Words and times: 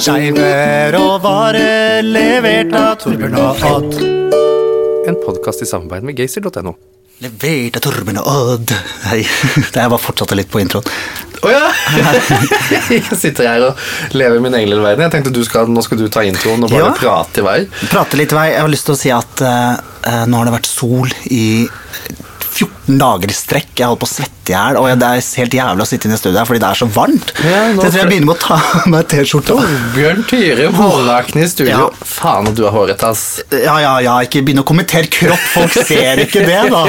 Skeiver 0.00 0.96
og 0.98 1.18
vare 1.22 2.00
levert 2.02 2.72
av 2.74 2.94
Torbjørn 3.02 3.34
og 3.38 3.64
Odd. 3.68 3.98
En 5.10 5.18
podkast 5.22 5.62
i 5.62 5.68
samarbeid 5.68 6.06
med 6.08 6.16
gaysir.no. 6.18 6.72
Levert 7.20 7.76
av 7.76 7.84
Torbjørn 7.84 8.20
og 8.22 8.30
Odd. 8.32 8.72
Nei, 9.04 9.20
det 9.74 9.84
jeg 9.84 9.92
bare 9.92 10.00
fortsatte 10.02 10.38
litt 10.38 10.50
på 10.50 10.62
introen. 10.64 10.88
Å 11.46 11.52
ja! 11.52 11.68
jeg 12.90 13.20
sitter 13.20 13.46
her 13.52 13.68
og 13.70 14.16
lever 14.16 14.42
min 14.42 14.56
egen 14.58 14.72
lille 14.72 14.82
verden. 14.82 15.06
Jeg 15.06 15.14
tenkte 15.14 15.34
du 15.36 15.44
skal, 15.46 15.70
Nå 15.70 15.84
skal 15.86 16.00
du 16.00 16.08
ta 16.12 16.24
introen 16.26 16.66
og 16.66 16.72
bare 16.74 16.88
Ja. 16.88 16.96
prate 16.96 17.44
i 17.44 17.46
vei. 17.46 17.58
Prate 17.92 18.18
litt 18.18 18.34
i 18.34 18.40
vei. 18.40 18.48
Jeg 18.56 18.64
har 18.64 18.72
lyst 18.72 18.88
til 18.90 18.96
å 18.96 19.00
si 19.04 19.12
at 19.14 19.44
eh, 19.46 20.24
nå 20.26 20.40
har 20.42 20.50
det 20.50 20.56
vært 20.58 20.72
sol 20.72 21.14
i 21.30 21.44
14 22.60 22.98
dager 23.00 23.32
i 23.32 23.34
strekk. 23.36 23.70
Jeg 23.78 23.88
holder 23.88 24.00
på 24.02 24.06
å 24.08 24.10
svette 24.10 24.52
i 24.52 24.54
hjel, 24.54 24.76
og 24.80 24.88
det 25.00 25.08
er 25.08 25.22
helt 25.40 25.54
jævlig 25.56 25.84
å 25.84 25.88
sitte 25.88 26.08
inne 26.08 26.16
i 26.16 26.20
studioet 26.20 26.48
fordi 26.48 26.60
det 26.62 26.68
er 26.68 26.78
så 26.80 26.88
varmt. 26.90 27.32
Ja, 27.40 27.60
nå 27.70 27.80
så 27.80 27.86
jeg 27.86 27.94
tror 27.94 28.00
jeg 28.00 28.10
begynner 28.10 28.28
med 28.28 28.34
å 28.34 28.40
ta 28.42 28.58
av 28.60 28.88
meg 28.92 29.06
T-skjorta. 29.12 29.56
Bjørn 29.94 30.24
Tyre, 30.30 30.66
hårlaken 30.76 31.40
i 31.40 31.46
studio. 31.52 31.70
Ja. 31.70 32.08
Faen, 32.10 32.50
du 32.58 32.64
er 32.66 32.74
hårete, 32.74 33.12
ass. 33.14 33.24
Ja, 33.54 33.76
ja, 33.84 33.94
ja, 34.04 34.16
ikke 34.26 34.42
begynn 34.46 34.62
å 34.64 34.66
kommentere 34.68 35.08
kropp, 35.12 35.46
folk 35.54 35.78
ser 35.88 36.24
ikke 36.26 36.44
det, 36.48 36.58
da. 36.74 36.82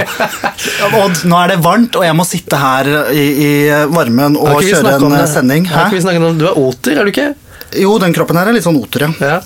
Og 1.01 1.23
nå 1.29 1.39
er 1.43 1.53
det 1.53 1.61
varmt, 1.63 1.95
og 1.99 2.05
jeg 2.05 2.17
må 2.17 2.25
sitte 2.27 2.59
her 2.59 2.89
i, 3.13 3.23
i 3.45 3.51
varmen 3.93 4.35
og 4.39 4.59
kjøre 4.65 4.97
en 4.97 5.15
sending. 5.29 5.69
Hæ? 5.69 5.77
Har 5.77 5.89
ikke 5.89 5.99
vi 5.99 6.03
snakket 6.03 6.27
om 6.27 6.41
Du 6.41 6.45
er 6.49 6.59
oter, 6.59 6.99
er 6.99 7.07
du 7.07 7.13
ikke? 7.13 7.31
Jo, 7.79 7.95
den 8.01 8.13
kroppen 8.15 8.39
her 8.39 8.49
er 8.49 8.57
litt 8.57 8.65
sånn 8.67 8.79
oter, 8.81 9.07
ja. 9.07 9.37
Ja. 9.37 9.39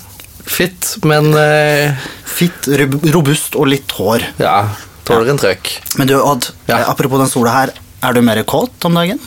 Fitt, 0.46 0.96
men 1.06 1.32
uh... 1.34 2.06
Fitt, 2.36 2.68
robust 3.14 3.56
og 3.58 3.70
litt 3.70 3.94
hår. 3.98 4.30
ja. 4.42 4.58
Tåler 5.06 5.30
en 5.30 5.38
trøkk. 5.40 5.70
Men 5.98 6.08
du, 6.10 6.14
Odd, 6.18 6.48
Ja. 6.68 6.80
eh, 6.80 6.90
apropos 6.90 7.18
den 7.22 7.28
sola 7.30 7.50
her, 7.54 7.70
er 8.02 8.12
du 8.12 8.20
mer 8.22 8.42
kåt 8.42 8.84
om 8.84 8.94
dagen? 8.94 9.20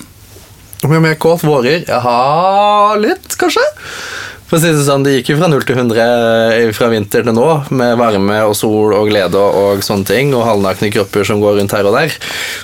Om 0.84 0.92
jeg 0.92 0.98
er 0.98 1.04
mer 1.04 1.16
kåt 1.16 1.42
vårer? 1.44 1.86
Jeg 1.88 2.02
har 2.02 2.98
litt, 3.00 3.28
kanskje. 3.40 3.64
For 4.50 4.58
å 4.58 4.62
si 4.64 4.72
det 4.74 4.82
sånn, 4.82 5.04
Det 5.06 5.12
gikk 5.20 5.34
jo 5.34 5.38
fra 5.38 5.48
0 5.52 5.66
til 5.68 5.78
100 5.78 6.74
fra 6.74 6.88
vinter 6.90 7.26
til 7.26 7.36
nå, 7.38 7.48
med 7.70 7.98
varme 8.00 8.40
og 8.48 8.56
sol 8.58 8.96
og 8.98 9.12
glede 9.12 9.38
og, 9.38 9.84
sånne 9.86 10.08
ting, 10.10 10.34
og 10.34 10.48
halvnakne 10.48 10.90
kropper 10.94 11.28
som 11.28 11.42
går 11.44 11.60
rundt 11.60 11.76
her 11.76 11.86
og 11.86 11.94
der. 11.94 12.16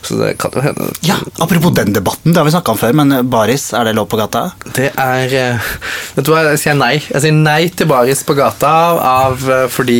Så 0.05 0.17
det 0.17 0.31
kan 0.41 0.55
jo 0.55 0.63
hende 0.65 0.89
Ja, 1.05 1.19
apropos 1.43 1.75
den 1.77 1.93
debatten, 1.93 2.33
det 2.33 2.41
har 2.41 2.47
vi 2.47 2.55
snakka 2.55 2.73
om 2.73 2.81
før, 2.81 2.95
men 2.97 3.13
eh, 3.13 3.21
baris, 3.21 3.67
er 3.77 3.85
det 3.85 3.95
lov 3.99 4.09
på 4.09 4.17
gata? 4.17 4.47
Det 4.73 4.89
er 4.91 5.37
eh, 5.37 5.71
Vet 6.15 6.25
du 6.25 6.31
hva, 6.33 6.41
jeg 6.49 6.61
sier 6.63 6.77
nei. 6.79 6.95
Jeg 6.97 7.21
sier 7.21 7.35
nei 7.37 7.69
til 7.69 7.89
baris 7.91 8.23
på 8.25 8.37
gata 8.37 8.73
av, 9.05 9.45
eh, 9.45 9.67
fordi 9.69 9.99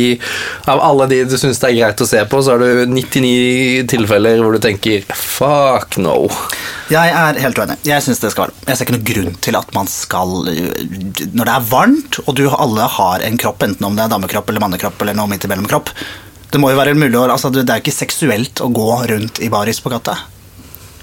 av 0.66 0.82
alle 0.82 1.06
de 1.12 1.22
du 1.30 1.36
syns 1.38 1.62
det 1.62 1.70
er 1.70 1.78
greit 1.78 2.02
å 2.02 2.08
se 2.08 2.24
på, 2.26 2.42
så 2.42 2.56
har 2.56 2.64
du 2.66 2.86
99 2.90 3.86
tilfeller 3.94 4.42
hvor 4.42 4.58
du 4.58 4.62
tenker 4.62 5.06
fuck 5.14 6.00
no. 6.02 6.18
Jeg 6.92 7.14
er 7.18 7.40
helt 7.42 7.58
uenig. 7.58 7.78
Jeg 7.86 8.04
synes 8.04 8.20
det 8.22 8.30
skal 8.30 8.46
være. 8.46 8.60
Jeg 8.68 8.78
ser 8.78 8.86
ikke 8.86 8.94
noen 8.94 9.08
grunn 9.08 9.40
til 9.42 9.58
at 9.58 9.72
man 9.74 9.90
skal 9.90 10.36
øh, 10.52 10.84
Når 11.34 11.48
det 11.48 11.54
er 11.56 11.66
varmt, 11.72 12.20
og 12.22 12.36
du 12.38 12.44
alle 12.50 12.86
har 12.98 13.24
en 13.26 13.40
kropp, 13.42 13.66
enten 13.66 13.88
om 13.88 13.98
det 13.98 14.06
er 14.06 14.12
damekropp 14.12 14.52
eller 14.52 14.62
mannekropp 14.62 15.02
eller 15.02 15.18
noe 15.18 15.30
midt 15.32 15.48
imellom 15.48 15.66
kropp 15.70 15.90
Det 16.52 16.62
må 16.62 16.70
jo 16.70 16.78
være 16.78 16.94
mulig 16.94 17.18
å 17.18 17.26
altså, 17.26 17.50
Det 17.50 17.66
er 17.66 17.80
jo 17.80 17.86
ikke 17.86 17.96
seksuelt 17.96 18.62
å 18.62 18.70
gå 18.70 18.88
rundt 19.10 19.42
i 19.42 19.50
baris 19.52 19.82
på 19.82 19.90
gata. 19.92 20.14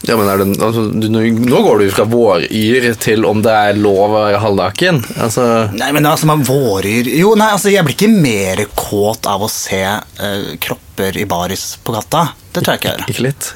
Ja, 0.04 0.18
men 0.20 0.28
er 0.28 0.42
det, 0.42 0.48
altså, 0.64 0.82
du, 0.92 1.08
nå 1.08 1.60
går 1.64 1.80
du 1.80 1.92
fra 1.96 2.04
våryr 2.12 2.90
til 3.00 3.24
om 3.28 3.40
det 3.44 3.52
er 3.56 3.78
lov 3.80 4.02
å 4.10 4.10
være 4.18 4.42
halvnaken. 4.44 5.00
Altså, 5.24 5.46
Nei, 5.80 5.94
men 5.96 6.08
altså, 6.10 6.28
man 6.28 6.44
våryr 6.44 7.08
Jo, 7.08 7.36
nei, 7.40 7.54
altså, 7.56 7.72
jeg 7.72 7.88
blir 7.88 7.96
ikke 7.96 8.12
mer 8.12 8.66
kåt 8.76 9.30
av 9.32 9.46
å 9.46 9.52
se 9.52 9.80
uh, 9.84 10.50
kropper 10.64 11.20
i 11.20 11.28
baris 11.30 11.78
på 11.84 11.96
gata. 11.96 12.26
Det 12.52 12.66
tror 12.66 12.76
jeg 12.76 12.84
ikke 12.84 12.92
jeg 12.92 13.00
gjør. 13.00 13.14
ikke 13.16 13.28
litt? 13.30 13.54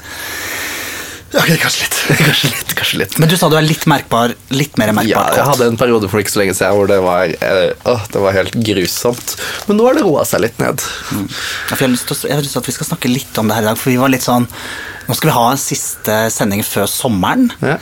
Ok, 1.28 1.50
kanskje 1.60 1.84
litt. 1.84 1.96
Kanskje 2.24 2.48
litt, 2.48 2.70
kanskje 2.78 2.98
litt. 3.02 3.16
Men 3.20 3.28
du 3.28 3.34
sa 3.36 3.50
du 3.52 3.56
er 3.58 3.66
litt 3.66 3.82
merkbar, 3.90 4.32
litt 4.54 4.78
mer 4.80 4.94
Ja, 5.04 5.26
jeg 5.36 5.44
hadde 5.44 5.66
en 5.68 5.76
periode 5.76 6.08
for 6.08 6.22
ikke 6.22 6.32
så 6.32 6.40
lenge 6.40 6.54
siden 6.56 6.72
hvor 6.78 6.88
det 6.88 6.96
var, 7.04 7.34
åh, 7.92 8.06
det 8.14 8.22
var 8.24 8.36
helt 8.36 8.56
grusomt. 8.64 9.34
Men 9.68 9.76
nå 9.76 9.88
har 9.90 9.98
det 9.98 10.06
roa 10.06 10.24
seg 10.28 10.46
litt 10.46 10.58
ned. 10.62 10.80
Å- 10.80 11.68
jeg 11.68 11.78
har 11.84 11.92
lyst 11.92 12.08
til 12.56 12.62
at 12.62 12.70
vi 12.70 12.76
skal 12.78 12.88
snakke 12.94 13.12
litt 13.12 13.36
om 13.42 13.50
det 13.50 13.58
her 13.58 13.66
i 13.66 13.68
dag, 13.68 13.76
for 13.80 13.92
vi 13.92 14.00
var 14.00 14.12
litt 14.14 14.24
sånn 14.24 14.48
Nå 15.08 15.14
skal 15.16 15.30
vi 15.30 15.36
ha 15.38 15.44
en 15.54 15.60
siste 15.60 16.16
sending 16.32 16.60
før 16.64 16.84
sommeren. 16.88 17.46
Ja. 17.64 17.78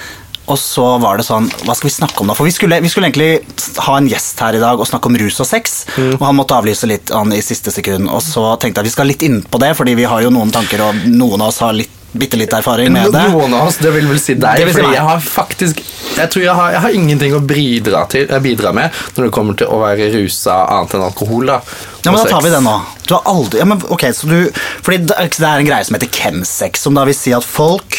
Og 0.46 0.58
så 0.62 0.84
var 1.02 1.18
det 1.18 1.24
sånn 1.26 1.48
Hva 1.66 1.74
skal 1.74 1.88
vi 1.88 1.94
snakke 1.96 2.22
om 2.22 2.30
da? 2.30 2.36
For 2.38 2.46
vi 2.46 2.54
skulle, 2.54 2.78
vi 2.82 2.90
skulle 2.92 3.08
egentlig 3.10 3.42
ha 3.82 3.96
en 3.98 4.06
gjest 4.10 4.38
her 4.44 4.54
i 4.58 4.62
dag 4.62 4.78
og 4.78 4.86
snakke 4.86 5.10
om 5.10 5.18
rus 5.18 5.40
og 5.42 5.48
sex. 5.48 5.80
Mm. 5.96 6.12
Og 6.20 6.22
han 6.22 6.38
måtte 6.38 6.54
avlyse 6.58 6.86
litt 6.90 7.10
han, 7.14 7.34
i 7.34 7.42
siste 7.42 7.74
sekund. 7.74 8.06
Og 8.10 8.22
så 8.22 8.44
tenkte 8.62 8.78
jeg 8.78 8.86
at 8.86 8.90
vi 8.90 8.94
skal 8.94 9.10
litt 9.10 9.24
inn 9.26 9.40
på 9.42 9.58
det, 9.62 9.72
fordi 9.78 9.96
vi 9.98 10.06
har 10.06 10.22
jo 10.22 10.30
noen 10.34 10.54
tanker, 10.54 10.84
og 10.86 11.02
noen 11.10 11.42
av 11.42 11.50
oss 11.50 11.58
har 11.66 11.74
litt, 11.74 11.90
bitte 12.18 12.38
litt 12.40 12.52
erfaring 12.56 12.92
med 12.92 13.12
det. 13.14 13.22
Noen 13.32 13.54
av 13.56 13.68
oss, 13.68 13.78
det 13.82 13.92
vil 13.94 14.06
vel 14.10 14.18
si 14.22 14.34
deg, 14.34 14.58
Det 14.60 14.66
vil 14.68 14.74
si 14.74 14.80
fordi 14.80 14.90
meg. 14.90 14.96
jeg 14.98 15.06
har 15.08 15.20
faktisk 15.24 15.82
Jeg 16.16 16.30
tror 16.32 16.42
jeg 16.44 16.54
har, 16.58 16.70
jeg 16.72 16.80
har 16.86 16.96
ingenting 16.96 17.34
å 17.36 17.40
bidra, 17.44 18.04
til, 18.08 18.26
bidra 18.44 18.72
med 18.76 18.90
når 19.16 19.28
det 19.28 19.32
kommer 19.36 19.58
til 19.60 19.68
å 19.72 19.80
være 19.82 20.08
rusa 20.14 20.56
annet 20.76 20.96
enn 20.96 21.04
alkohol. 21.10 21.46
da 21.46 21.60
Ja, 22.04 22.12
men 22.12 22.20
Da 22.22 22.30
tar 22.30 22.42
vi 22.42 22.50
det 22.50 22.56
den 22.58 22.64
nå. 22.64 22.76
Du 23.06 23.14
har 23.14 23.22
aldri, 23.26 23.60
ja, 23.60 23.64
men 23.68 23.82
okay, 23.90 24.12
så 24.16 24.26
du, 24.30 24.50
fordi 24.82 25.06
det 25.06 25.18
er 25.40 25.58
en 25.60 25.68
greie 25.68 25.84
som 25.84 25.98
heter 25.98 26.10
chemsex, 26.10 26.80
som 26.86 26.94
da 26.94 27.04
vil 27.04 27.14
si 27.14 27.32
at 27.36 27.44
folk 27.44 27.98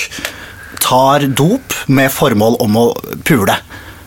tar 0.83 1.27
dop 1.27 1.73
med 1.87 2.11
formål 2.11 2.57
om 2.63 2.75
å 2.79 2.85
pule. 3.27 3.55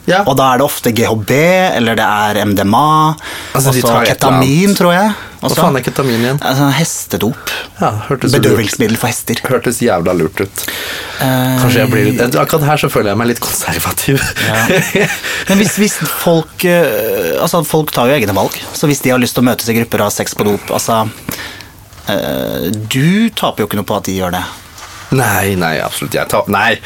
Ja. 0.08 0.22
Og 0.26 0.36
da 0.38 0.52
er 0.52 0.60
det 0.60 0.66
ofte 0.66 0.92
GHB, 0.96 1.30
eller 1.76 1.98
det 1.98 2.06
er 2.06 2.40
MDMA, 2.46 3.14
Altså, 3.54 3.70
og 3.70 3.80
så 3.84 3.98
ketamin, 4.08 4.74
tror 4.78 4.94
jeg. 4.96 5.12
Hva 5.40 5.48
også. 5.48 5.62
faen 5.62 5.76
er 5.78 5.84
ketamin 5.86 6.20
igjen? 6.20 6.38
Altså, 6.44 6.66
hestedop. 6.76 7.52
Ja. 7.80 7.90
Bedøvelsesmiddel 8.10 8.98
for 9.00 9.08
hester. 9.08 9.40
hørtes 9.48 9.78
jævla 9.80 10.12
lurt 10.18 10.40
ut. 10.44 10.64
Eh, 11.20 11.54
Kanskje 11.62 11.80
jeg 11.80 11.90
blir 11.92 12.06
litt 12.10 12.36
Akkurat 12.40 12.66
her 12.68 12.80
så 12.82 12.90
føler 12.92 13.10
jeg 13.14 13.20
meg 13.20 13.30
litt 13.32 13.40
konservativ. 13.44 14.20
Men 15.48 15.60
hvis, 15.62 15.74
hvis 15.80 15.96
folk 16.22 16.64
eh, 16.68 17.36
Altså, 17.40 17.62
folk 17.64 17.92
tar 17.96 18.08
jo 18.12 18.16
egne 18.18 18.36
valg. 18.36 18.56
Så 18.76 18.88
hvis 18.90 19.00
de 19.04 19.14
har 19.14 19.20
lyst 19.22 19.36
til 19.38 19.44
å 19.44 19.48
møtes 19.48 19.68
i 19.72 19.76
grupper 19.80 20.04
og 20.04 20.10
ha 20.10 20.14
sex 20.14 20.36
på 20.36 20.44
dop 20.48 20.70
Altså 20.76 21.02
eh, 22.12 22.68
Du 22.92 23.30
taper 23.36 23.64
jo 23.64 23.70
ikke 23.70 23.80
noe 23.80 23.88
på 23.88 23.96
at 24.00 24.08
de 24.10 24.16
gjør 24.20 24.36
det. 24.36 24.44
Nei, 25.10 25.54
nei, 25.58 25.76
absolutt. 25.82 26.14
Jeg 26.14 26.28
tar, 26.30 26.46
nei. 26.52 26.78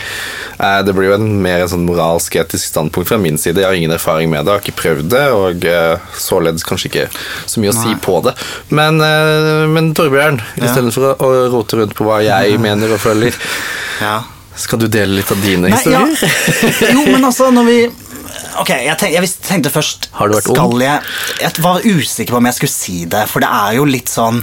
Eh, 0.59 0.83
Det 0.87 0.95
blir 0.97 1.11
jo 1.11 1.17
en 1.19 1.27
mer 1.45 1.65
en 1.65 1.69
sånn 1.69 1.85
moralsk 1.85 2.37
etisk 2.41 2.71
standpunkt 2.71 3.09
fra 3.11 3.19
min 3.21 3.37
side. 3.39 3.61
Jeg 3.61 3.69
har 3.69 3.77
ingen 3.77 3.93
erfaring 3.93 4.31
med 4.33 4.47
det, 4.47 4.53
har 4.55 4.63
ikke 4.65 4.79
prøvd 4.81 5.11
det, 5.13 5.25
og 5.37 5.65
eh, 5.69 5.99
således 6.17 6.65
kanskje 6.65 6.89
ikke 6.91 7.07
så 7.47 7.61
mye 7.61 7.73
å 7.75 7.77
si 7.77 7.95
på 8.05 8.21
det. 8.25 8.33
Men, 8.71 9.01
eh, 9.05 9.65
men 9.69 9.93
Torbjørn, 9.97 10.41
Ja. 10.57 10.65
istedenfor 10.71 11.17
å, 11.19 11.33
rote 11.53 11.77
rundt 11.83 11.95
på 11.99 12.07
hva 12.09 12.23
jeg 12.25 12.59
mener 12.67 12.93
og 12.97 13.01
føler, 13.05 13.35
Ja. 14.01 14.23
skal 14.57 14.79
du 14.79 14.89
dele 14.89 15.19
litt 15.21 15.31
av 15.35 15.43
dine 15.45 15.69
Nei, 15.69 15.83
ja. 15.85 16.01
historier? 16.07 16.95
Jo, 16.95 17.05
men 17.13 17.25
altså, 17.31 17.51
når 17.53 17.65
vi 17.69 17.79
Ok, 18.59 18.69
jeg, 18.71 18.95
tenkte, 18.99 19.15
jeg 19.19 19.31
tenkte 19.43 19.71
først 19.75 20.09
Har 20.15 20.29
du 20.31 20.35
vært 20.37 20.49
ung? 20.55 20.79
Jeg, 20.81 21.01
jeg 21.43 21.63
var 21.63 21.83
usikker 21.83 22.35
på 22.35 22.39
om 22.39 22.47
jeg 22.47 22.55
skulle 22.55 22.71
si 22.73 23.05
det, 23.11 23.25
for 23.31 23.43
det 23.43 23.49
er 23.51 23.75
jo 23.81 23.85
litt 23.89 24.11
sånn 24.11 24.41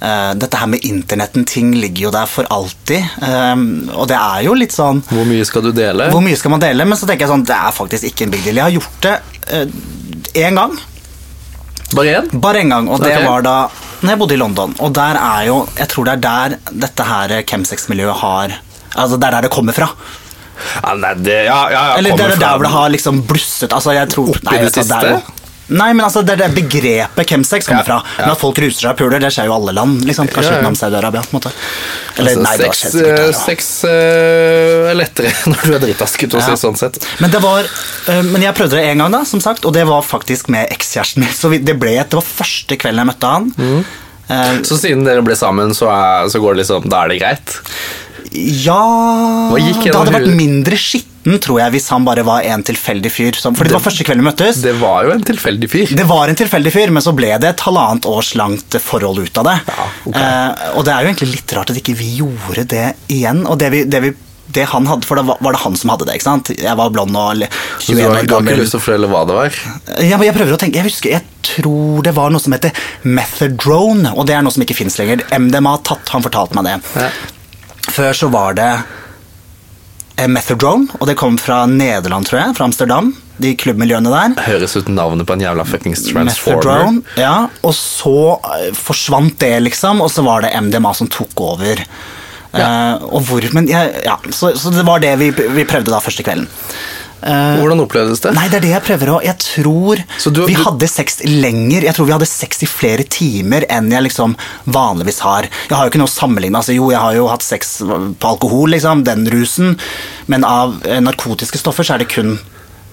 dette 0.00 0.56
her 0.56 0.66
med 0.72 0.84
internetten, 0.88 1.44
ting 1.44 1.74
ligger 1.76 2.06
jo 2.06 2.10
der 2.14 2.26
for 2.26 2.46
alltid. 2.50 3.04
eh, 3.22 3.64
og 3.94 4.06
det 4.08 4.16
er 4.16 4.46
jo 4.46 4.54
litt 4.56 4.72
sånn 4.72 5.02
Hvor 5.10 5.26
mye 5.28 5.44
skal 5.44 5.62
du 5.66 5.72
dele? 5.76 6.08
Hvor 6.12 6.22
mye 6.24 6.38
skal 6.40 6.54
man 6.54 6.62
dele? 6.62 6.86
Men 6.88 6.96
så 6.96 7.06
tenker 7.06 7.26
jeg 7.26 7.32
sånn, 7.34 7.44
det 7.44 7.56
er 7.56 7.74
faktisk 7.76 8.08
ikke 8.08 8.24
en 8.28 8.32
big 8.32 8.44
deal. 8.46 8.56
Jeg 8.56 8.64
har 8.64 8.76
gjort 8.78 9.00
det 9.04 10.40
én 10.46 10.56
gang. 10.56 10.78
Bare 11.92 12.16
én? 12.20 12.28
Bare 12.40 12.62
én 12.62 12.70
gang, 12.70 12.88
og 12.88 13.02
det 13.02 13.16
var 13.26 13.42
da 13.42 13.56
når 14.00 14.14
jeg 14.14 14.18
bodde 14.22 14.34
i 14.36 14.40
London. 14.40 14.74
Og 14.80 14.92
der 14.96 15.18
er 15.20 15.42
jo 15.50 15.56
Jeg 15.76 15.88
tror 15.92 16.06
det 16.08 16.12
er 16.14 16.20
der 16.24 16.56
dette 16.86 17.04
her 17.04 17.34
chemsex-miljøet 17.42 18.16
har 18.22 18.54
Altså, 18.96 19.18
det 19.20 19.26
er 19.28 19.36
der 19.36 19.42
det 19.46 19.50
kommer 19.54 19.76
fra. 19.76 19.86
Ja, 20.82 20.94
nei, 20.98 21.12
det, 21.14 21.36
ja, 21.46 21.58
ja, 21.72 21.82
Eller 21.98 22.16
det 22.16 22.24
er 22.24 22.40
der 22.40 22.56
hvor 22.56 22.64
det 22.66 22.72
har 22.72 22.88
liksom 22.92 23.22
blusset 23.28 23.72
altså 23.72 23.94
jeg 23.96 24.10
tror, 24.12 24.32
Oppi 24.34 24.58
det 24.60 24.72
siste? 24.74 24.96
er 24.96 25.14
siste? 25.20 25.39
Nei, 25.70 25.90
men 25.94 26.02
altså, 26.04 26.22
Det 26.26 26.34
er 26.34 26.42
det 26.44 26.50
begrepet 26.56 27.30
chemsex 27.32 27.68
kommer 27.68 27.86
fra. 27.86 28.00
Ja. 28.16 28.24
Men 28.24 28.32
At 28.34 28.40
folk 28.40 28.58
ruser 28.62 28.86
seg 28.86 28.90
og 28.92 28.98
puler, 28.98 29.22
det 29.22 29.30
skjer 29.34 29.48
jo 29.48 29.54
i 29.54 29.56
alle 29.56 29.74
land. 29.76 30.02
liksom, 30.08 30.30
Kanskje 30.30 30.52
ja, 30.52 30.58
utenom 30.60 30.78
Saudi-Arabia. 30.78 31.22
på 31.26 31.30
en 31.34 31.38
måte. 31.38 31.52
Eller, 32.16 32.34
altså, 32.34 32.44
nei, 32.46 32.56
sex, 32.56 32.82
det 32.82 32.90
skjedd, 32.90 33.06
ja. 33.06 33.14
Eh, 33.22 33.38
sex 33.38 33.70
eh, 33.90 34.90
er 34.90 34.98
lettere 34.98 35.32
når 35.52 35.62
du 35.62 35.76
er 35.78 35.84
drita, 35.86 36.10
skulle 36.10 36.44
si 36.44 36.58
sånn 36.64 36.78
sett. 36.80 37.00
Men 37.22 37.34
det 37.34 37.42
var, 37.44 37.70
eh, 38.10 38.22
men 38.32 38.46
jeg 38.46 38.56
prøvde 38.58 38.80
det 38.80 38.90
én 38.90 39.02
gang, 39.02 39.14
da, 39.14 39.24
som 39.28 39.42
sagt, 39.44 39.66
og 39.68 39.76
det 39.76 39.86
var 39.88 40.04
faktisk 40.06 40.50
med 40.52 40.70
ekskjæresten 40.74 41.24
min. 41.24 41.34
Så 41.40 41.52
det, 41.54 41.76
ble, 41.78 41.96
det 42.00 42.18
var 42.18 42.26
første 42.26 42.78
kvelden 42.80 43.04
jeg 43.04 43.12
møtte 43.14 43.34
han. 43.34 43.50
Mm. 43.56 43.82
Uh, 44.30 44.60
så 44.62 44.76
siden 44.78 45.02
dere 45.02 45.24
ble 45.26 45.34
sammen, 45.34 45.72
så, 45.74 45.88
er, 45.90 46.28
så 46.30 46.38
går 46.38 46.54
det 46.54 46.62
liksom, 46.62 46.84
da 46.90 47.00
er 47.02 47.10
det 47.10 47.16
greit? 47.18 47.54
Ja 48.30 48.76
Da 49.50 49.58
hadde 49.58 50.04
det 50.06 50.14
vært 50.14 50.36
mindre 50.38 50.76
skitt 50.78 51.09
19, 51.24 51.40
tror 51.44 51.60
jeg, 51.60 51.74
hvis 51.76 51.88
han 51.92 52.06
bare 52.06 52.24
var 52.26 52.46
en 52.48 52.62
tilfeldig 52.64 53.12
fyr. 53.12 53.36
Som, 53.36 53.56
fordi 53.56 53.68
det, 53.68 53.74
det 53.74 53.78
var 53.78 53.84
første 53.88 54.06
kvelden 54.06 54.24
vi 54.24 54.28
møttes. 54.30 54.62
Det 54.64 54.74
var 54.80 55.04
jo 55.06 55.12
en 55.14 55.26
tilfeldig 55.26 55.70
fyr. 55.72 55.92
Det 56.00 56.06
var 56.08 56.32
en 56.32 56.40
tilfeldig 56.40 56.72
fyr, 56.72 56.94
men 56.94 57.04
så 57.04 57.14
ble 57.16 57.34
det 57.42 57.52
et 57.52 57.66
halvannet 57.66 58.08
års 58.08 58.32
langt 58.40 58.78
forhold 58.80 59.20
ut 59.20 59.42
av 59.42 59.50
det. 59.50 59.58
Ja, 59.68 59.86
okay. 60.06 60.24
eh, 60.24 60.66
og 60.74 60.88
det 60.88 60.94
er 60.94 61.04
jo 61.04 61.12
egentlig 61.12 61.30
litt 61.36 61.54
rart 61.58 61.72
at 61.72 61.80
ikke 61.82 61.96
vi 61.98 62.10
gjorde 62.22 62.66
det 62.72 62.88
igjen. 63.12 63.44
Og 63.50 63.60
det 63.60 63.72
vi, 63.74 63.84
det 63.90 64.04
vi 64.06 64.16
det 64.50 64.64
han 64.66 64.86
hadde, 64.88 65.06
for 65.06 65.18
da 65.18 65.22
var 65.22 65.54
det 65.54 65.60
han 65.62 65.76
som 65.78 65.92
hadde 65.92 66.06
det. 66.08 66.16
ikke 66.18 66.26
sant? 66.26 66.50
Jeg 66.58 66.78
var 66.78 66.90
blond 66.90 67.14
og 67.14 67.44
21 67.44 68.00
år 68.02 68.16
gammel. 68.16 68.26
Du 68.26 68.34
har 68.34 68.46
ikke 68.46 68.56
lyst 68.58 68.74
til 68.74 68.80
å 68.80 68.82
fortelle 68.82 69.10
hva 69.10 69.20
det 69.28 69.36
var? 69.36 69.58
Ja, 70.02 70.16
men 70.16 70.26
Jeg 70.26 70.36
prøver 70.36 70.56
å 70.56 70.60
tenke, 70.60 70.80
jeg 70.80 70.88
husker, 70.88 71.12
jeg 71.14 71.46
tror 71.46 72.06
det 72.06 72.14
var 72.16 72.32
noe 72.34 72.42
som 72.42 72.56
heter 72.56 72.74
methadrone, 73.06 74.14
og 74.16 74.26
det 74.26 74.34
er 74.36 74.42
noe 74.46 74.54
som 74.54 74.64
ikke 74.64 74.78
fins 74.78 74.98
lenger. 75.00 75.22
MDMA 75.30 75.76
tatt, 75.86 76.10
han 76.14 76.26
fortalte 76.26 76.58
meg 76.58 76.66
det. 76.66 77.04
Ja. 77.04 77.12
Før 77.90 78.16
så 78.16 78.30
var 78.32 78.58
det 78.58 78.70
eh, 80.20 80.28
Methadone, 80.30 80.90
og 81.00 81.08
det 81.08 81.16
kom 81.20 81.38
fra 81.40 81.64
Nederland, 81.70 82.28
tror 82.28 82.42
jeg. 82.42 82.54
Fra 82.58 82.68
Amsterdam. 82.68 83.12
De 83.40 83.54
klubbmiljøene 83.56 84.12
der. 84.12 84.36
Høres 84.44 84.76
ut 84.76 84.90
navnet 84.92 85.24
på 85.28 85.32
en 85.36 85.44
jævla 85.46 85.64
fuckings 85.64 86.04
transformer. 86.10 86.60
Methadrone, 86.60 87.02
ja, 87.16 87.34
og 87.64 87.76
så 87.76 88.16
eh, 88.60 88.70
forsvant 88.76 89.38
det, 89.40 89.54
liksom, 89.64 90.04
og 90.04 90.12
så 90.12 90.24
var 90.26 90.44
det 90.44 90.52
MDMA 90.60 90.92
som 90.96 91.08
tok 91.08 91.44
over. 91.54 91.80
Eh, 92.50 93.04
og 93.06 93.22
hvor, 93.28 93.44
men 93.54 93.68
ja, 93.70 93.84
ja, 94.04 94.16
så, 94.34 94.52
så 94.58 94.72
det 94.74 94.84
var 94.86 95.02
det 95.02 95.14
vi, 95.20 95.30
vi 95.32 95.66
prøvde 95.68 95.92
da 95.92 96.02
første 96.02 96.26
kvelden. 96.26 96.48
Eh, 97.22 97.56
Hvordan 97.60 97.82
opplevdes 97.84 98.20
det? 98.24 98.32
Nei, 98.34 98.46
det 98.48 98.56
er 98.60 98.64
det 98.64 98.70
jeg 98.72 98.82
prøver 98.86 99.10
å 99.12 99.22
Jeg 99.24 99.36
tror 99.38 99.96
du- 100.32 100.46
vi 100.46 100.54
hadde 100.54 100.88
sex 100.88 101.18
lenger. 101.24 101.82
Jeg 101.82 101.94
tror 101.94 102.06
vi 102.06 102.12
hadde 102.12 102.26
sex 102.26 102.62
i 102.62 102.66
flere 102.66 103.04
timer 103.04 103.66
enn 103.68 103.90
jeg 103.90 104.02
liksom 104.08 104.36
vanligvis 104.66 105.18
har. 105.20 105.42
Jeg 105.68 105.76
har 105.76 105.84
jo 105.84 105.90
ikke 105.90 106.00
noe 106.00 106.08
å 106.08 106.14
sammenligne. 106.18 106.56
Altså, 106.56 106.74
jo, 106.74 106.90
jeg 106.90 106.98
har 107.00 107.14
jo 107.14 107.28
hatt 107.28 107.42
sex 107.42 107.78
på 107.82 108.24
alkohol, 108.24 108.70
liksom, 108.70 109.04
den 109.04 109.26
rusen, 109.26 109.78
men 110.28 110.44
av 110.44 110.80
eh, 110.86 111.00
narkotiske 111.00 111.58
stoffer 111.60 111.84
så 111.84 111.94
er 111.94 111.98
det 111.98 112.08
kun 112.08 112.38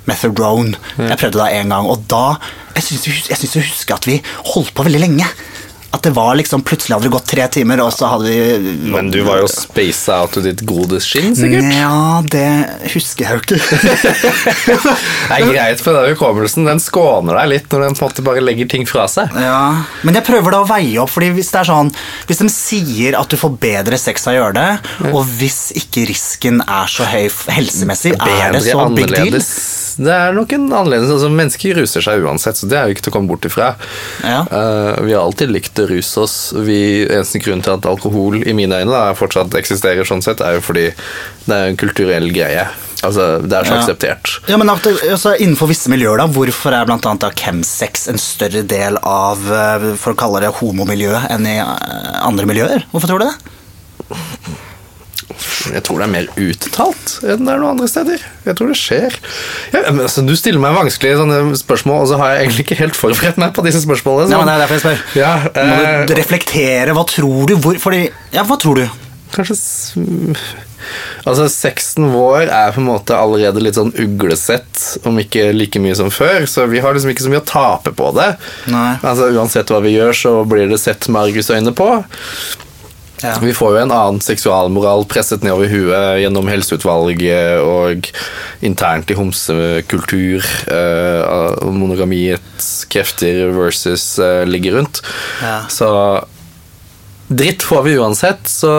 Methadrone. 0.08 0.76
Jeg 0.98 1.18
prøvde 1.20 1.34
det 1.44 1.54
én 1.60 1.68
gang, 1.70 1.86
og 1.86 2.08
da 2.08 2.38
Jeg 2.76 2.84
syns 2.84 3.54
jeg 3.54 3.64
husker 3.64 3.96
at 3.96 4.06
vi 4.06 4.22
holdt 4.54 4.74
på 4.74 4.84
veldig 4.86 5.00
lenge. 5.02 5.26
At 5.92 6.04
det 6.04 6.12
var 6.16 6.36
liksom 6.36 6.62
Plutselig 6.68 6.96
hadde 6.96 7.08
det 7.08 7.14
gått 7.14 7.30
tre 7.32 7.46
timer, 7.52 7.82
og 7.84 7.94
så 7.96 8.10
hadde 8.12 8.32
vi 8.32 8.74
Men 8.92 9.12
du 9.14 9.22
var 9.28 9.40
jo 9.42 9.48
spasa 9.52 10.20
out 10.24 10.38
of 10.40 10.44
ditt 10.44 10.64
gode 10.68 11.00
skinn, 11.04 11.36
sikkert. 11.38 11.70
Ja, 11.78 12.20
det 12.28 12.48
husker 12.94 13.28
jeg 13.28 13.38
jo 13.38 13.44
ikke. 13.44 13.58
Det 15.28 15.38
er 15.38 15.46
greit, 15.48 15.82
for 15.84 15.96
den 15.96 16.14
hukommelsen 16.14 16.68
den 16.68 16.80
skåner 16.82 17.38
deg 17.40 17.50
litt 17.54 17.72
når 17.72 17.86
den 17.86 17.98
på 17.98 18.06
en 18.06 18.12
måte 18.12 18.26
bare 18.26 18.44
legger 18.44 18.70
ting 18.72 18.86
fra 18.90 19.08
seg. 19.12 19.32
Ja, 19.40 19.84
men 20.08 20.18
jeg 20.18 20.26
prøver 20.28 20.56
da 20.56 20.62
å 20.64 20.68
veie 20.70 21.00
opp, 21.04 21.12
fordi 21.14 21.32
hvis 21.38 21.52
det 21.54 21.62
er 21.62 21.70
sånn 21.70 21.92
Hvis 22.28 22.42
de 22.42 22.50
sier 22.52 23.18
at 23.20 23.32
du 23.32 23.38
får 23.40 23.58
bedre 23.62 24.00
sex 24.02 24.28
av 24.28 24.36
å 24.36 24.38
gjøre 24.38 24.56
det, 24.58 25.12
og 25.14 25.22
hvis 25.40 25.60
ikke 25.78 26.08
risken 26.10 26.62
er 26.64 26.92
så 26.92 27.08
høy 27.08 27.28
helsemessig, 27.28 28.16
helsemessig, 28.16 28.16
er 28.18 28.56
det 28.56 28.64
så 28.68 28.88
big 28.96 29.12
deal? 29.14 29.42
Det 29.98 30.14
er 30.14 30.36
nok 30.36 30.54
en 30.54 30.68
annerledes 30.70 31.10
altså, 31.10 31.30
Mennesker 31.34 31.78
ruser 31.80 32.04
seg 32.06 32.26
uansett, 32.26 32.60
så 32.60 32.70
det 32.70 32.78
er 32.78 32.88
jo 32.88 32.96
ikke 32.96 33.08
til 33.08 33.14
å 33.14 33.16
komme 33.18 33.32
bort 33.32 33.48
ifra. 33.50 33.72
Ja. 34.22 34.44
Uh, 34.46 35.06
vi 35.08 35.16
har 35.16 35.24
alltid 35.24 35.54
likt 35.54 35.77
å 35.86 35.90
ruse 35.90 36.20
oss. 36.24 36.36
Vi, 36.54 37.06
eneste 37.06 37.40
grunn 37.44 37.62
til 37.62 37.74
at 37.78 37.86
alkohol 37.86 38.42
i 38.48 38.54
mine 38.58 38.80
øyne 38.82 38.92
da, 38.92 39.14
fortsatt 39.18 39.54
eksisterer, 39.60 40.06
sånn 40.08 40.24
sett, 40.26 40.42
er 40.42 40.58
jo 40.58 40.62
fordi 40.66 40.88
det 41.48 41.54
er 41.56 41.72
en 41.72 41.78
kulturell 41.80 42.30
greie. 42.34 42.68
Altså, 43.06 43.42
Det 43.46 43.54
er 43.54 43.64
så 43.70 43.74
Ja. 43.76 43.82
akseptert. 43.82 44.32
Ja, 44.50 44.58
men 44.58 44.68
altså, 44.70 45.36
Innenfor 45.40 45.68
visse 45.70 45.88
miljøer, 45.90 46.18
da, 46.18 46.26
hvorfor 46.28 46.74
er 46.74 46.86
blant 46.90 47.06
annet 47.06 47.20
da 47.22 47.30
chemsex 47.30 48.08
en 48.10 48.18
større 48.18 48.64
del 48.66 48.98
av 49.04 49.38
eh, 49.52 49.92
for 50.02 50.14
å 50.14 50.18
kalle 50.18 50.42
det 50.42 50.54
homomiljøet 50.58 51.30
enn 51.32 51.46
i 51.46 51.58
eh, 51.60 52.26
andre 52.26 52.46
miljøer? 52.50 52.88
Hvorfor 52.92 53.08
tror 53.14 53.20
du 53.20 53.30
det? 53.30 54.18
Jeg 55.74 55.84
tror 55.86 56.02
det 56.02 56.08
er 56.08 56.14
mer 56.14 56.28
uttalt 56.40 57.14
enn 57.24 57.48
det 57.48 57.54
er 57.54 57.62
noen 57.62 57.74
andre 57.76 57.88
steder. 57.92 58.24
Jeg 58.48 58.58
tror 58.58 58.72
det 58.72 58.78
skjer. 58.80 59.18
Ja, 59.74 59.82
men, 59.90 60.04
altså, 60.06 60.24
du 60.26 60.34
stiller 60.40 60.64
meg 60.64 60.78
vanskelige 60.78 61.20
sånne 61.22 61.58
spørsmål, 61.60 62.04
og 62.06 62.12
så 62.12 62.22
har 62.22 62.34
jeg 62.34 62.46
egentlig 62.48 62.68
ikke 62.68 62.80
helt 62.82 63.00
forberedt 63.00 63.42
meg 63.42 63.56
på 63.58 63.66
disse 63.68 63.84
spørsmålene. 63.86 64.32
Nei, 64.32 64.40
men 64.42 64.50
det 64.52 64.56
er 64.56 64.64
derfor 64.66 64.80
jeg 64.80 64.86
spør. 64.86 65.04
Ja, 65.20 65.34
Må 65.58 65.82
eh, 65.82 66.06
du 66.10 66.16
reflektere. 66.18 66.96
Hva 66.98 67.06
tror 67.10 67.52
du? 67.52 67.58
Hvor, 67.64 67.82
fordi, 67.88 68.08
ja, 68.36 68.46
hva 68.48 68.60
tror 68.62 68.82
du? 68.82 68.88
Kanskje 69.36 69.58
Altså, 71.28 71.48
sexen 71.52 72.06
vår 72.14 72.48
er 72.48 72.72
på 72.72 72.80
en 72.80 72.88
måte 72.88 73.18
allerede 73.18 73.60
litt 73.64 73.76
sånn 73.76 73.92
uglesett, 74.00 75.02
om 75.08 75.18
ikke 75.20 75.50
like 75.56 75.82
mye 75.84 75.98
som 76.00 76.12
før, 76.14 76.46
så 76.48 76.68
vi 76.72 76.80
har 76.84 76.96
liksom 76.96 77.12
ikke 77.12 77.26
så 77.26 77.34
mye 77.34 77.42
å 77.42 77.50
tape 77.50 77.92
på 77.98 78.14
det. 78.16 78.30
Nei. 78.72 78.94
Altså, 79.02 79.28
Uansett 79.36 79.74
hva 79.74 79.82
vi 79.84 79.98
gjør, 79.98 80.16
så 80.16 80.34
blir 80.48 80.72
det 80.72 80.80
sett 80.80 81.10
med 81.12 81.28
argusøyne 81.28 81.76
på. 81.76 81.90
Ja. 83.24 83.34
Vi 83.42 83.54
får 83.54 83.74
jo 83.74 83.82
en 83.82 83.94
annen 83.94 84.20
seksualmoral 84.22 85.06
presset 85.10 85.46
nedover 85.46 85.72
huet 85.72 86.20
gjennom 86.22 86.50
helseutvalget 86.52 87.64
og 87.66 88.10
internt 88.66 89.10
i 89.10 89.18
homsekultur. 89.18 90.46
Eh, 90.70 91.64
monogamiets 91.66 92.86
krefter 92.94 93.50
versus 93.56 94.20
eh, 94.22 94.44
ligger 94.46 94.78
rundt. 94.78 95.02
Ja. 95.42 95.64
Så 95.70 95.90
dritt 97.28 97.66
får 97.66 97.84
vi 97.88 97.98
uansett, 97.98 98.46
så 98.48 98.72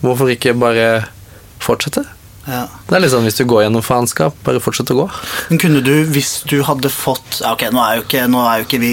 hvorfor 0.00 0.30
ikke 0.32 0.54
bare 0.56 0.88
fortsette? 1.60 2.06
Ja. 2.50 2.64
Det 2.88 2.96
er 2.96 3.02
litt 3.04 3.12
sånn 3.12 3.26
hvis 3.28 3.38
du 3.38 3.44
går 3.48 3.64
gjennom 3.64 3.84
faenskap, 3.86 4.34
bare 4.46 4.60
fortsett 4.62 4.90
å 4.90 4.96
gå. 4.98 5.04
Men 5.50 5.60
kunne 5.62 5.82
du, 5.86 5.92
hvis 6.10 6.40
du 6.50 6.56
hadde 6.66 6.90
fått 6.90 7.40
Ok, 7.46 7.62
nå 7.70 7.82
er 7.84 8.00
jo 8.00 8.04
ikke, 8.04 8.24
nå 8.30 8.40
er 8.42 8.62
jo 8.62 8.66
ikke 8.66 8.80
vi 8.82 8.92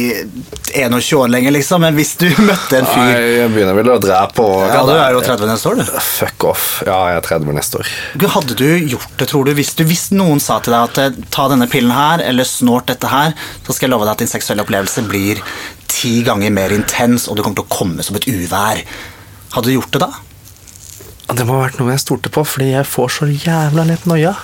21 0.77 1.17
år 1.17 1.31
lenger, 1.33 1.55
liksom, 1.55 1.81
men 1.81 1.97
hvis 1.97 2.13
du 2.21 2.27
møtte 2.49 2.79
en 2.81 2.87
Nei, 2.87 2.93
fyr 2.93 3.31
jeg 3.41 3.53
begynner 3.55 3.79
vel 3.79 3.91
å 3.95 3.97
dra 4.03 4.19
på 4.29 4.45
Ja, 4.61 4.83
du 4.85 4.93
er 4.93 5.15
jo 5.17 5.23
30 5.25 5.49
neste 5.49 5.71
år, 5.71 5.81
du. 5.81 5.97
Fuck 6.07 6.47
off. 6.51 6.67
Ja, 6.87 6.99
jeg 7.11 7.21
er 7.23 7.27
30 7.31 7.57
neste 7.57 7.81
år. 7.81 7.91
Hadde 8.37 8.59
du 8.59 8.67
gjort 8.93 9.17
det, 9.17 9.29
tror 9.31 9.47
du, 9.47 9.53
hvis, 9.57 9.73
du, 9.79 9.83
hvis 9.89 10.07
noen 10.13 10.41
sa 10.43 10.59
til 10.61 10.75
deg 10.75 10.91
at 10.91 11.01
eh, 11.01 11.19
ta 11.33 11.47
denne 11.49 11.69
pillen 11.71 11.95
her, 11.95 12.21
eller 12.27 12.47
snort 12.47 12.91
dette 12.91 13.09
her, 13.09 13.33
så 13.65 13.73
skal 13.73 13.87
jeg 13.87 13.95
love 13.95 14.05
deg 14.05 14.13
at 14.13 14.23
din 14.23 14.31
seksuelle 14.31 14.65
opplevelse 14.67 15.05
blir 15.09 15.41
ti 15.89 16.19
ganger 16.27 16.53
mer 16.53 16.75
intens, 16.75 17.25
og 17.27 17.37
du 17.37 17.43
kommer 17.43 17.61
til 17.63 17.65
å 17.65 17.73
komme 17.79 18.05
som 18.05 18.19
et 18.19 18.27
uvær. 18.29 18.83
Hadde 19.55 19.69
du 19.71 19.77
gjort 19.77 19.95
det 19.95 20.03
da? 20.03 20.11
Det 21.35 21.43
må 21.45 21.57
ha 21.57 21.65
vært 21.67 21.79
noe 21.81 21.91
jeg 21.91 21.99
stolte 22.05 22.29
på, 22.31 22.43
fordi 22.47 22.71
jeg 22.71 22.85
får 22.87 23.09
så 23.17 23.27
jævla 23.27 23.83
lett 23.89 24.05
noia. 24.07 24.35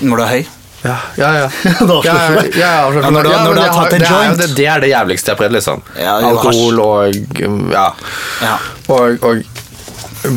Når 0.00 0.16
du 0.16 0.22
er 0.24 0.32
høy? 0.32 0.46
Ja, 0.84 0.96
ja, 1.18 1.28
ja. 1.34 1.46
Da 1.88 1.94
avslører 1.98 2.48
du. 2.48 2.58
Ja, 2.58 2.70
ja, 2.70 2.90
Ja, 3.02 3.10
når 3.10 3.22
du- 3.26 3.30
Ja, 3.30 3.38
når 3.44 3.54
du 3.54 3.60
har 3.60 3.72
tatt 3.74 3.92
en 3.92 4.00
det 4.02 4.08
er 4.08 4.12
joint. 4.14 4.38
Det, 4.42 4.48
det 4.56 4.66
er 4.66 4.80
det 4.84 4.90
jævligste 4.92 5.30
jeg 5.30 5.36
har 5.36 5.40
prøvd, 5.44 5.56
liksom. 5.58 5.82
Ja, 5.98 6.18
jo, 6.22 6.28
Alkohol 6.34 6.80
og 6.80 7.72
Ja. 7.74 7.86
Ja. 8.42 8.56
Og, 8.94 9.24
og 9.24 9.42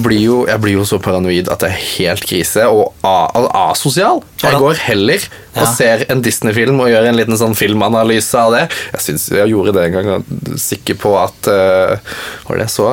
blir 0.05 0.19
jo, 0.21 0.35
jeg 0.45 0.61
blir 0.61 0.75
jo 0.77 0.83
så 0.85 0.99
paranoid 1.01 1.47
at 1.49 1.63
det 1.63 1.69
er 1.71 1.79
helt 1.97 2.25
krise, 2.29 2.65
og 2.69 2.93
asosial. 3.03 4.21
Jeg 4.43 4.59
går 4.61 4.77
heller 4.85 5.23
og 5.55 5.63
Ja. 5.63 5.71
ser 5.73 6.05
en 6.13 6.21
Disney-film 6.21 6.79
og 6.79 6.87
gjør 6.89 7.07
en 7.09 7.17
liten 7.17 7.37
sånn 7.37 7.55
filmanalyse 7.57 8.37
av 8.37 8.51
det. 8.53 8.67
Jeg 8.93 9.01
synes 9.01 9.29
jeg 9.33 9.49
gjorde 9.49 9.73
det 9.73 9.85
en 9.87 9.95
gang, 9.97 10.07
og 10.07 10.53
er 10.53 10.57
sikker 10.61 10.95
på 11.01 11.15
at 11.21 11.49
uh, 11.49 11.97
Hva 12.45 12.49
var 12.53 12.61
det 12.61 12.67
jeg 12.69 12.75
så? 12.77 12.91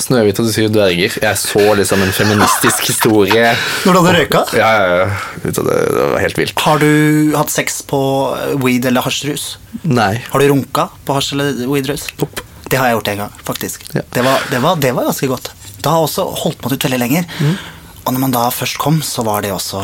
Snøhvit 0.00 0.38
og 0.40 0.48
de 0.48 0.52
syv 0.54 0.70
dverger. 0.72 1.16
Jeg 1.22 1.38
så 1.40 1.64
liksom 1.78 2.02
en 2.04 2.14
feministisk 2.14 2.88
historie. 2.90 3.52
Når 3.84 3.96
du 3.96 4.00
hadde 4.00 4.14
røyka? 4.18 4.44
Ja, 4.56 4.70
ja, 4.78 4.94
ja. 5.02 5.42
Det, 5.44 5.66
var 5.66 6.22
helt 6.22 6.40
vilt. 6.40 6.64
Har 6.64 6.80
du 6.82 7.34
hatt 7.36 7.52
sex 7.52 7.82
på 7.88 8.00
eh, 8.38 8.54
weed 8.62 8.88
eller 8.88 9.04
hasjrus? 9.04 9.56
Nei. 9.82 10.14
Har 10.32 10.42
du 10.42 10.48
runka 10.50 10.88
på 11.06 11.18
hasj 11.18 11.34
eller 11.36 11.60
weedrus? 11.70 12.08
Opp. 12.24 12.42
Det 12.66 12.80
har 12.80 12.88
jeg 12.88 12.98
gjort 12.98 13.12
en 13.12 13.22
gang, 13.26 13.36
faktisk. 13.44 13.84
Ja. 13.92 14.02
Det, 14.08 14.24
var, 14.24 14.48
det, 14.50 14.62
var, 14.64 14.80
det 14.80 14.94
var 14.96 15.10
ganske 15.10 15.28
godt. 15.30 15.52
Da 15.84 15.98
også 16.00 16.24
holdt 16.44 16.64
man 16.64 16.74
ut 16.74 16.88
veldig 16.88 17.00
lenger. 17.02 17.28
Mm. 17.42 17.54
Og 18.02 18.14
når 18.14 18.22
man 18.24 18.32
da 18.34 18.48
først 18.50 18.80
kom, 18.82 18.98
så 19.06 19.22
var 19.22 19.44
det 19.44 19.52
også 19.54 19.78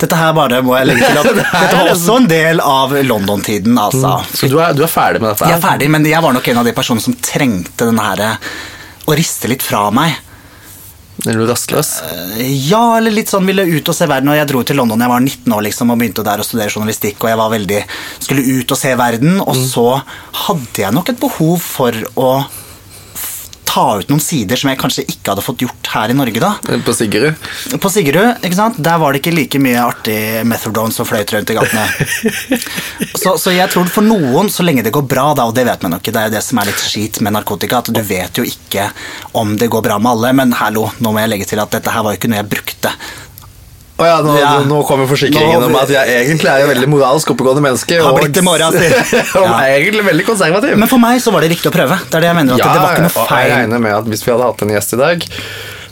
Dette 0.00 0.16
her 0.18 0.32
bare 0.34 0.58
må 0.66 0.74
jeg 0.74 0.88
legge 0.88 1.06
til 1.06 1.20
at 1.20 1.28
dette 1.38 1.76
var 1.76 1.90
også 1.92 2.16
en 2.18 2.26
del 2.30 2.62
av 2.64 2.96
London-tiden, 3.06 3.78
altså. 3.78 4.16
Så 4.34 4.50
du 4.50 4.58
er, 4.58 4.74
du 4.74 4.82
er 4.82 4.90
ferdig 4.90 5.22
med 5.22 5.30
dette? 5.30 5.46
Jeg 5.52 5.60
er 5.60 5.62
ferdig, 5.62 5.90
men 5.92 6.06
jeg 6.08 6.24
var 6.24 6.34
nok 6.34 6.50
en 6.50 6.62
av 6.62 6.66
de 6.66 6.74
personene 6.74 7.04
som 7.04 7.14
trengte 7.22 7.86
denne 7.86 8.08
her 8.08 8.40
å 9.12 9.18
riste 9.18 9.50
litt 9.50 9.64
fra 9.64 9.88
meg. 9.94 10.18
Er 11.28 11.36
du 11.36 11.44
rastløs? 11.44 11.90
Ja, 12.40 12.96
eller 12.96 13.12
litt 13.12 13.28
sånn 13.28 13.48
ville 13.48 13.66
ut 13.68 13.88
og 13.90 13.96
se 13.96 14.06
verden. 14.08 14.30
Og 14.32 14.38
jeg 14.38 14.48
dro 14.48 14.62
til 14.64 14.78
London 14.80 15.02
jeg 15.04 15.12
var 15.12 15.20
19 15.20 15.56
år 15.56 15.66
liksom, 15.66 15.92
og 15.92 16.00
begynte 16.00 16.24
der 16.24 16.40
å 16.40 16.46
studere 16.46 16.72
journalistikk. 16.72 17.18
Og 17.20 17.32
jeg 17.32 17.40
var 17.40 17.52
veldig, 17.52 17.82
skulle 18.22 18.46
ut 18.46 18.72
og 18.72 18.80
se 18.80 18.94
verden. 18.96 19.36
Og 19.44 19.58
så 19.58 19.86
hadde 20.46 20.84
jeg 20.86 20.96
nok 20.96 21.12
et 21.12 21.20
behov 21.20 21.60
for 21.60 22.00
å 22.16 22.30
ta 23.70 23.84
ut 24.00 24.08
noen 24.10 24.22
sider 24.22 24.58
som 24.58 24.70
jeg 24.70 24.78
kanskje 24.80 25.04
ikke 25.06 25.32
hadde 25.32 25.44
fått 25.44 25.62
gjort 25.62 25.90
her 25.92 26.10
i 26.10 26.16
Norge. 26.16 26.40
da. 26.42 26.54
På 26.86 26.94
Sigerud? 26.96 27.38
På 27.80 27.90
Sigerud, 27.92 28.42
ikke 28.42 28.58
sant? 28.58 28.80
der 28.82 28.98
var 28.98 29.12
det 29.12 29.20
ikke 29.22 29.34
like 29.36 29.60
mye 29.62 29.78
artig 29.82 30.18
methadone 30.48 30.94
som 30.94 31.06
fløyt 31.06 31.34
rundt 31.34 31.52
i 31.52 31.56
gatene. 31.58 31.86
så, 33.22 33.36
så 33.38 33.54
jeg 33.54 33.70
tror 33.70 33.90
for 33.92 34.06
noen, 34.06 34.50
så 34.50 34.66
lenge 34.66 34.84
det 34.86 34.94
går 34.94 35.06
bra, 35.06 35.30
da, 35.38 35.46
og 35.46 35.54
det 35.54 35.66
vet 35.68 35.86
man 35.86 35.94
jo 35.94 36.02
ikke, 36.02 36.14
det 36.16 36.22
er 36.22 36.30
jo 36.30 36.36
det 36.38 36.44
som 36.46 36.60
er 36.60 36.70
litt 36.72 36.82
skit 36.82 37.22
med 37.22 37.36
narkotika, 37.36 37.82
at 37.84 37.92
du 37.94 38.02
vet 38.02 38.42
jo 38.42 38.46
ikke 38.46 38.90
om 39.38 39.54
det 39.60 39.70
går 39.70 39.86
bra 39.86 39.98
med 40.02 40.16
alle, 40.16 40.34
men 40.42 40.54
hallo, 40.58 40.88
nå 40.98 41.14
må 41.14 41.22
jeg 41.22 41.34
legge 41.34 41.50
til 41.52 41.62
at 41.62 41.78
dette 41.78 41.94
her 41.94 42.06
var 42.06 42.16
jo 42.16 42.20
ikke 42.22 42.32
noe 42.32 42.42
jeg 42.42 42.50
brukte. 42.56 42.94
Å 44.00 44.06
ja, 44.08 44.18
nå, 44.24 44.34
Ja. 44.40 44.50
nå 44.64 44.80
kommer 44.88 45.06
forsikringen 45.10 45.60
Nå- 45.60 45.66
om 45.68 45.76
at 45.76 45.90
jeg 45.92 46.08
egentlig 46.24 46.48
er 46.48 46.62
jo 46.64 46.68
veldig 46.72 46.88
moralsk 46.88 47.32
oppegående 47.34 47.62
menneske. 47.66 47.98
Har 48.00 48.16
blitt 48.16 48.32
det 48.32 48.44
mora 48.46 48.70
si. 48.72 48.86
og 49.36 49.44
Ja. 49.44 49.58
er 49.60 49.76
egentlig 49.80 50.04
veldig 50.08 50.26
konservativ. 50.26 50.76
Men 50.80 50.88
for 50.88 50.98
meg 51.02 51.20
så 51.20 51.32
var 51.34 51.44
det 51.44 51.50
riktig 51.52 51.68
å 51.68 51.74
prøve. 51.74 51.98
Det 52.08 52.14
er 52.16 52.20
det 52.24 52.30
jeg 52.32 52.38
mener, 52.40 52.54
at 52.56 52.64
det 52.64 52.80
var 52.80 52.94
ikke 52.96 53.06
noe 53.06 53.12
og 53.12 53.28
jeg 53.28 53.34
feil. 53.34 53.56
regner 53.58 53.80
med 53.86 53.98
at 53.98 54.04
hvis 54.08 54.24
vi 54.24 54.32
hadde 54.32 54.46
hatt 54.48 54.62
en 54.64 54.72
gjest 54.76 54.94
i 54.96 55.00
dag, 55.02 55.26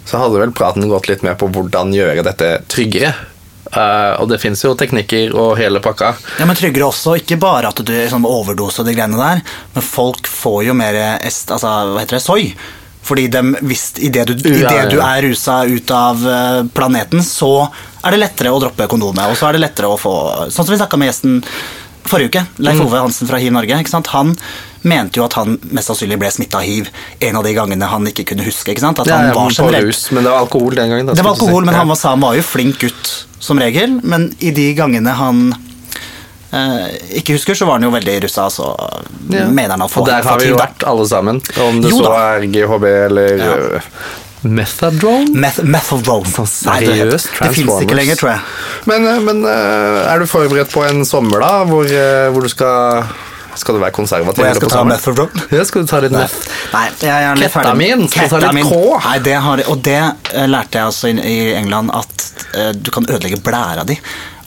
så 0.08 0.22
hadde 0.22 0.40
vel 0.40 0.54
praten 0.56 0.88
gått 0.88 1.08
litt 1.12 1.22
mer 1.26 1.34
på 1.36 1.50
hvordan 1.52 1.92
gjøre 1.92 2.24
dette 2.24 2.52
tryggere. 2.72 3.12
Uh, 3.68 4.16
og 4.22 4.30
det 4.30 4.38
fins 4.40 4.62
jo 4.64 4.70
teknikker 4.80 5.34
og 5.36 5.58
hele 5.60 5.80
pakka. 5.84 6.14
Ja, 6.40 6.46
men 6.48 6.56
tryggere 6.56 6.88
også, 6.88 7.18
ikke 7.20 7.36
bare 7.38 7.68
at 7.68 7.82
du 7.84 7.92
sånn 8.08 8.24
overdose 8.24 8.80
og 8.80 8.86
de 8.88 8.94
greiene 8.96 9.18
der, 9.20 9.42
men 9.74 9.84
folk 9.84 10.24
får 10.24 10.62
jo 10.70 10.76
mer 10.78 10.96
est, 11.20 11.50
altså, 11.52 11.74
hva 11.92 12.00
heter 12.00 12.16
det, 12.16 12.22
soy. 12.24 12.54
Fordi 13.08 13.26
de, 13.32 13.42
hvis 13.64 13.92
idet 14.04 14.24
du, 14.28 14.32
i 14.48 14.62
det 14.64 14.88
du 14.92 14.98
er 15.00 15.22
rusa 15.24 15.62
ut 15.68 15.90
av 15.94 16.24
eh, 16.28 16.62
planeten, 16.76 17.20
så 17.24 17.68
er 18.08 18.16
det 18.16 18.22
lettere 18.24 18.52
å 18.54 18.60
droppe 18.62 18.86
kondomet, 18.90 19.28
og 19.30 19.36
så 19.38 19.48
er 19.48 19.58
det 19.58 19.62
lettere 19.66 19.90
å 19.92 19.98
få 20.00 20.14
Sånn 20.48 20.64
som 20.66 20.72
vi 20.74 20.80
snakka 20.80 20.98
med 21.00 21.10
gjesten 21.12 21.42
Forrige 22.08 22.30
uke. 22.32 22.42
Leif 22.64 22.80
Ove 22.80 23.00
Hansen 23.02 23.28
fra 23.28 23.36
Hiv 23.36 23.52
Norge. 23.52 23.76
Ikke 23.82 23.92
sant? 23.92 24.06
Han 24.14 24.30
mente 24.88 25.18
jo 25.20 25.26
at 25.26 25.34
han 25.36 25.58
mest 25.76 25.90
sannsynlig 25.90 26.16
ble 26.22 26.30
smitta 26.32 26.62
av 26.62 26.64
hiv 26.64 26.88
en 27.20 27.36
av 27.36 27.44
de 27.44 27.52
gangene 27.52 27.88
han 27.90 28.06
ikke 28.08 28.24
kunne 28.30 28.46
huske. 28.46 28.72
Ikke 28.72 28.80
sant? 28.80 29.02
At 29.02 29.10
han 29.12 29.28
ja, 29.28 29.34
var 29.36 29.52
generelt 29.52 29.90
rus, 29.90 30.06
men 30.16 30.24
det 30.24 30.32
var 30.32 30.46
alkohol 30.46 30.76
den 30.78 30.88
gangen. 30.94 31.10
Da, 31.10 31.16
Det 31.18 31.24
var 31.26 31.34
alkohol, 31.36 31.66
men 31.68 31.76
han 31.76 31.90
var, 31.90 31.98
han 32.08 32.22
var 32.24 32.38
jo 32.38 32.44
flink 32.46 32.78
gutt 32.80 33.10
som 33.44 33.60
regel. 33.60 33.98
Men 34.02 34.30
i 34.40 34.54
de 34.56 34.70
gangene 34.78 35.12
han 35.18 35.42
eh, 36.52 36.86
ikke 37.20 37.36
husker, 37.36 37.58
så 37.58 37.68
var 37.68 37.76
han 37.76 37.88
jo 37.88 37.92
veldig 37.92 38.16
russa. 38.24 38.48
Så 38.50 38.70
Ja. 39.28 39.44
mener 39.50 39.76
han 39.76 39.82
at 39.82 39.96
Og 39.96 40.06
der 40.06 40.22
har 40.22 40.38
vi 40.40 40.48
jo 40.48 40.56
vært 40.56 40.86
alle 40.88 41.04
sammen. 41.06 41.42
Om 41.60 41.82
det 41.82 41.90
Jo 41.90 41.98
så 41.98 42.04
da. 42.08 42.16
er 42.38 42.46
GHB 42.46 42.84
eller 43.10 43.36
Ja. 43.36 43.80
Methadrone? 44.48 45.32
Meth 45.34 45.62
Methadrone. 45.64 46.28
Sånn 46.32 46.48
seriøst 46.48 46.84
det, 46.88 47.20
seriøst 47.20 47.30
det 47.38 47.50
fins 47.56 47.80
ikke 47.84 47.98
lenger, 47.98 48.18
tror 48.20 48.30
jeg. 48.34 48.44
Men, 48.90 49.06
øh, 49.10 49.22
men 49.28 49.42
øh, 49.44 50.12
er 50.12 50.22
du 50.22 50.28
forberedt 50.30 50.72
på 50.72 50.84
en 50.88 51.04
sommer, 51.08 51.42
da? 51.44 51.64
Hvor, 51.68 51.88
øh, 51.88 52.28
hvor 52.32 52.46
du 52.46 52.52
skal 52.52 53.08
Skal 53.58 53.74
du 53.74 53.80
være 53.82 53.90
konservativ? 53.90 54.44
Jeg 54.44 54.54
skal 54.54 54.70
ta 54.70 54.82
methadrone? 54.86 55.44
Ja, 55.50 55.64
skal 55.66 55.82
du 55.82 55.90
ta 55.90 55.98
litt 56.04 56.12
meth? 56.14 56.46
Nei, 56.70 56.84
jeg 57.02 57.24
er 57.26 57.40
litt 57.40 57.50
ferdig. 57.50 57.72
Ketamin, 57.72 58.04
skal 58.08 58.28
du 58.28 58.34
ta 58.34 58.38
litt 58.38 58.52
Ketamin. 58.52 58.68
K? 58.70 59.04
Nei, 59.08 59.18
det 59.24 59.36
har, 59.46 59.62
og 59.72 59.80
det 59.88 59.98
eh, 59.98 60.46
lærte 60.46 60.78
jeg 60.78 60.92
også 60.92 61.10
i, 61.10 61.38
England, 61.58 61.90
at 61.90 62.28
eh, 62.54 62.70
du 62.76 62.92
kan 62.94 63.08
ødelegge 63.08 63.40
blæra 63.42 63.82
di. 63.88 63.98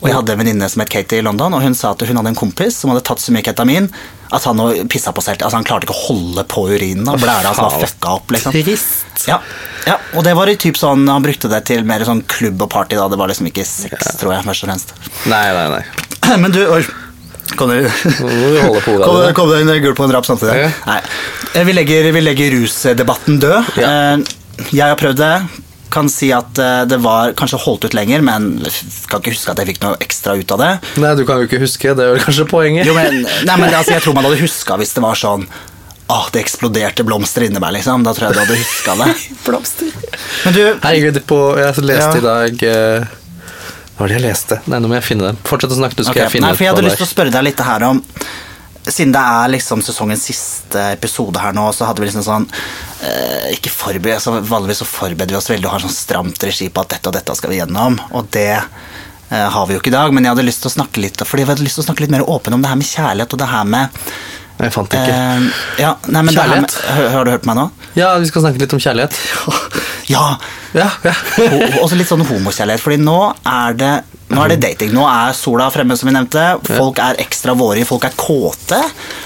Og 0.02 0.08
jeg 0.10 0.16
hadde 0.18 0.32
en 0.34 0.40
venninne 0.42 0.66
som 0.68 0.82
het 0.82 0.90
Katie 0.90 1.20
i 1.20 1.22
London, 1.24 1.54
og 1.54 1.62
hun 1.62 1.76
sa 1.78 1.92
at 1.94 2.00
hun 2.02 2.18
hadde 2.18 2.32
en 2.32 2.38
kompis 2.38 2.74
som 2.82 2.90
hadde 2.90 3.04
tatt 3.06 3.22
så 3.22 3.30
mye 3.34 3.44
ketamin 3.46 3.86
at 4.32 4.46
han 4.48 4.58
pissa 4.90 5.12
på 5.14 5.22
seg 5.22 5.36
helt. 5.36 5.44
Altså, 5.46 5.60
han 5.60 5.66
klarte 5.68 5.86
ikke 5.86 5.94
å 5.94 6.06
holde 6.08 6.42
på 6.50 6.64
urinen, 6.72 7.06
og 7.12 7.20
blæra 7.22 7.52
altså, 7.52 7.68
var 7.68 7.84
fucka 7.86 8.14
opp. 8.16 8.32
liksom. 8.34 8.56
Trist. 8.56 9.26
Ja, 9.28 9.36
ja, 9.86 9.98
og 10.16 10.24
det 10.26 10.32
var 10.34 10.50
i 10.50 10.56
typ 10.58 10.78
sånn, 10.80 11.04
han 11.06 11.22
brukte 11.22 11.50
det 11.52 11.62
til 11.68 11.84
mer 11.86 12.02
sånn 12.08 12.24
klubb 12.26 12.64
og 12.66 12.70
party 12.72 12.98
da, 12.98 13.06
det 13.12 13.18
var 13.20 13.30
liksom 13.30 13.46
ikke 13.52 13.64
sex, 13.68 14.16
tror 14.18 14.34
jeg, 14.34 14.46
først 14.48 14.64
og 14.66 14.72
fremst. 14.72 14.94
Nei, 15.30 15.44
nei, 15.54 15.66
nei. 15.76 16.36
Men 16.42 16.54
du, 16.56 16.60
oi, 16.72 16.82
kan 17.58 17.70
du... 17.70 17.78
Kom, 19.36 19.50
deg 19.52 19.68
en 19.68 19.82
gul 19.84 19.94
på 19.98 20.06
en 20.08 20.14
rap 20.16 20.26
samtidig? 20.26 20.56
Ja. 20.64 20.70
Nei. 20.88 21.00
Eh, 21.54 21.64
Vi 21.68 21.74
legger, 21.76 22.08
vi 22.16 22.22
legger 22.24 22.56
rusdebatten 22.56 23.38
død. 23.42 23.76
Ja. 23.78 23.92
Eh, 24.16 24.72
Jeg 24.72 24.86
har 24.88 24.96
prøvd 25.00 25.20
det. 25.20 25.34
Kan 25.92 26.08
si 26.12 26.30
at 26.32 26.56
eh, 26.62 26.84
det 26.88 26.98
var 27.04 27.34
kanskje 27.36 27.60
holdt 27.66 27.84
ut 27.88 27.96
lenger, 27.96 28.22
men 28.24 28.54
kan 29.10 29.20
ikke 29.20 29.34
huske 29.34 29.52
at 29.52 29.60
jeg 29.60 29.74
fikk 29.74 29.82
noe 29.84 29.98
ekstra 30.00 30.38
ut 30.38 30.54
av 30.56 30.62
det. 30.62 30.70
Nei, 31.02 31.12
du 31.18 31.26
kan 31.28 31.42
jo 31.42 31.50
ikke 31.50 31.60
huske. 31.62 31.92
Det 31.98 32.06
er 32.06 32.14
vel 32.14 32.24
kanskje 32.24 32.48
poenget. 32.48 32.88
Jo, 32.88 32.96
men, 32.96 33.20
nei, 33.22 33.58
men 33.60 33.68
altså, 33.68 33.98
Jeg 33.98 34.06
tror 34.06 34.16
man 34.16 34.26
hadde 34.28 34.40
huska 34.40 34.78
hvis 34.80 34.96
det 34.96 35.04
var 35.04 35.18
sånn 35.18 35.46
Ah, 36.12 36.26
det 36.32 36.42
eksploderte 36.42 37.04
blomster 37.08 37.46
inni 37.46 37.60
meg, 37.62 37.72
liksom. 37.78 38.02
Da 38.04 38.12
tror 38.12 38.28
jeg 38.28 38.36
du 38.36 38.40
hadde 38.42 38.58
huska 38.58 38.96
det. 39.00 39.08
Blomster. 39.46 39.92
Men 40.44 40.56
du, 40.56 40.62
Herregud, 40.82 41.20
på, 41.28 41.40
jeg 41.56 41.84
leste 41.88 42.18
Ja. 42.18 42.18
i 42.18 42.24
dag 42.26 42.64
uh, 42.68 43.12
Hva 43.94 44.02
var 44.02 44.12
det 44.12 44.18
jeg 44.18 44.24
leste? 44.26 44.58
Nei, 44.66 44.80
nå 44.82 44.90
må 44.90 44.98
jeg 44.98 45.06
finne 45.06 45.30
det. 45.30 45.44
Fortsett 45.48 45.72
å 45.72 45.78
snakke, 45.78 45.96
du 45.96 46.04
skal 46.04 46.16
okay. 46.16 46.26
jeg 46.26 46.34
finne 46.36 46.50
Nei, 46.50 46.58
for 46.58 46.66
jeg 46.66 46.74
hadde 46.74 46.84
lyst 46.88 47.00
til 47.00 47.08
å 47.08 47.12
spørre 47.12 47.32
deg 47.32 47.46
litt 47.48 47.62
her 47.64 47.86
om 47.88 48.02
Siden 48.82 49.14
det 49.14 49.22
er 49.22 49.52
liksom 49.54 49.82
sesongens 49.86 50.24
siste 50.26 50.88
episode 50.96 51.38
her 51.38 51.54
nå, 51.54 51.68
så 51.70 51.86
hadde 51.86 52.02
vi 52.02 52.08
liksom 52.08 52.24
sånn 52.26 52.48
Ikke 53.52 53.70
forberedt, 53.72 54.22
så 54.22 54.36
Vanligvis 54.40 54.82
så 54.82 54.86
forbereder 54.88 55.34
vi 55.34 55.38
oss 55.40 55.50
veldig 55.50 55.66
og 55.68 55.72
har 55.76 55.82
sånn 55.86 55.94
stramt 55.94 56.44
regi 56.46 56.68
på 56.70 56.84
at 56.84 56.92
dette 56.96 57.10
og 57.10 57.16
dette 57.16 57.34
skal 57.38 57.50
vi 57.52 57.58
gjennom, 57.58 57.96
og 58.14 58.28
det 58.34 58.48
eh, 58.56 59.48
har 59.56 59.66
vi 59.66 59.74
jo 59.74 59.80
ikke 59.82 59.90
i 59.90 59.96
dag. 59.96 60.12
Men 60.14 60.24
jeg 60.28 60.34
hadde 60.36 60.46
lyst 60.46 60.62
til 60.64 60.70
å 60.70 60.76
snakke 60.76 61.02
litt 61.02 61.22
Fordi 61.26 61.42
jeg 61.44 61.50
hadde 61.50 61.66
lyst 61.66 61.80
til 61.80 61.84
å 61.84 61.88
snakke 61.88 62.04
litt 62.06 62.14
mer 62.14 62.24
åpen 62.30 62.54
om 62.56 62.62
det 62.62 62.70
her 62.70 62.78
med 62.80 62.88
kjærlighet 62.88 63.34
og 63.36 63.42
det 63.42 63.50
her 63.52 63.66
med 63.74 64.02
Jeg 64.62 64.74
fant 64.76 64.92
det 64.92 65.00
ikke. 65.02 65.18
eh, 65.18 65.62
ja, 65.82 65.92
nei, 66.06 66.22
men 66.22 66.30
det 66.30 66.36
med, 66.36 66.70
Kjærlighet? 66.70 67.12
Har 67.16 67.26
du 67.26 67.32
hørt 67.34 67.46
meg 67.50 67.58
nå? 67.58 67.66
Ja, 67.98 68.12
vi 68.22 68.28
skal 68.30 68.46
snakke 68.46 68.62
litt 68.62 68.72
om 68.76 68.80
kjærlighet. 68.82 69.18
Ja! 70.12 70.26
Ja, 70.74 70.88
ja. 71.04 71.12
og 71.52 71.82
Også 71.84 71.96
litt 71.98 72.08
sånn 72.08 72.24
homokjærlighet, 72.26 72.80
fordi 72.82 72.96
nå 73.02 73.18
er 73.46 73.74
det 73.78 73.92
nå 74.32 74.44
er 74.44 74.54
det 74.54 74.62
dating. 74.64 74.94
Nå 74.96 75.04
er 75.08 75.34
sola 75.36 75.68
fremme, 75.72 75.96
som 75.98 76.08
vi 76.08 76.14
nevnte. 76.16 76.46
Folk 76.68 77.00
er 77.02 77.20
ekstra 77.22 77.54
vårige, 77.58 77.88
folk 77.88 78.06
er 78.08 78.16
kåte. 78.16 78.80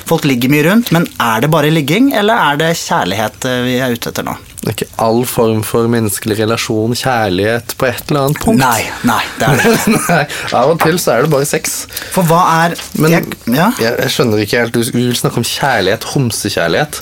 Folk 0.08 0.26
ligger 0.28 0.52
mye 0.52 0.66
rundt. 0.66 0.92
Men 0.94 1.06
er 1.22 1.44
det 1.44 1.50
bare 1.52 1.70
ligging, 1.72 2.12
eller 2.16 2.50
er 2.50 2.60
det 2.64 2.72
kjærlighet 2.82 3.46
eh, 3.48 3.62
vi 3.66 3.78
er 3.82 3.94
ute 3.94 4.10
etter 4.12 4.26
nå? 4.26 4.34
Det 4.66 4.72
er 4.72 4.74
ikke 4.74 5.04
all 5.04 5.20
form 5.30 5.60
for 5.62 5.86
menneskelig 5.90 6.40
relasjon, 6.40 6.96
kjærlighet, 6.98 7.76
på 7.78 7.86
et 7.86 8.10
eller 8.10 8.24
annet 8.24 8.40
punkt. 8.42 8.58
Nei, 8.58 8.88
nei, 9.06 9.20
det 9.38 9.46
er 9.46 9.62
det. 9.62 9.74
Nei, 10.08 10.24
Av 10.58 10.72
og 10.72 10.80
til 10.82 10.98
så 10.98 11.14
er 11.14 11.26
det 11.26 11.32
bare 11.36 11.46
sex. 11.46 11.76
For 12.14 12.26
hva 12.26 12.42
er 12.64 12.74
Men 12.98 13.14
jeg, 13.14 13.30
ja? 13.54 13.70
jeg, 13.78 13.94
jeg 14.02 14.14
skjønner 14.16 14.42
ikke 14.42 14.64
helt. 14.64 14.74
Du 14.74 14.98
vil 14.98 15.14
snakke 15.14 15.38
om 15.38 15.46
kjærlighet, 15.46 16.08
homsekjærlighet. 16.16 17.00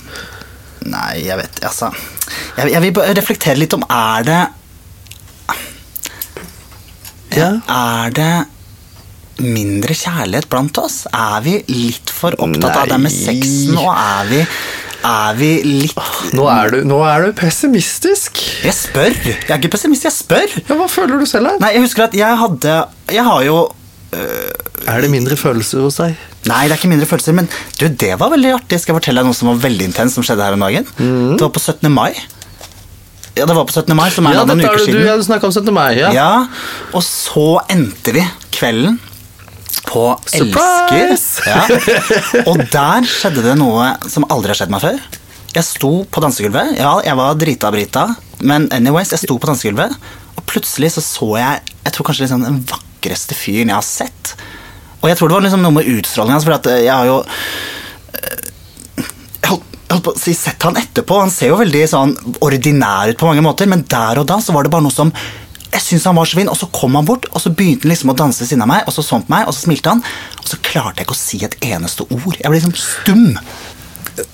Nei, 0.84 1.22
jeg 1.24 1.38
vet 1.40 1.62
Altså 1.64 1.88
jeg, 2.58 2.74
jeg 2.74 2.80
vil 2.84 2.98
reflektere 3.16 3.56
litt 3.56 3.72
om 3.72 3.84
Er 3.88 4.26
det 4.26 4.40
Ja. 7.38 7.50
Er 7.68 8.14
det 8.14 8.32
mindre 9.44 9.94
kjærlighet 9.98 10.48
blant 10.52 10.78
oss? 10.78 11.04
Er 11.10 11.40
vi 11.44 11.58
litt 11.68 12.10
for 12.14 12.36
opptatt 12.38 12.76
av 12.84 12.88
det 12.92 12.98
med 13.02 13.10
Nei. 13.10 13.20
sexen, 13.26 13.78
og 13.80 13.88
er 13.90 14.28
vi, 14.30 14.40
er 15.10 15.38
vi 15.40 15.48
litt 15.66 15.98
Nå 16.38 16.44
er 16.50 16.70
du, 16.70 16.76
nå 16.88 17.00
er 17.08 17.26
du 17.26 17.32
pessimistisk. 17.38 18.38
Jeg 18.64 18.76
spør! 18.78 19.10
Jeg 19.26 19.48
er 19.50 19.58
ikke 19.58 19.72
pessimist, 19.74 20.06
jeg 20.06 20.14
spør! 20.14 20.54
Ja, 20.62 20.76
Hva 20.78 20.86
føler 20.90 21.18
du 21.20 21.26
selv 21.28 21.50
da? 21.50 21.56
Nei, 21.66 21.72
jeg 21.76 21.84
husker 21.88 22.06
at 22.06 22.14
jeg 22.18 22.38
hadde 22.44 22.76
Jeg 23.12 23.26
har 23.26 23.42
jo 23.46 23.58
Er 24.14 25.02
det 25.02 25.10
mindre 25.12 25.36
følelser 25.40 25.82
hos 25.82 25.98
deg? 25.98 26.14
Nei, 26.44 26.62
det 26.68 26.74
er 26.74 26.78
ikke 26.78 26.92
mindre 26.92 27.08
følelser, 27.08 27.34
men 27.34 27.46
du, 27.80 27.86
det 27.88 28.12
var 28.20 28.28
veldig 28.34 28.50
artig. 28.58 28.76
Skal 28.82 28.92
jeg 28.92 28.98
fortelle 29.00 29.22
deg 29.22 29.30
noe 29.30 29.36
som 29.36 29.48
var 29.48 29.62
veldig 29.62 29.86
intenst 29.88 30.18
som 30.18 30.24
skjedde 30.26 30.44
her 30.44 30.56
om 30.58 30.60
dagen? 30.60 30.84
Det 30.98 31.40
var 31.40 31.52
på 31.56 31.62
17. 31.62 31.88
mai. 31.90 32.10
Ja, 33.34 33.46
det 33.46 33.54
var 33.56 33.66
på 33.66 33.74
17. 33.74 33.96
mai, 33.98 34.08
som 34.14 34.26
er 34.30 34.36
Ja, 34.36 34.44
noen 34.46 34.62
er 34.62 34.70
uker 34.70 34.84
det 34.86 34.94
du 34.94 35.02
ja, 35.02 35.16
du 35.18 35.24
snakka 35.26 35.48
om 35.48 35.54
17. 35.54 35.72
mai. 35.74 35.96
Ja. 35.98 36.12
Ja, 36.14 36.30
og 36.94 37.02
så 37.02 37.58
endte 37.72 38.14
vi 38.14 38.22
kvelden 38.54 39.00
på 39.84 40.04
Surprise! 40.30 41.42
Elsker. 41.44 41.50
Ja. 41.50 42.44
Og 42.50 42.62
der 42.72 43.04
skjedde 43.08 43.42
det 43.44 43.56
noe 43.60 43.90
som 44.10 44.24
aldri 44.32 44.54
har 44.54 44.58
skjedd 44.62 44.72
meg 44.72 44.84
før. 44.84 45.02
Jeg 45.54 45.66
sto 45.66 45.90
på 46.10 46.22
dansegulvet. 46.24 46.72
Ja, 46.80 46.94
jeg 47.04 47.18
var 47.18 47.36
drita 47.38 47.70
brita, 47.74 48.06
men 48.42 48.66
anyways, 48.74 49.12
jeg 49.14 49.22
sto 49.26 49.36
på 49.38 49.50
dansegulvet, 49.50 49.92
og 50.34 50.46
plutselig 50.50 50.94
så 50.96 51.04
så 51.04 51.28
jeg 51.38 51.62
Jeg 51.84 51.92
tror 51.92 52.06
kanskje 52.08 52.24
liksom 52.24 52.42
den 52.46 52.62
vakreste 52.70 53.36
fyren 53.36 53.68
jeg 53.68 53.76
har 53.76 53.84
sett. 53.84 54.34
Og 55.02 55.10
jeg 55.10 55.18
tror 55.18 55.28
det 55.28 55.36
var 55.36 55.44
liksom 55.44 55.62
noe 55.62 55.76
med 55.76 55.90
utstrålingen 55.98 56.38
hans, 56.38 56.46
for 56.48 56.56
at 56.56 56.66
eh, 56.72 56.86
jeg 56.86 56.94
har 56.94 57.10
jo 57.10 57.18
jeg 59.44 59.50
holdt, 59.50 59.73
si 60.20 60.34
sett 60.34 60.62
han 60.62 60.76
etterpå. 60.76 61.20
Han 61.20 61.32
ser 61.32 61.52
jo 61.52 61.60
veldig 61.60 61.86
sånn 61.90 62.14
ordinær 62.44 63.12
ut 63.12 63.18
på 63.20 63.28
mange 63.30 63.44
måter, 63.44 63.70
men 63.70 63.84
der 63.88 64.20
og 64.20 64.28
da 64.28 64.40
så 64.42 64.54
var 64.54 64.66
det 64.66 64.72
bare 64.74 64.86
noe 64.86 64.94
som 64.94 65.12
jeg 65.74 65.82
syntes 65.82 66.04
han 66.06 66.14
var 66.14 66.28
så 66.30 66.38
fin, 66.38 66.50
og 66.50 66.54
så 66.54 66.68
kom 66.70 66.94
han 66.94 67.06
bort, 67.06 67.26
og 67.34 67.42
så 67.42 67.50
begynte 67.50 67.82
han 67.82 67.90
liksom 67.90 68.12
å 68.12 68.14
danse 68.18 68.44
ved 68.44 68.50
siden 68.52 68.62
av 68.62 68.70
meg, 68.70 68.84
og 68.86 68.94
så 68.94 69.02
sånn 69.02 69.24
på 69.26 69.34
meg, 69.34 69.48
og 69.48 69.56
så 69.56 69.64
smilte 69.64 69.90
han, 69.90 70.04
og 70.38 70.46
så 70.46 70.58
klarte 70.62 71.02
jeg 71.02 71.08
ikke 71.08 71.16
å 71.16 71.18
si 71.18 71.40
et 71.42 71.56
eneste 71.66 72.06
ord. 72.06 72.36
Jeg 72.38 72.46
ble 72.46 72.60
liksom 72.60 72.76
stum. 72.78 73.24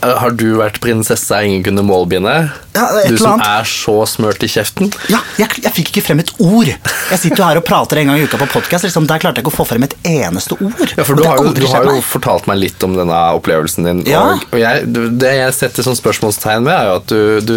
Har 0.02 0.34
du 0.37 0.46
vært 0.58 0.80
prinsesse 0.82 1.38
ingen 1.46 1.62
kunne 1.64 1.84
målbinde? 1.87 2.34
Ja, 2.76 2.84
du 3.08 3.16
som 3.18 3.38
annet. 3.38 3.46
er 3.49 3.68
så 3.68 3.94
smørt 4.08 4.42
i 4.44 4.49
kjeften? 4.50 4.90
Ja, 5.12 5.22
jeg, 5.40 5.56
jeg 5.64 5.72
fikk 5.78 5.92
ikke 5.94 6.04
frem 6.10 6.20
et 6.22 6.32
ord. 6.42 6.68
Jeg 6.68 7.22
sitter 7.22 7.40
jo 7.40 7.46
her 7.49 7.60
og 7.62 7.64
prater 7.66 8.02
en 8.02 8.12
gang 8.12 8.20
i 8.20 8.26
uka 8.28 8.40
på 8.42 8.50
podkast, 8.52 8.87
liksom, 8.87 9.08
der 9.10 9.22
klarte 9.22 9.40
jeg 9.40 9.46
ikke 9.46 9.54
å 9.54 9.58
få 9.62 9.66
frem 9.72 9.87
et 9.88 9.96
eneste 10.06 10.58
ord. 10.58 10.84
Ja, 10.99 11.06
for 11.06 11.16
du 11.16 11.25
har, 11.25 11.40
jo, 11.40 11.54
du 11.56 11.64
har 11.72 11.88
jo 11.88 11.96
fortalt 12.04 12.50
meg 12.50 12.60
litt 12.60 12.87
om 12.87 12.99
denne 12.99 13.22
opplevelsen 13.38 13.88
din. 13.88 14.04
Ja. 14.10 14.26
Og, 14.37 14.46
og 14.52 14.60
jeg, 14.62 14.87
det 15.22 15.34
jeg 15.38 15.56
setter 15.56 15.88
som 15.88 15.96
spørsmålstegn 15.99 16.68
med, 16.68 16.76
er 16.76 16.90
jo 16.92 17.00
at 17.00 17.10
du, 17.10 17.20
du, 17.40 17.56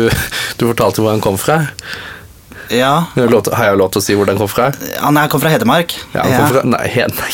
du 0.59 0.67
fortalte 0.71 1.03
hvor 1.03 1.15
han 1.15 1.23
kom 1.23 1.39
fra. 1.41 1.61
Ja, 2.73 2.93
Har 3.15 3.65
jeg 3.65 3.77
lov 3.77 3.91
til, 3.93 4.01
å 4.01 4.03
si 4.03 4.15
hvor 4.17 4.25
den 4.29 4.37
kom 4.39 4.49
fra? 4.51 4.71
Han 5.01 5.17
kom 5.29 5.41
fra 5.43 5.51
Hedmark. 5.53 5.93
Ja, 6.13 6.23
han 6.23 6.37
kom 6.39 6.47
fra, 6.55 6.63
nei, 6.63 6.87
nei. 6.95 7.33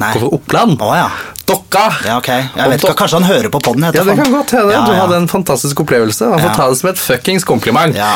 Nei. 0.00 0.12
Kom 0.14 0.22
fra 0.24 0.32
Oppland. 0.38 0.80
Å 0.82 0.94
ja. 0.98 1.10
Dokka! 1.50 1.84
ja, 2.06 2.16
ok. 2.20 2.28
Jeg 2.30 2.70
vet 2.72 2.82
ikke, 2.84 2.94
Kanskje 2.98 3.18
han 3.20 3.26
hører 3.26 3.50
på 3.50 3.60
poden? 3.62 3.86
Ja, 3.88 4.04
det 4.06 4.16
kan 4.20 4.32
godt 4.32 4.52
hende. 4.54 4.72
Ja, 4.74 4.82
Du 4.86 4.92
hadde 4.94 5.16
en 5.22 5.28
fantastisk 5.30 5.80
opplevelse. 5.82 6.28
Han 6.30 6.38
får 6.42 6.50
Ja. 6.50 6.54
ta 6.54 6.68
det 6.70 6.78
som 6.78 6.90
et 6.90 6.98
fuckings 6.98 7.44
kompliment. 7.44 7.96
Ja. 7.96 8.14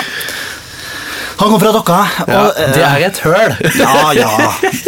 Han 1.36 1.50
kom 1.50 1.60
fra 1.60 1.72
Dokka. 1.74 1.98
Og, 2.22 2.28
Ja, 2.28 2.42
eh, 2.56 2.72
det 2.72 2.82
er 2.86 3.06
et 3.08 3.18
høl. 3.18 3.56
Ja, 3.78 4.12
ja. 4.14 4.30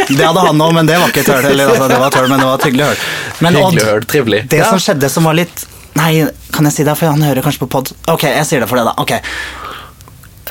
Det 0.06 0.22
hadde 0.22 0.44
han 0.46 0.60
òg, 0.62 0.74
men 0.74 0.86
det 0.86 0.98
var 1.00 1.08
ikke 1.10 1.24
et 1.24 1.32
høl. 1.34 1.46
Eller, 1.50 1.72
altså, 1.72 1.88
det 1.90 1.98
var 1.98 2.06
et 2.12 2.18
høl, 2.20 2.28
men 2.30 2.38
det 2.38 2.46
var 2.46 2.54
et 2.60 2.66
hyggelig 2.68 2.84
høl. 2.86 2.96
Men 3.40 3.54
Hyggelig 3.58 3.86
høl, 3.88 4.04
trivelig. 4.06 4.48
Det 4.48 4.58
Ja. 4.62 4.68
som 4.70 4.78
skjedde 4.78 5.10
som 5.10 5.24
var 5.24 5.34
litt 5.34 5.66
Nei, 5.96 6.26
kan 6.52 6.66
jeg 6.68 6.74
si 6.74 6.84
det? 6.84 6.92
For 6.98 7.06
han 7.08 7.22
hører 7.22 7.40
kanskje 7.42 7.58
på 7.64 7.68
pod. 7.72 7.90
Ok, 8.06 8.22
jeg 8.28 8.44
sier 8.44 8.60
det 8.60 8.68
for 8.68 8.76
det, 8.76 8.84
da. 8.84 8.92
Ok. 9.00 9.14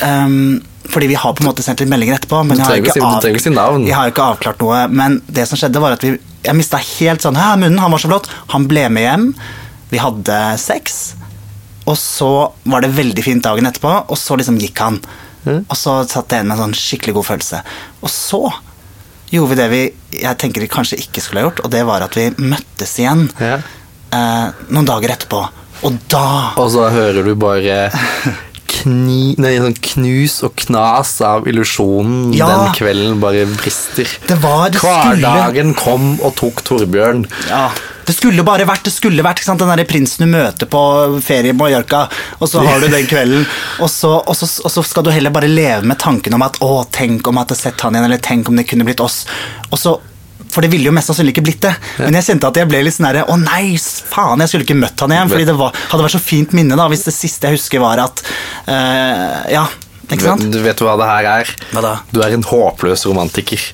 Ehm, 0.03 0.63
fordi 0.89 1.07
vi 1.07 1.17
har 1.17 1.33
på 1.33 1.43
en 1.43 1.49
måte 1.49 1.63
sendt 1.65 1.81
litt 1.81 1.89
meldinger 1.89 2.19
etterpå. 2.19 2.43
Men 2.45 2.59
jeg 2.59 2.65
har, 2.65 2.79
ikke 2.81 3.33
du 3.33 3.43
si 3.43 3.53
navn. 3.53 3.85
jeg 3.87 3.95
har 3.95 4.11
ikke 4.11 4.29
avklart 4.35 4.61
noe. 4.63 4.85
Men 4.91 5.19
det 5.27 5.47
som 5.49 5.59
skjedde, 5.59 5.81
var 5.83 5.97
at 5.97 6.03
vi 6.05 6.17
Jeg 6.45 6.53
mista 6.53 6.77
helt 6.77 7.23
sånn 7.25 7.33
Hæ, 7.33 7.55
munnen, 7.57 7.79
han 7.81 7.89
var 7.89 7.97
så 7.97 8.09
flott. 8.11 8.29
Han 8.53 8.67
ble 8.69 8.83
med 8.93 9.01
hjem. 9.01 9.23
Vi 9.89 9.97
hadde 9.97 10.35
sex. 10.61 11.15
Og 11.89 11.97
så 11.97 12.51
var 12.69 12.85
det 12.85 12.93
veldig 12.97 13.23
fint 13.25 13.43
dagen 13.45 13.65
etterpå, 13.65 13.93
og 14.09 14.17
så 14.17 14.37
liksom 14.37 14.59
gikk 14.61 14.81
han. 14.81 14.99
Og 15.45 15.75
så 15.77 15.99
satt 16.09 16.33
jeg 16.33 16.41
igjen 16.41 16.49
med 16.49 16.57
en 16.57 16.63
sånn 16.63 16.77
skikkelig 16.77 17.13
god 17.19 17.27
følelse. 17.27 17.59
Og 18.01 18.09
så 18.09 18.41
gjorde 19.29 19.51
vi 19.51 19.59
det 19.59 19.67
vi 19.69 19.81
jeg 20.21 20.39
tenker 20.41 20.63
vi 20.63 20.71
kanskje 20.71 20.99
ikke 21.01 21.21
skulle 21.21 21.41
ha 21.43 21.49
gjort, 21.49 21.61
og 21.65 21.73
det 21.73 21.83
var 21.87 22.05
at 22.05 22.17
vi 22.17 22.29
møttes 22.41 22.93
igjen 23.01 23.27
yeah. 23.41 23.61
eh, 24.15 24.65
noen 24.69 24.87
dager 24.87 25.13
etterpå. 25.15 25.41
Og 25.85 25.97
da 26.09 26.53
Og 26.61 26.69
så 26.73 26.87
hører 26.93 27.25
du 27.25 27.33
bare 27.37 27.89
kni, 28.85 29.33
nei, 29.41 29.55
sånn 29.57 29.75
knus 29.89 30.37
og 30.45 30.53
knas 30.61 31.17
av 31.25 31.49
illusjonen 31.49 32.31
Ja. 32.37 32.47
den 32.47 32.77
kvelden 32.77 33.19
bare 33.19 33.43
brister. 33.57 34.07
Det 34.29 34.37
var 34.43 34.69
det 34.69 34.79
skulle 34.79 35.17
Hverdagen 35.17 35.73
kom 35.75 36.13
og 36.21 36.35
tok 36.37 36.63
Torbjørn. 36.63 37.25
Ja. 37.49 37.67
Det 38.05 38.13
skulle 38.13 38.43
bare 38.45 38.67
vært, 38.69 38.83
det 38.85 38.93
skulle 38.93 39.23
vært 39.25 39.39
ikke 39.41 39.47
sant? 39.49 39.59
den 39.63 39.71
der 39.73 39.87
prinsen 39.89 40.27
du 40.27 40.29
møter 40.29 40.69
på 40.69 40.81
ferie 41.25 41.49
i 41.49 41.57
Mallorca, 41.57 42.03
og 42.37 42.47
så 42.51 42.61
har 42.61 42.79
du 42.79 42.87
den 42.93 43.07
kvelden, 43.09 43.47
og 43.81 43.89
så, 43.89 44.19
og, 44.21 44.35
så, 44.37 44.45
og 44.61 44.69
så 44.69 44.83
skal 44.85 45.07
du 45.07 45.09
heller 45.09 45.33
bare 45.33 45.49
leve 45.49 45.81
med 45.89 45.97
tanken 45.97 46.37
om 46.37 46.45
at 46.45 46.59
å, 46.61 46.85
tenk 46.93 47.25
om 47.27 47.39
jeg 47.39 47.47
hadde 47.47 47.57
sett 47.57 47.81
han 47.81 47.97
igjen, 47.97 48.05
eller 48.05 48.21
tenk 48.21 48.47
om 48.51 48.55
det 48.61 48.67
kunne 48.69 48.85
blitt 48.85 49.01
oss. 49.01 49.23
Og 49.71 49.81
så 49.81 49.95
for 50.55 50.63
det 50.63 50.71
ville 50.71 50.87
jo 50.87 50.95
mest 50.95 51.11
sannsynlig 51.11 51.35
ikke 51.35 51.45
blitt 51.49 51.63
det. 51.65 51.73
Men 51.99 52.15
jeg 52.19 52.29
kjente 52.29 52.51
at 52.51 52.59
jeg 52.61 52.69
ble 52.71 52.83
litt 52.87 52.95
sånn 52.95 53.09
herre 53.09 53.25
Å 53.27 53.35
nei, 53.41 53.75
faen, 53.79 54.39
jeg 54.39 54.53
skulle 54.53 54.67
ikke 54.67 54.77
møtt 54.79 55.03
han 55.03 55.15
igjen. 55.15 55.31
Fordi 55.33 55.47
det 55.49 55.57
var, 55.59 55.81
hadde 55.91 56.05
vært 56.07 56.15
så 56.15 56.23
fint 56.23 56.55
minne 56.55 56.77
da 56.79 56.85
hvis 56.91 57.03
det 57.09 57.15
siste 57.15 57.49
jeg 57.49 57.59
husker, 57.59 57.83
var 57.83 58.05
at 58.05 58.23
uh, 58.69 59.41
Ja, 59.51 59.65
ikke 60.07 60.23
sant? 60.23 60.47
Du 60.53 60.61
vet 60.63 60.85
hva 60.85 60.95
det 61.01 61.09
her 61.09 61.29
er? 61.33 61.51
Hva 61.73 61.83
da? 61.83 61.93
Du 62.13 62.21
er 62.23 62.35
en 62.37 62.45
håpløs 62.47 63.05
romantiker. 63.09 63.67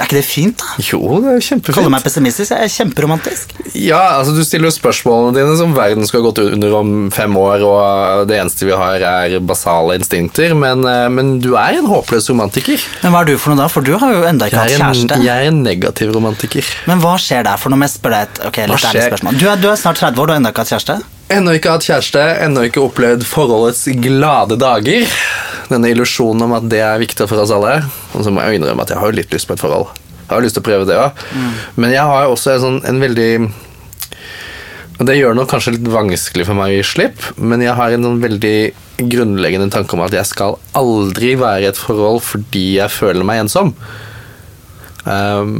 Er 0.00 0.08
ikke 0.08 0.16
det 0.16 0.24
fint, 0.24 0.62
da? 0.62 0.82
Jo, 0.82 1.00
det 1.20 1.34
er 1.36 1.42
kjempefint. 1.44 1.76
Kaller 1.76 1.92
meg 1.92 2.04
pessimistisk. 2.06 2.54
Jeg 2.54 2.66
er 2.66 2.72
kjemperomantisk. 2.72 3.52
Ja, 3.76 4.00
altså 4.16 4.32
Du 4.36 4.40
stiller 4.46 4.70
jo 4.70 4.74
spørsmålene 4.74 5.34
dine 5.36 5.56
som 5.60 5.74
verden 5.76 6.08
skal 6.08 6.22
ha 6.22 6.30
gått 6.30 6.40
under 6.46 6.76
om 6.78 6.94
fem 7.12 7.36
år, 7.36 7.66
og 7.68 8.24
det 8.30 8.38
eneste 8.40 8.64
vi 8.68 8.72
har, 8.80 9.04
er 9.04 9.36
basale 9.44 9.98
instinkter. 10.00 10.56
Men, 10.56 10.86
eh, 10.88 11.06
men 11.12 11.36
du 11.44 11.52
er 11.60 11.78
en 11.82 11.90
håpløs 11.90 12.30
romantiker. 12.32 12.80
Men 13.04 13.12
hva 13.12 13.22
er 13.22 13.32
du 13.32 13.36
for 13.36 13.52
noe 13.52 13.60
da? 13.60 13.68
For 13.68 13.84
du 13.84 13.92
har 14.00 14.16
jo 14.16 14.24
enda 14.24 14.48
ikke 14.48 14.64
hatt 14.64 14.76
kjæreste. 14.78 15.20
jeg 15.20 15.36
er 15.36 15.52
en 15.52 15.62
negativ 15.66 16.14
romantiker. 16.16 16.64
Men 16.88 17.04
hva 17.04 17.18
skjer 17.20 17.44
der? 17.44 17.60
For 17.60 17.68
når 17.70 17.84
jeg 17.86 17.96
spørre 17.98 18.24
deg 18.24 18.28
et 18.30 18.44
ok, 18.48 18.60
litt 18.72 18.90
ærlig 18.90 19.08
spørsmål. 19.12 19.40
Du 19.40 19.48
er, 19.52 19.56
du 19.60 19.68
er 19.68 19.80
snart 19.84 20.00
30 20.00 20.16
år, 20.16 20.26
du 20.26 20.32
har 20.32 20.40
enda 20.40 20.54
ikke 20.54 20.64
hatt 20.64 20.78
kjæreste? 20.78 21.00
Ennå 21.30 21.52
ikke 21.54 21.70
hatt 21.76 21.86
kjæreste, 21.86 22.22
ennå 22.42 22.64
ikke 22.66 22.82
opplevd 22.82 23.22
forholdets 23.28 23.84
glade 24.02 24.56
dager. 24.58 25.06
Denne 25.70 25.92
illusjonen 25.92 26.42
om 26.48 26.56
at 26.56 26.66
det 26.72 26.80
er 26.82 26.98
viktig 26.98 27.28
for 27.30 27.38
oss 27.38 27.52
alle. 27.54 27.76
Og 28.18 28.24
så 28.26 28.32
må 28.34 28.42
jeg 28.42 28.58
innrømme 28.58 28.82
at 28.82 28.90
jeg 28.90 28.98
har 28.98 29.12
jo 29.12 29.18
litt 29.20 29.34
lyst 29.34 29.46
på 29.46 29.54
et 29.54 29.62
forhold. 29.62 29.92
Jeg 30.24 30.32
har 30.32 30.42
lyst 30.42 30.58
til 30.58 30.64
å 30.64 30.66
prøve 30.66 30.88
det 30.90 30.98
òg. 30.98 31.22
Men 31.78 31.94
jeg 31.94 32.02
har 32.10 32.26
jo 32.26 32.34
også 32.34 32.56
en, 32.56 32.64
sånn, 32.64 32.80
en 32.86 33.00
veldig 33.02 33.30
Og 34.98 35.06
det 35.06 35.16
gjør 35.20 35.38
det 35.38 35.46
kanskje 35.54 35.76
litt 35.76 35.88
vanskelig 35.94 36.48
for 36.50 36.58
meg 36.58 36.72
å 36.72 36.74
gi 36.74 36.84
slipp, 36.84 37.22
men 37.38 37.62
jeg 37.64 37.78
har 37.78 37.94
en 37.94 38.04
sånn 38.04 38.20
veldig 38.20 38.56
grunnleggende 39.00 39.70
tanke 39.72 39.96
om 39.96 40.02
at 40.04 40.12
jeg 40.12 40.28
skal 40.28 40.58
aldri 40.76 41.36
være 41.40 41.62
i 41.64 41.70
et 41.70 41.78
forhold 41.78 42.20
fordi 42.26 42.66
jeg 42.74 42.92
føler 42.92 43.24
meg 43.24 43.46
ensom. 43.46 43.72
Um, 45.04 45.54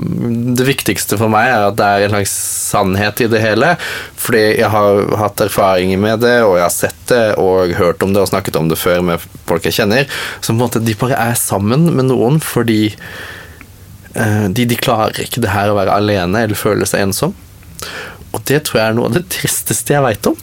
det 0.55 0.67
viktigste 0.69 1.17
for 1.17 1.33
meg 1.33 1.49
er 1.49 1.65
at 1.71 1.77
det 1.79 1.87
er 1.87 2.05
en 2.05 2.13
slags 2.13 2.35
sannhet 2.71 3.23
i 3.25 3.29
det 3.33 3.41
hele. 3.43 3.73
Fordi 4.21 4.43
jeg 4.61 4.71
har 4.73 5.03
hatt 5.21 5.45
erfaringer 5.45 6.01
med 6.01 6.23
det, 6.25 6.37
og 6.45 6.59
jeg 6.59 6.67
har 6.67 6.75
sett 6.75 7.03
det 7.11 7.25
og 7.41 7.75
hørt 7.79 8.05
om 8.05 8.15
det 8.15 8.25
og 8.25 8.31
snakket 8.33 8.59
om 8.61 8.71
det 8.71 8.79
før 8.81 9.03
med 9.07 9.29
folk 9.49 9.67
jeg 9.69 9.81
kjenner. 9.81 10.09
Så 10.41 10.53
på 10.53 10.59
en 10.59 10.63
måte 10.63 10.85
de 10.85 10.97
bare 11.01 11.19
er 11.31 11.39
sammen 11.39 11.89
med 11.97 12.11
noen 12.11 12.41
fordi 12.45 12.83
eh, 12.93 14.47
de, 14.49 14.67
de 14.69 14.79
klarer 14.79 15.25
ikke 15.25 15.43
det 15.43 15.55
her 15.55 15.73
å 15.73 15.79
være 15.79 15.97
alene 15.97 16.45
eller 16.45 16.59
føle 16.59 16.89
seg 16.89 17.09
ensom. 17.09 17.35
Og 18.31 18.43
det 18.47 18.63
tror 18.67 18.83
jeg 18.83 18.87
er 18.91 18.99
noe 18.99 19.11
av 19.11 19.17
det 19.17 19.27
tristeste 19.33 19.97
jeg 19.97 20.05
veit 20.05 20.31
om. 20.31 20.37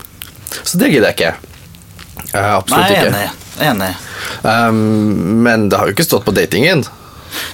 Så 0.63 0.79
det 0.79 0.91
gidder 0.91 1.11
jeg 1.11 1.19
ikke. 1.19 1.53
Nei, 2.33 2.47
absolutt 2.49 2.91
jeg 2.91 3.03
er 3.05 3.11
enig. 3.11 3.27
Enig. 3.57 3.93
Um, 4.43 5.41
men 5.45 5.67
det 5.69 5.79
har 5.79 5.89
jo 5.89 5.95
ikke 5.95 6.05
stått 6.05 6.25
på 6.27 6.33
datingen. 6.35 6.83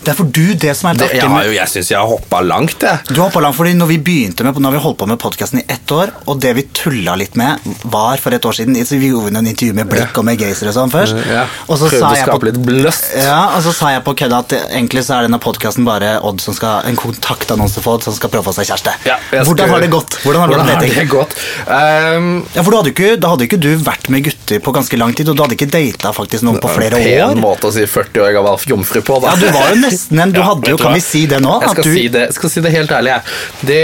Det 0.03 0.13
er 0.13 0.17
for 0.17 0.29
du, 0.35 0.53
det 0.59 0.73
som 0.77 0.89
er 0.91 0.99
Det, 0.99 1.09
jeg, 1.15 1.29
har 1.29 1.45
jo, 1.47 1.53
jeg 1.55 1.71
syns 1.71 1.91
jeg 1.93 1.99
har 1.99 2.07
hoppa 2.09 2.41
langt, 2.43 2.83
jeg. 2.83 2.99
Du 3.13 3.21
hoppa 3.21 3.41
langt, 3.43 3.55
fordi 3.57 3.73
når 3.77 3.91
vi 3.93 3.97
begynte 4.09 4.43
med, 4.47 4.59
når 4.63 4.75
vi 4.77 4.81
holdt 4.83 4.99
på 5.01 5.07
med 5.09 5.19
podkasten 5.21 5.61
i 5.61 5.65
ett 5.71 5.91
år, 5.95 6.11
og 6.27 6.39
det 6.43 6.53
vi 6.57 6.65
tulla 6.75 7.15
litt 7.19 7.35
med, 7.39 7.59
var 7.93 8.17
for 8.23 8.35
et 8.35 8.45
år 8.45 8.57
siden 8.57 8.75
så 8.83 8.97
Vi 8.99 9.09
gjorde 9.11 9.37
en 9.37 9.47
intervju 9.47 9.73
med 9.77 9.87
Blikk 9.89 10.17
og 10.19 10.25
med 10.27 10.37
Gazer 10.39 10.69
og 10.69 10.75
sånn 10.75 10.91
først. 10.93 11.17
Ja, 11.29 11.45
Og 11.67 11.77
så 11.79 11.89
Prøvde 11.89 12.09
å 12.09 12.15
jeg 12.15 12.25
på 12.25 12.31
skape 12.31 12.49
litt 12.49 12.59
bløst. 12.65 13.09
ja, 13.17 13.39
og 13.57 13.63
så 13.65 13.73
sa 13.75 13.91
jeg 13.93 14.03
på 14.05 14.13
kødda 14.23 14.39
at 14.43 14.53
egentlig 14.59 15.03
så 15.07 15.17
er 15.17 15.27
denne 15.27 15.39
podkasten 15.43 15.85
bare 15.87 16.15
Odd 16.23 16.41
som 16.43 16.55
skal, 16.55 16.83
en 16.89 16.95
kontaktannonse 16.99 17.81
for 17.83 17.97
Odd 17.97 18.05
som 18.07 18.15
skal 18.15 18.31
prøve 18.33 18.45
å 18.45 18.49
få 18.51 18.55
seg 18.59 18.69
kjæreste. 18.71 18.93
Ja, 19.09 19.17
Hvordan 19.43 19.69
har 19.73 19.83
det 19.83 19.89
gått? 19.93 20.19
Hvordan 20.23 20.41
har 20.41 20.53
det 20.53 20.59
gått 20.59 20.97
det 20.97 21.07
gått? 21.11 21.35
Um, 21.67 22.43
Ja, 22.53 22.61
for 22.63 22.71
du 22.71 22.77
hadde 22.79 22.91
ikke, 22.93 23.13
Da 23.19 23.31
hadde 23.33 23.47
ikke 23.47 23.59
du 23.61 23.71
vært 23.83 24.09
med 24.13 24.23
gutter 24.27 24.61
på 24.63 24.73
ganske 24.75 24.97
lang 24.99 25.13
tid, 25.17 25.29
og 25.31 25.37
du 25.37 25.43
hadde 25.45 25.57
ikke 25.57 25.69
data 25.71 26.13
faktisk 26.15 26.45
noen 26.45 26.59
på 26.63 26.69
flere 26.71 26.99
pen 27.01 27.23
år. 27.33 27.41
måte 27.41 27.69
å 27.69 27.73
si 27.73 27.85
40 27.89 28.23
år 28.23 28.33
gammel 28.37 28.67
jomfru 28.73 29.01
på, 29.05 29.19
da. 29.23 29.33
Ja, 29.33 29.35
du 29.41 29.47
var 29.55 29.72
jo 29.73 29.81
nesten 29.83 30.23
en 30.23 30.33
Du 30.33 30.39
Ja, 30.39 30.47
hadde 30.51 30.73
jo, 30.73 30.79
kan 30.81 30.95
vi 30.95 31.03
si 31.03 31.25
det 31.29 31.41
nå? 31.43 31.57
Jeg 31.63 31.75
skal, 31.75 31.83
du, 31.89 31.97
si 31.97 32.07
det, 32.13 32.23
skal 32.37 32.53
si 32.53 32.63
det 32.65 32.73
helt 32.73 32.95
ærlig, 32.99 33.17
jeg. 33.17 33.21
Det 33.67 33.83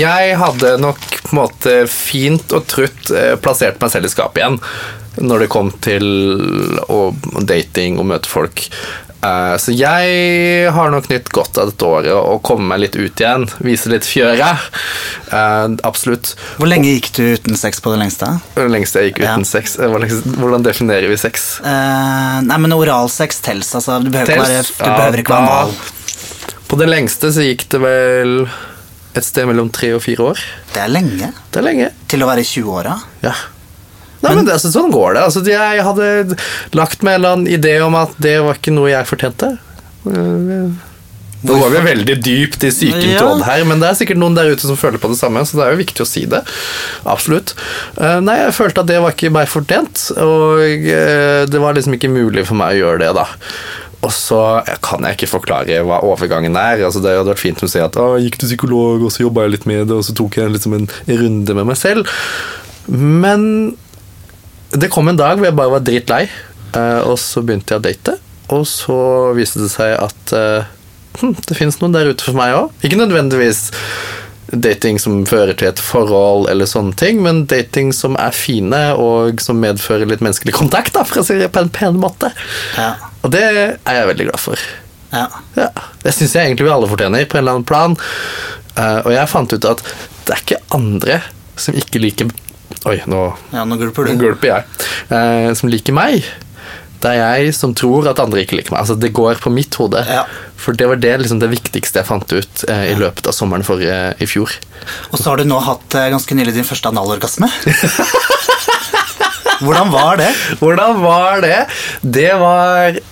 Jeg 0.00 0.36
hadde 0.40 0.74
nok 0.82 1.00
på 1.24 1.32
en 1.32 1.40
måte 1.40 1.78
fint 1.90 2.52
og 2.56 2.66
trutt 2.70 3.10
eh, 3.14 3.34
plassert 3.42 3.80
meg 3.82 3.92
selv 3.92 4.08
i 4.08 4.12
skapet 4.12 4.42
igjen 4.42 4.60
når 5.24 5.44
det 5.44 5.50
kom 5.52 5.68
til 5.84 6.06
dating 7.46 8.00
og 8.02 8.08
møte 8.10 8.26
folk. 8.30 8.64
Eh, 9.24 9.56
Så 9.62 9.72
jeg 9.72 10.70
har 10.74 10.90
nok 10.92 11.06
nytt 11.08 11.30
godt 11.32 11.56
av 11.62 11.70
dette 11.70 11.86
året 11.88 12.12
å 12.12 12.34
komme 12.44 12.66
meg 12.74 12.82
litt 12.82 12.96
ut 12.98 13.22
igjen. 13.22 13.46
Vise 13.64 13.88
litt 13.92 14.04
fjøre. 14.04 14.50
Uh, 15.32 15.72
Absolutt. 15.86 16.34
Hvor 16.58 16.68
lenge 16.68 16.90
gikk 16.92 17.08
du 17.16 17.22
uten 17.38 17.56
sex 17.56 17.80
på 17.80 17.92
det 17.94 18.02
lengste? 18.02 18.28
Det 18.58 18.66
lengste 18.70 19.00
jeg 19.00 19.12
gikk 19.12 19.22
uten 19.24 19.46
Ja. 19.46 19.48
sex. 19.48 19.78
eh, 19.78 19.88
Hvordan 19.88 20.62
definerer 20.66 21.08
vi 21.08 21.16
sex? 21.16 21.60
Uh, 21.64 22.42
nei, 22.44 22.58
men 22.58 22.72
oralsex 22.76 23.40
tels, 23.40 23.72
altså. 23.74 24.02
Du 24.04 24.10
behøver 24.10 24.34
tels? 24.44 24.70
Bare, 24.78 24.90
du 24.90 25.00
behøver 25.00 25.24
ikke 25.24 25.34
være 25.38 25.48
Ja, 25.48 25.58
anal. 25.62 25.74
På 26.68 26.78
det 26.80 26.88
lengste 26.88 27.30
så 27.32 27.42
gikk 27.46 27.68
det 27.70 27.80
vel 27.80 28.48
et 29.14 29.24
sted 29.24 29.46
mellom 29.46 29.70
tre 29.72 29.92
og 29.94 30.02
fire 30.02 30.24
år. 30.34 30.38
Det 30.74 30.82
er 30.82 30.88
lenge 30.90 31.32
Det 31.52 31.60
er 31.60 31.62
lenge. 31.62 31.90
til 32.08 32.20
å 32.24 32.26
være 32.26 32.40
i 32.42 32.48
20-åra. 32.50 32.96
Ja. 33.22 33.32
Nei, 34.24 34.34
men, 34.38 34.48
det, 34.48 34.56
altså, 34.56 34.72
sånn 34.72 34.92
går 34.94 35.18
det. 35.18 35.26
Altså, 35.28 35.44
jeg 35.48 35.84
hadde 35.86 36.40
lagt 36.76 37.04
meg 37.04 37.18
en 37.18 37.20
eller 37.20 37.36
annen 37.36 37.52
idé 37.52 37.76
om 37.84 37.96
at 38.00 38.16
det 38.22 38.38
var 38.44 38.58
ikke 38.60 38.74
noe 38.74 38.90
jeg 38.92 39.10
fortjente. 39.10 39.54
Nå 41.44 41.56
går 41.60 41.72
vi 41.74 41.80
veldig 41.84 42.14
dypt 42.24 42.64
i 42.64 42.70
psyken 42.72 43.02
til 43.04 43.26
Odd 43.26 43.44
her, 43.44 43.66
men 43.68 43.82
det 43.82 43.90
er 43.90 43.98
sikkert 43.98 44.20
noen 44.20 44.36
der 44.36 44.48
ute 44.54 44.64
som 44.64 44.78
føler 44.80 45.00
på 45.00 45.10
det 45.12 45.18
samme, 45.18 45.42
så 45.44 45.58
det 45.58 45.66
er 45.66 45.74
jo 45.74 45.82
viktig 45.82 46.04
å 46.04 46.08
si 46.08 46.24
det. 46.30 46.40
Absolutt. 47.04 47.52
Eh, 48.00 48.16
Nei, 48.24 48.38
jeg 48.46 48.56
følte 48.56 48.80
at 48.80 48.88
det 48.88 49.00
var 49.04 49.12
ikke 49.12 49.32
meg 49.34 49.50
fortjent, 49.52 50.06
og 50.24 50.64
eh, 50.64 51.44
det 51.50 51.60
var 51.60 51.76
liksom 51.76 51.98
ikke 51.98 52.12
mulig 52.12 52.46
for 52.48 52.56
meg 52.56 52.78
å 52.78 52.80
gjøre 52.80 53.02
det, 53.04 53.12
da. 53.20 53.26
Og 54.04 54.12
så 54.12 54.40
kan 54.84 55.04
jeg 55.04 55.18
ikke 55.18 55.30
forklare 55.34 55.80
hva 55.84 56.02
overgangen 56.04 56.56
er. 56.60 56.82
Altså, 56.84 57.00
det 57.04 57.12
hadde 57.16 57.32
vært 57.32 57.44
fint 57.44 57.64
å 57.64 57.68
si 57.70 57.80
at 57.80 57.96
jeg 57.96 58.26
gikk 58.26 58.40
til 58.40 58.52
psykolog, 58.52 59.04
og 59.04 59.12
så 59.12 59.26
jobba 59.26 59.44
jeg 59.46 59.58
litt 59.58 59.68
med 59.68 59.86
det, 59.88 59.96
og 60.00 60.04
så 60.08 60.16
tok 60.16 60.40
jeg 60.40 60.52
liksom 60.52 60.76
en 60.76 60.90
runde 61.08 61.56
med 61.60 61.72
meg 61.72 61.80
selv. 61.80 62.08
Men 62.88 63.46
det 64.80 64.90
kom 64.92 65.08
en 65.10 65.18
dag 65.18 65.38
hvor 65.38 65.48
jeg 65.48 65.56
bare 65.58 65.74
var 65.76 65.84
drittlei, 65.86 66.24
eh, 66.74 67.00
og 67.06 67.16
så 67.20 67.42
begynte 67.44 67.74
jeg 67.74 67.82
å 67.82 67.86
date. 67.86 68.16
Og 68.54 68.66
så 68.68 68.98
viste 69.36 69.62
det 69.62 69.70
seg 69.72 69.94
at 69.96 70.34
eh, 70.36 70.66
hm, 71.20 71.34
det 71.48 71.56
finnes 71.58 71.80
noen 71.80 71.96
der 71.96 72.12
ute 72.12 72.26
for 72.26 72.36
meg 72.38 72.56
òg. 72.58 72.74
Ikke 72.84 73.00
nødvendigvis 73.00 73.68
dating 74.54 74.98
som 75.00 75.22
fører 75.26 75.56
til 75.58 75.70
et 75.70 75.80
forhold, 75.82 76.48
eller 76.52 76.68
sånne 76.68 76.94
ting, 77.00 77.22
men 77.24 77.44
dating 77.50 77.92
som 77.96 78.18
er 78.20 78.34
fine, 78.36 78.82
og 79.00 79.40
som 79.42 79.60
medfører 79.62 80.08
litt 80.10 80.22
menneskelig 80.24 80.54
kontakt, 80.56 80.94
da, 80.94 81.04
for 81.08 81.22
å 81.22 81.26
si 81.26 81.38
det 81.40 81.50
på 81.54 81.64
en 81.64 81.72
pen 81.74 81.98
måte. 82.02 82.30
Ja. 82.76 82.92
Og 83.24 83.32
det 83.34 83.42
er 83.44 83.76
jeg 83.80 84.10
veldig 84.12 84.28
glad 84.28 84.42
for. 84.42 84.66
Ja. 85.14 85.28
Ja, 85.56 85.70
Det 86.02 86.12
syns 86.12 86.34
jeg 86.34 86.48
egentlig 86.50 86.66
vi 86.68 86.74
alle 86.74 86.90
fortjener, 86.90 87.24
på 87.24 87.38
en 87.38 87.44
eller 87.44 87.56
annen 87.58 87.68
plan. 87.68 87.96
Eh, 88.74 89.00
og 89.04 89.12
jeg 89.14 89.30
fant 89.30 89.54
ut 89.54 89.70
at 89.70 89.84
det 90.24 90.34
er 90.34 90.42
ikke 90.42 90.62
andre 90.74 91.20
som 91.60 91.76
ikke 91.78 92.02
liker 92.02 92.32
Oi, 92.90 92.98
nå 93.10 93.20
ja, 93.54 93.62
nå 93.64 93.78
gulper 93.80 94.10
du. 94.10 94.16
gulper 94.20 94.50
jeg. 94.50 94.88
Eh, 95.14 95.50
som 95.56 95.70
liker 95.72 95.94
meg. 95.96 96.26
Det 97.04 97.12
er 97.12 97.20
jeg 97.44 97.52
som 97.56 97.74
tror 97.76 98.06
at 98.08 98.20
andre 98.22 98.40
ikke 98.44 98.56
liker 98.58 98.72
meg. 98.72 98.80
Altså 98.80 98.96
Det 98.96 99.10
går 99.16 99.40
på 99.44 99.52
mitt 99.52 99.76
hode. 99.80 100.00
Ja. 100.08 100.22
For 100.60 100.76
det 100.76 100.86
var 100.88 101.00
det, 101.00 101.12
liksom, 101.20 101.40
det 101.42 101.50
viktigste 101.52 102.00
jeg 102.00 102.08
fant 102.08 102.32
ut 102.32 102.64
eh, 102.72 102.86
i 102.92 102.94
løpet 102.96 103.28
av 103.28 103.36
sommeren 103.36 103.64
forrige, 103.66 103.98
i 104.24 104.28
fjor. 104.28 104.52
Og 105.12 105.18
så 105.20 105.30
har 105.30 105.40
du 105.42 105.48
nå 105.48 105.58
hatt 105.64 105.96
eh, 106.00 106.08
ganske 106.14 106.36
nylig 106.38 106.56
din 106.56 106.68
første 106.68 106.92
analorgasme. 106.92 107.50
Hvordan 109.64 109.92
var 109.92 110.16
det? 110.20 110.30
Hvordan 110.60 110.96
var 111.02 111.40
det? 111.44 111.58
Det 112.02 112.30
var 112.40 112.96
eh, 112.96 113.02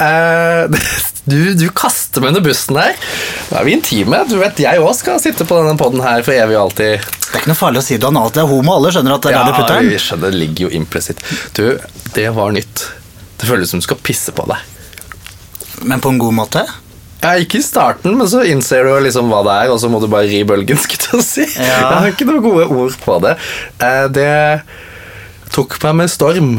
du, 1.30 1.38
du 1.60 1.66
kaster 1.76 2.22
meg 2.22 2.32
under 2.32 2.44
bussen 2.44 2.78
her. 2.80 2.96
Nå 3.50 3.58
er 3.60 3.66
vi 3.68 3.74
intime. 3.76 4.22
Du 4.30 4.36
vet, 4.40 4.60
Jeg 4.64 4.80
òg 4.82 4.92
skal 4.98 5.20
sitte 5.22 5.46
på 5.48 5.58
denne 5.60 5.76
poden 5.80 6.02
her 6.04 6.24
for 6.26 6.32
evig 6.36 6.56
og 6.56 6.68
alltid. 6.70 7.04
Det 7.04 7.36
er 7.36 7.42
ikke 7.44 7.52
noe 7.52 7.60
farlig 7.60 7.82
å 7.82 7.86
si 7.86 7.98
du 8.00 8.06
er. 8.10 8.20
Det 8.34 8.42
er 8.42 8.48
homo. 8.50 8.76
Alle 8.78 8.92
skjønner 8.94 9.16
at 9.16 9.26
det 9.26 9.32
er 9.34 9.38
der 9.38 9.50
du 9.52 9.58
putter 9.60 9.80
den. 9.80 9.90
vi 9.92 10.00
skjønner, 10.02 10.32
det 10.32 10.40
ligger 10.42 10.66
jo 10.66 10.72
implisitt. 10.80 11.24
Du, 11.56 11.64
det 12.16 12.28
var 12.36 12.54
nytt. 12.56 12.86
Det 13.40 13.48
føles 13.48 13.70
som 13.72 13.80
du 13.82 13.86
skal 13.86 14.00
pisse 14.04 14.34
på 14.36 14.46
deg. 14.50 14.64
Men 15.88 16.02
på 16.04 16.10
en 16.12 16.18
god 16.20 16.34
måte. 16.36 16.64
Ja, 17.20 17.34
Ikke 17.36 17.60
i 17.60 17.64
starten, 17.64 18.14
men 18.16 18.28
så 18.32 18.42
innser 18.48 18.84
du 18.88 18.94
liksom 19.04 19.28
hva 19.32 19.42
det 19.44 19.54
er, 19.66 19.70
og 19.74 19.80
så 19.82 19.90
må 19.92 20.00
du 20.00 20.08
bare 20.12 20.28
ri 20.28 20.40
bølgen. 20.48 20.78
skulle 20.86 21.24
si. 21.24 21.44
Ja. 21.56 21.66
Jeg 21.76 21.88
har 22.00 22.12
ikke 22.14 22.28
noen 22.28 22.44
gode 22.44 22.66
ord 22.72 22.96
på 23.04 23.18
det. 23.24 23.36
Eh, 23.84 24.06
Det 24.16 24.30
tok 25.52 25.76
meg 25.84 25.98
med 26.02 26.12
storm. 26.12 26.52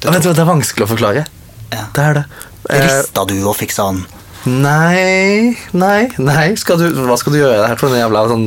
Det 0.00 0.12
du 0.22 0.28
hva, 0.28 0.34
Det 0.36 0.42
er 0.44 0.48
vanskelig 0.48 0.86
å 0.86 0.92
forklare. 0.96 1.26
Ja. 1.72 1.88
Det 1.94 2.04
er 2.04 2.20
det. 2.20 2.26
Eh, 2.70 2.86
Rista 2.86 3.26
du 3.28 3.36
og 3.46 3.56
fikk 3.58 3.74
sånn 3.74 4.04
Nei, 4.46 5.56
nei, 5.74 6.06
nei. 6.22 6.44
Skal 6.54 6.78
du, 6.78 6.84
hva 7.02 7.16
skal 7.18 7.34
du 7.34 7.40
gjøre 7.40 7.66
her 7.66 7.78
for 7.80 7.90
en 7.90 7.98
jævla 7.98 8.20
sånn 8.30 8.44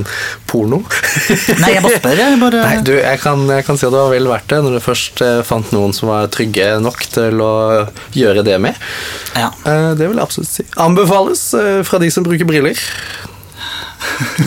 porno? 0.47 0.77
Nei, 1.59 1.73
jeg 1.73 1.83
bare 1.83 1.97
spør. 1.97 2.21
Jeg 2.21 2.37
bare... 2.39 2.61
Nei, 2.63 2.77
du, 2.87 2.93
jeg 2.95 3.19
kan, 3.19 3.43
jeg 3.51 3.65
kan 3.67 3.79
si 3.79 3.83
at 3.83 3.91
det 3.91 3.99
var 3.99 4.13
vel 4.13 4.29
verdt 4.31 4.47
det 4.53 4.61
når 4.63 4.77
du 4.77 4.79
først 4.85 5.23
eh, 5.25 5.41
fant 5.43 5.73
noen 5.75 5.91
som 5.97 6.07
var 6.13 6.29
trygge 6.31 6.69
nok 6.79 7.03
til 7.11 7.43
å 7.43 7.51
gjøre 8.15 8.45
det 8.47 8.55
med. 8.63 8.79
Ja. 9.35 9.49
Eh, 9.67 9.89
det 9.99 10.07
vil 10.07 10.15
jeg 10.15 10.23
absolutt 10.23 10.53
si. 10.53 10.65
Anbefales 10.79 11.43
eh, 11.59 11.81
fra 11.83 11.99
de 11.99 12.11
som 12.15 12.23
bruker 12.23 12.47
briller. 12.47 12.79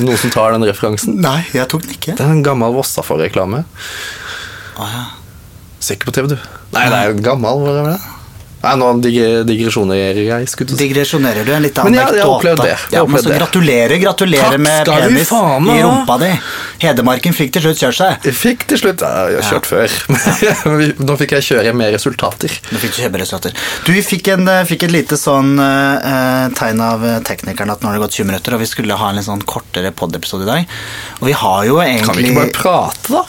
Noen 0.01 0.17
som 0.25 0.33
tar 0.33 0.57
den 0.57 0.65
referansen? 0.65 1.21
Nei, 1.21 1.43
jeg 1.53 1.69
tok 1.69 1.85
den 1.85 1.99
ikke. 1.99 2.17
Det 2.17 2.25
er 2.25 2.33
en 2.33 2.45
gammel 2.49 2.73
Vossafor-reklame. 2.79 3.67
Å, 4.81 4.89
ja. 4.89 5.05
Ser 5.85 6.01
ikke 6.01 6.09
på 6.09 6.17
TV, 6.17 6.33
du. 6.33 6.51
Nei, 6.73 6.89
det 6.89 6.97
er 6.97 7.13
en 7.13 7.25
gammel. 7.29 7.61
Hva 7.61 7.77
er 7.77 7.93
det? 7.93 8.12
Nei, 8.63 8.75
nå 8.79 8.89
dig- 9.03 9.43
digresjonerer 9.49 10.21
jeg. 10.23 10.49
skulle. 10.49 10.77
Digresjonerer 10.79 11.45
du 11.45 11.53
en 11.53 11.63
liten 11.65 11.85
Men 11.89 11.95
ja, 11.99 12.07
jeg 12.15 12.23
har 12.23 12.35
opplevd 12.37 12.63
det. 12.63 12.77
Ja, 12.95 13.05
men 13.07 13.23
så 13.23 13.33
gratulerer, 13.35 13.97
gratulerer 13.99 14.55
Takk 14.57 14.63
med 14.63 14.87
penis 14.87 15.29
faen 15.29 15.67
i 15.73 15.81
rumpa 15.83 16.19
di. 16.23 16.31
Hedmarken 16.83 17.35
fikk 17.35 17.53
til 17.57 17.65
slutt 17.67 17.83
kjørt 17.83 17.99
seg. 17.99 18.29
Jeg 18.29 18.37
fikk 18.39 18.67
til 18.71 18.79
slutt 18.81 19.03
ja, 19.03 19.11
Jeg 19.33 19.43
har 19.43 19.49
kjørt 19.57 19.67
før. 19.71 19.97
Nå 21.09 21.17
fikk 21.21 21.35
jeg 21.39 21.47
kjøre 21.51 21.75
med 21.79 21.93
resultater. 21.95 22.55
Nå 22.73 22.81
fikk 22.83 22.97
du 22.97 23.01
kjemperesultater. 23.03 23.57
Du 23.87 23.93
fikk, 24.07 24.31
en, 24.37 24.47
eh, 24.49 24.63
fikk 24.69 24.87
et 24.89 24.95
lite 24.95 25.19
sånn 25.21 25.55
uh, 25.59 26.49
tegn 26.59 26.81
av 26.85 27.05
teknikeren 27.27 27.71
at 27.75 27.83
nå 27.83 27.91
har 27.91 27.99
det 27.99 28.05
gått 28.05 28.19
20 28.21 28.31
minutter, 28.31 28.57
og 28.57 28.63
vi 28.63 28.71
skulle 28.71 28.99
ha 28.99 29.11
en 29.11 29.19
litt 29.19 29.27
sånn 29.27 29.43
kortere 29.49 29.93
pod-episode 29.97 30.47
i 30.47 30.51
dag. 30.51 30.77
Og 31.21 31.29
vi 31.31 31.37
har 31.43 31.67
jo 31.69 31.79
egentlig 31.83 32.07
Kan 32.07 32.19
vi 32.19 32.29
ikke 32.31 32.39
bare 32.41 32.55
prate, 32.57 33.13
da? 33.13 33.23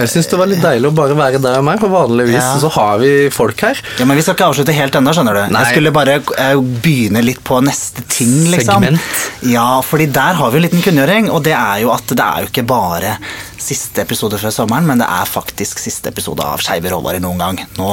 Jeg 0.00 0.12
syns 0.14 0.30
det 0.32 0.40
var 0.40 0.50
litt 0.50 0.64
deilig 0.64 0.90
å 0.90 0.94
bare 0.96 1.16
være 1.18 1.40
der 1.42 1.60
og 1.60 1.66
meg, 1.68 1.80
for 1.82 1.92
vanligvis 1.92 2.40
Ja. 2.40 2.56
så 2.62 2.70
har 2.76 2.98
vi 3.02 3.12
folk 3.32 3.60
her. 3.60 3.80
Ja, 3.98 4.04
men 4.08 4.16
Vi 4.20 4.22
skal 4.26 4.34
ikke 4.36 4.50
avslutte 4.52 4.69
helt 4.76 4.96
ennå, 4.98 5.12
skjønner 5.16 5.36
du. 5.36 5.40
Nei. 5.54 5.62
Jeg 5.64 5.76
skulle 5.76 5.92
bare 5.94 6.16
eh, 6.20 6.56
begynne 6.84 7.22
litt 7.24 7.42
på 7.46 7.60
neste 7.64 8.04
ting, 8.10 8.32
liksom. 8.52 8.84
Segment. 8.84 9.22
Ja, 9.50 9.80
fordi 9.86 10.06
der 10.14 10.38
har 10.40 10.50
vi 10.52 10.60
en 10.60 10.66
liten 10.66 10.82
kunngjøring, 10.84 11.30
og 11.30 11.44
det 11.46 11.54
er 11.56 11.82
jo 11.84 11.92
at 11.94 12.10
det 12.12 12.26
er 12.26 12.44
jo 12.44 12.50
ikke 12.52 12.66
bare 12.70 13.16
siste 13.60 14.02
episode 14.04 14.38
før 14.40 14.54
sommeren, 14.54 14.86
men 14.88 15.02
det 15.02 15.08
er 15.08 15.28
faktisk 15.28 15.78
siste 15.82 16.12
episode 16.12 16.44
av 16.44 16.62
Skeive 16.64 16.92
råvarer 16.92 17.22
noen 17.22 17.40
gang. 17.42 17.60
Nå 17.78 17.90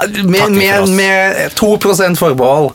Med, 0.00 0.40
Takker 0.40 0.56
vi 0.56 0.68
for 0.70 0.82
oss. 0.86 0.90
med 0.96 1.40
2% 1.58 2.20
forbehold. 2.20 2.70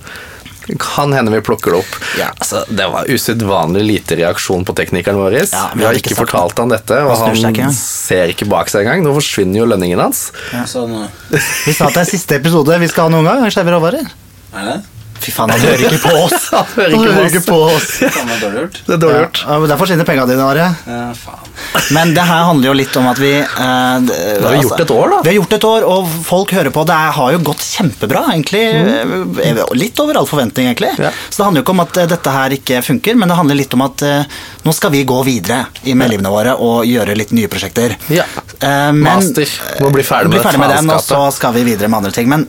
Kan 0.81 1.13
hende 1.13 1.31
vi 1.31 1.41
plukker 1.45 1.75
det 1.75 1.81
opp. 1.83 1.97
Ja. 2.19 2.31
Altså, 2.33 2.63
det 2.69 2.87
var 2.91 3.05
usedvanlig 3.11 3.83
lite 3.85 4.17
reaksjon 4.19 4.65
på 4.65 4.73
teknikeren 4.77 5.19
vår. 5.21 5.37
Ja, 5.51 5.67
vi 5.73 5.83
vi 5.83 5.85
har 5.85 5.99
ikke 5.99 6.11
ikke 6.13 6.19
fortalt 6.23 6.57
han 6.61 6.73
dette, 6.73 6.97
og 7.05 7.13
Han 7.21 7.37
ikke 7.37 7.67
han 7.69 7.77
ser 7.77 8.33
ikke 8.33 8.47
bak 8.49 8.71
seg 8.73 8.85
engang. 8.85 9.05
Nå 9.05 9.13
forsvinner 9.17 9.61
jo 9.61 9.69
lønningen 9.69 10.01
hans. 10.01 10.31
Sånn, 10.71 10.97
Vi 11.29 11.73
sa 11.73 11.87
at 11.89 11.97
det 11.99 12.03
er 12.05 12.11
siste 12.15 12.39
episode 12.41 12.79
vi 12.81 12.89
skal 12.91 13.09
ha 13.09 13.13
noen 13.13 13.29
gang. 13.29 13.45
av 13.45 13.53
Skeive 13.53 13.75
råvarer. 13.75 14.09
er 14.55 14.69
det? 14.71 14.77
Fy 15.25 15.31
faen, 15.33 15.49
han 15.49 15.61
hører 15.63 15.83
ikke 15.87 16.01
på 16.03 16.11
oss! 16.21 16.43
Han 16.55 16.67
hører 16.75 16.91
ikke 16.93 16.99
på 16.99 17.05
hører 17.09 17.25
oss. 17.25 17.33
ikke 17.33 17.45
på 17.47 17.57
oss. 17.65 17.87
Det 17.97 18.09
er 18.13 18.41
dårlig 18.43 18.59
gjort. 18.61 18.75
Det 18.85 18.93
er 18.95 18.99
dårlig 19.01 19.21
gjort. 19.23 19.39
Ja, 19.47 19.55
men 19.63 19.71
Der 19.71 19.79
forsvinner 19.81 20.05
pengene 20.07 20.27
dine, 20.29 20.45
Are. 20.45 20.67
Ja, 20.85 20.99
faen. 21.17 21.51
Men 21.95 22.11
det 22.15 22.25
her 22.29 22.43
handler 22.49 22.69
jo 22.69 22.75
litt 22.77 22.95
om 22.99 23.07
at 23.09 23.19
vi 23.21 23.31
eh, 23.39 24.05
Vi 24.05 24.45
har 24.45 24.57
gjort 24.61 24.83
et 24.85 24.91
år, 24.93 25.09
da. 25.15 25.19
Vi 25.25 25.31
har 25.31 25.37
gjort 25.39 25.55
et 25.57 25.67
år, 25.69 25.85
og 25.89 26.13
folk 26.27 26.53
hører 26.57 26.73
på. 26.75 26.83
Det 26.89 26.99
har 27.17 27.33
jo 27.35 27.39
gått 27.49 27.65
kjempebra, 27.65 28.21
egentlig. 28.35 28.63
eh, 28.75 29.63
Litt 29.81 29.99
over 30.03 30.19
all 30.21 30.29
forventning, 30.29 30.69
egentlig. 30.69 30.91
Mm. 30.99 31.05
Ja. 31.07 31.11
Så 31.29 31.41
det 31.41 31.47
handler 31.47 31.61
jo 31.61 31.65
ikke 31.65 31.75
om 31.77 31.83
at 31.85 31.99
eh, 32.03 32.09
dette 32.13 32.35
her 32.37 32.55
ikke 32.59 32.81
funker, 32.85 33.17
men 33.19 33.31
det 33.33 33.39
handler 33.39 33.59
litt 33.63 33.73
om 33.77 33.85
at 33.87 34.05
eh, 34.05 34.37
nå 34.65 34.73
skal 34.77 34.93
vi 34.93 35.03
gå 35.09 35.19
videre 35.27 35.63
i 35.89 35.93
med 35.97 36.13
livene 36.13 36.31
våre 36.33 36.53
og 36.61 36.85
gjøre 36.89 37.15
litt 37.17 37.33
nye 37.37 37.49
prosjekter. 37.51 37.97
Ja. 38.13 38.27
Eh, 38.59 38.91
men- 38.93 39.01
Master. 39.09 39.49
Må 39.81 39.89
bli 39.95 40.03
ferdig 40.05 40.29
med 40.29 40.37
bli 40.39 40.45
ferdig 40.45 40.61
med 40.61 40.75
den, 40.77 40.89
og 40.95 41.01
så 41.05 41.23
skal 41.35 41.53
vi 41.57 41.65
videre 41.71 41.89
med 41.89 42.03
andre 42.03 42.13
ting. 42.15 42.29
Men 42.31 42.47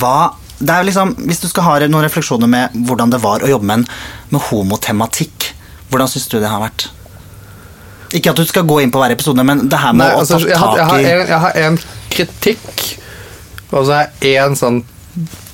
hva 0.00 0.30
det 0.60 0.74
er 0.74 0.84
liksom, 0.84 1.14
Hvis 1.24 1.40
du 1.40 1.48
skal 1.48 1.64
ha 1.64 1.74
noen 1.88 2.04
refleksjoner 2.04 2.50
med 2.50 2.78
hvordan 2.86 3.12
det 3.12 3.20
var 3.22 3.44
å 3.44 3.50
jobbe 3.50 3.68
med, 3.68 3.82
en, 3.82 4.32
med 4.34 4.46
homotematikk, 4.50 5.50
hvordan 5.90 6.10
syns 6.10 6.28
du 6.28 6.38
det 6.38 6.50
har 6.52 6.62
vært? 6.62 6.88
Ikke 8.16 8.34
at 8.34 8.40
du 8.40 8.46
skal 8.48 8.66
gå 8.68 8.80
inn 8.82 8.92
på 8.92 9.00
hver 9.00 9.14
episode, 9.14 9.44
men 9.46 9.68
det 9.70 9.80
her 9.80 9.94
med 9.94 10.04
Nei, 10.04 10.14
å 10.16 10.24
altså, 10.24 10.40
ta 10.40 10.48
jeg, 10.50 10.58
har, 10.58 10.80
jeg, 10.80 10.86
tak 10.86 10.90
har 10.90 11.04
i 11.04 11.12
en, 11.12 11.28
jeg 11.30 11.44
har 11.44 11.60
en 11.66 11.78
kritikk, 12.10 12.88
og 13.70 13.86
så 13.86 14.00
har 14.00 14.10
jeg 14.26 14.42
en 14.42 14.58
sånn 14.58 14.82
positive 14.82 15.48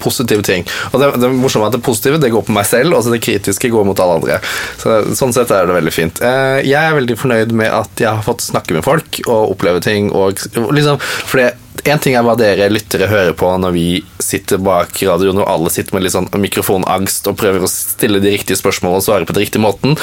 positiv 0.00 0.42
ting. 0.42 0.64
Og 0.92 1.00
det, 1.00 1.10
det 1.20 1.30
morsomme 1.36 1.66
er 1.66 1.72
at 1.72 1.76
det 1.76 1.84
positive 1.84 2.20
det 2.22 2.32
går 2.32 2.46
på 2.46 2.54
meg 2.56 2.66
selv, 2.68 2.96
og 2.96 3.04
så 3.04 3.12
det 3.12 3.22
kritiske 3.24 3.70
går 3.72 3.86
mot 3.88 4.00
alle 4.02 4.18
andre. 4.20 4.38
Så, 4.80 4.96
sånn 5.18 5.34
sett 5.36 5.52
er 5.54 5.68
det 5.68 5.76
veldig 5.76 5.94
fint. 5.94 6.22
Eh, 6.24 6.62
jeg 6.66 6.80
er 6.80 6.96
veldig 6.96 7.18
fornøyd 7.20 7.54
med 7.56 7.70
at 7.72 8.02
jeg 8.02 8.10
har 8.10 8.26
fått 8.26 8.44
snakke 8.46 8.76
med 8.76 8.86
folk 8.86 9.20
og 9.26 9.54
oppleve 9.54 9.82
ting. 9.84 10.10
Og, 10.16 10.40
liksom, 10.74 11.00
for 11.00 11.44
en 11.92 12.02
ting 12.02 12.16
er 12.18 12.24
hva 12.26 12.34
dere 12.38 12.68
lyttere 12.72 13.08
hører 13.10 13.34
på 13.38 13.50
når 13.62 13.74
vi 13.74 13.86
sitter 14.22 14.60
bak 14.62 14.96
radioen 15.06 15.40
og 15.42 15.48
alle 15.50 15.72
sitter 15.72 15.96
med 15.96 16.06
litt 16.06 16.14
sånn 16.14 16.28
mikrofonangst 16.42 17.28
og 17.30 17.38
prøver 17.40 17.66
å 17.66 17.70
stille 17.70 18.20
de 18.22 18.32
riktige 18.34 18.58
spørsmålene 18.58 19.02
og 19.02 19.06
svare 19.06 19.28
på 19.28 19.36
den 19.36 19.46
riktige 19.46 19.64
måten. 19.64 19.96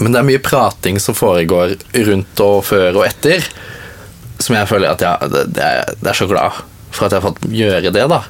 Men 0.00 0.12
det 0.12 0.20
er 0.20 0.28
mye 0.28 0.42
prating 0.42 0.98
som 1.02 1.16
foregår 1.16 1.76
rundt 2.08 2.42
og 2.44 2.62
før 2.68 3.00
og 3.00 3.06
etter, 3.06 3.44
som 4.42 4.56
jeg 4.56 4.68
føler 4.70 4.92
at 4.92 5.04
jeg, 5.04 5.32
det 5.54 5.62
er, 5.62 5.94
det 6.00 6.12
er 6.12 6.18
så 6.18 6.28
glad 6.30 6.62
for 6.92 7.06
at 7.06 7.14
jeg 7.14 7.22
har 7.22 7.28
fått 7.30 7.46
gjøre 7.52 7.92
det, 7.94 8.06
da. 8.10 8.22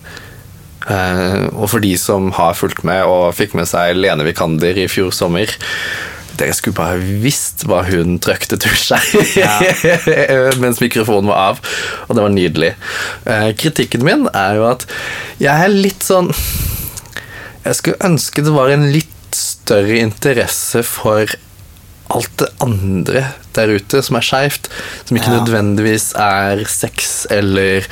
Eh, 0.90 1.44
og 1.54 1.68
for 1.70 1.82
de 1.82 1.92
som 1.98 2.30
har 2.34 2.58
fulgt 2.58 2.82
med 2.86 3.04
og 3.06 3.34
fikk 3.38 3.54
med 3.58 3.68
seg 3.70 3.94
Lene 3.98 4.26
Vikander 4.26 4.78
i 4.82 4.88
fjor 4.90 5.12
sommer 5.14 5.50
Dere 6.40 6.54
skulle 6.56 6.76
bare 6.78 6.96
visst 7.22 7.64
hva 7.68 7.82
hun 7.86 8.16
trøkte 8.22 8.56
til 8.62 8.74
seg 8.88 10.56
mens 10.62 10.80
mikrofonen 10.82 11.28
var 11.30 11.52
av, 11.52 11.60
og 12.08 12.16
det 12.16 12.24
var 12.24 12.32
nydelig. 12.34 12.72
Eh, 13.28 13.48
kritikken 13.60 14.04
min 14.06 14.26
er 14.32 14.56
jo 14.60 14.66
at 14.70 14.86
jeg 15.42 15.52
er 15.66 15.72
litt 15.74 16.04
sånn 16.06 16.30
Jeg 17.64 17.78
skulle 17.78 18.02
ønske 18.08 18.42
det 18.42 18.54
var 18.54 18.72
en 18.74 18.88
litt 18.94 19.08
større 19.36 20.00
interesse 20.02 20.82
for 20.84 21.30
alt 22.12 22.32
det 22.42 22.48
andre 22.60 23.22
der 23.56 23.70
ute 23.76 24.02
som 24.04 24.16
er 24.18 24.24
skeivt, 24.26 24.66
som 25.08 25.16
ikke 25.16 25.30
Ja. 25.30 25.38
nødvendigvis 25.40 26.10
er 26.18 26.60
sex 26.68 27.26
eller 27.32 27.86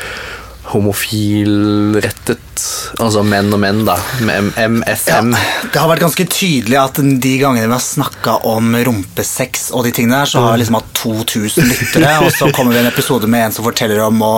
homofilrettet. 0.71 2.47
Altså 3.01 3.23
menn 3.25 3.49
og 3.55 3.61
menn, 3.63 3.83
da. 3.87 3.97
Med 4.27 4.51
MSM. 4.57 5.33
Det 5.73 5.81
har 5.81 5.89
vært 5.89 6.03
ganske 6.05 6.27
tydelig 6.29 6.77
at 6.81 6.99
de 7.01 7.33
gangene 7.41 7.69
vi 7.69 7.73
har 7.73 7.83
snakka 7.83 8.37
om 8.51 8.75
rumpesex 8.85 9.71
og 9.77 9.87
de 9.87 9.93
tingene 9.97 10.19
der, 10.21 10.31
så 10.31 10.43
har 10.45 10.55
vi 10.55 10.63
liksom 10.63 10.79
hatt 10.81 10.91
2000 11.01 11.71
lyttere, 11.71 12.13
og 12.25 12.31
så 12.35 12.51
kommer 12.57 12.77
vi 12.77 12.83
en 12.83 12.91
episode 12.91 13.31
med 13.31 13.47
en 13.47 13.57
som 13.57 13.67
forteller 13.67 14.03
om 14.05 14.21
å 14.27 14.33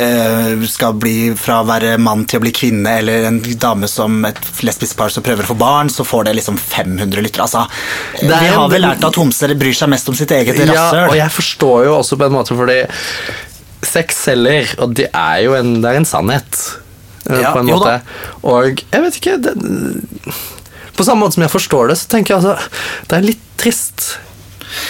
eh, 0.00 0.54
skal 0.70 0.96
bli 1.00 1.32
fra 1.38 1.60
å 1.62 1.68
være 1.68 1.96
mann 2.02 2.24
til 2.28 2.40
å 2.40 2.46
bli 2.46 2.54
kvinne, 2.56 2.98
eller 3.02 3.28
en 3.30 3.40
dame 3.60 3.90
som 3.90 4.24
et 4.28 4.40
lesbisk 4.66 4.96
par 4.98 5.12
som 5.12 5.24
prøver 5.26 5.44
å 5.44 5.52
få 5.52 5.58
barn, 5.60 5.92
så 5.92 6.06
får 6.06 6.30
det 6.30 6.36
liksom 6.40 6.60
500 6.60 7.24
lyttere. 7.26 7.46
Altså, 7.46 7.66
vi 8.22 8.32
har 8.32 8.70
vel 8.72 8.86
lært 8.86 9.04
at 9.04 9.20
homser 9.20 9.52
bryr 9.58 9.76
seg 9.76 9.92
mest 9.92 10.08
om 10.08 10.16
sitt 10.16 10.32
eget 10.36 10.64
Ja, 10.66 10.88
og 11.06 11.16
jeg 11.18 11.32
forstår 11.32 11.86
jo 11.90 11.98
også 12.00 12.18
på 12.18 12.26
en 12.28 12.34
måte 12.38 12.56
fordi 12.56 12.80
sex 13.84 14.16
selger, 14.24 14.74
og 14.78 14.94
det 14.96 15.08
er 15.12 15.42
jo 15.44 15.54
en, 15.58 15.74
det 15.82 15.90
er 15.90 15.96
en 16.00 16.04
sannhet. 16.08 16.60
eh, 17.28 17.40
Ja, 17.42 17.52
på 17.52 17.58
en 17.60 17.66
måte. 17.66 18.00
Og 18.42 18.82
jeg 18.92 19.02
vet 19.02 19.16
ikke 19.20 19.36
det, 19.42 19.54
På 20.96 21.04
samme 21.04 21.20
måte 21.26 21.34
som 21.34 21.42
jeg 21.42 21.50
forstår 21.52 21.88
det, 21.90 21.98
så 21.98 22.08
tenker 22.08 22.34
jeg 22.34 22.44
altså 22.44 22.56
Det 23.08 23.16
er 23.18 23.26
litt 23.26 23.42
trist. 23.60 24.18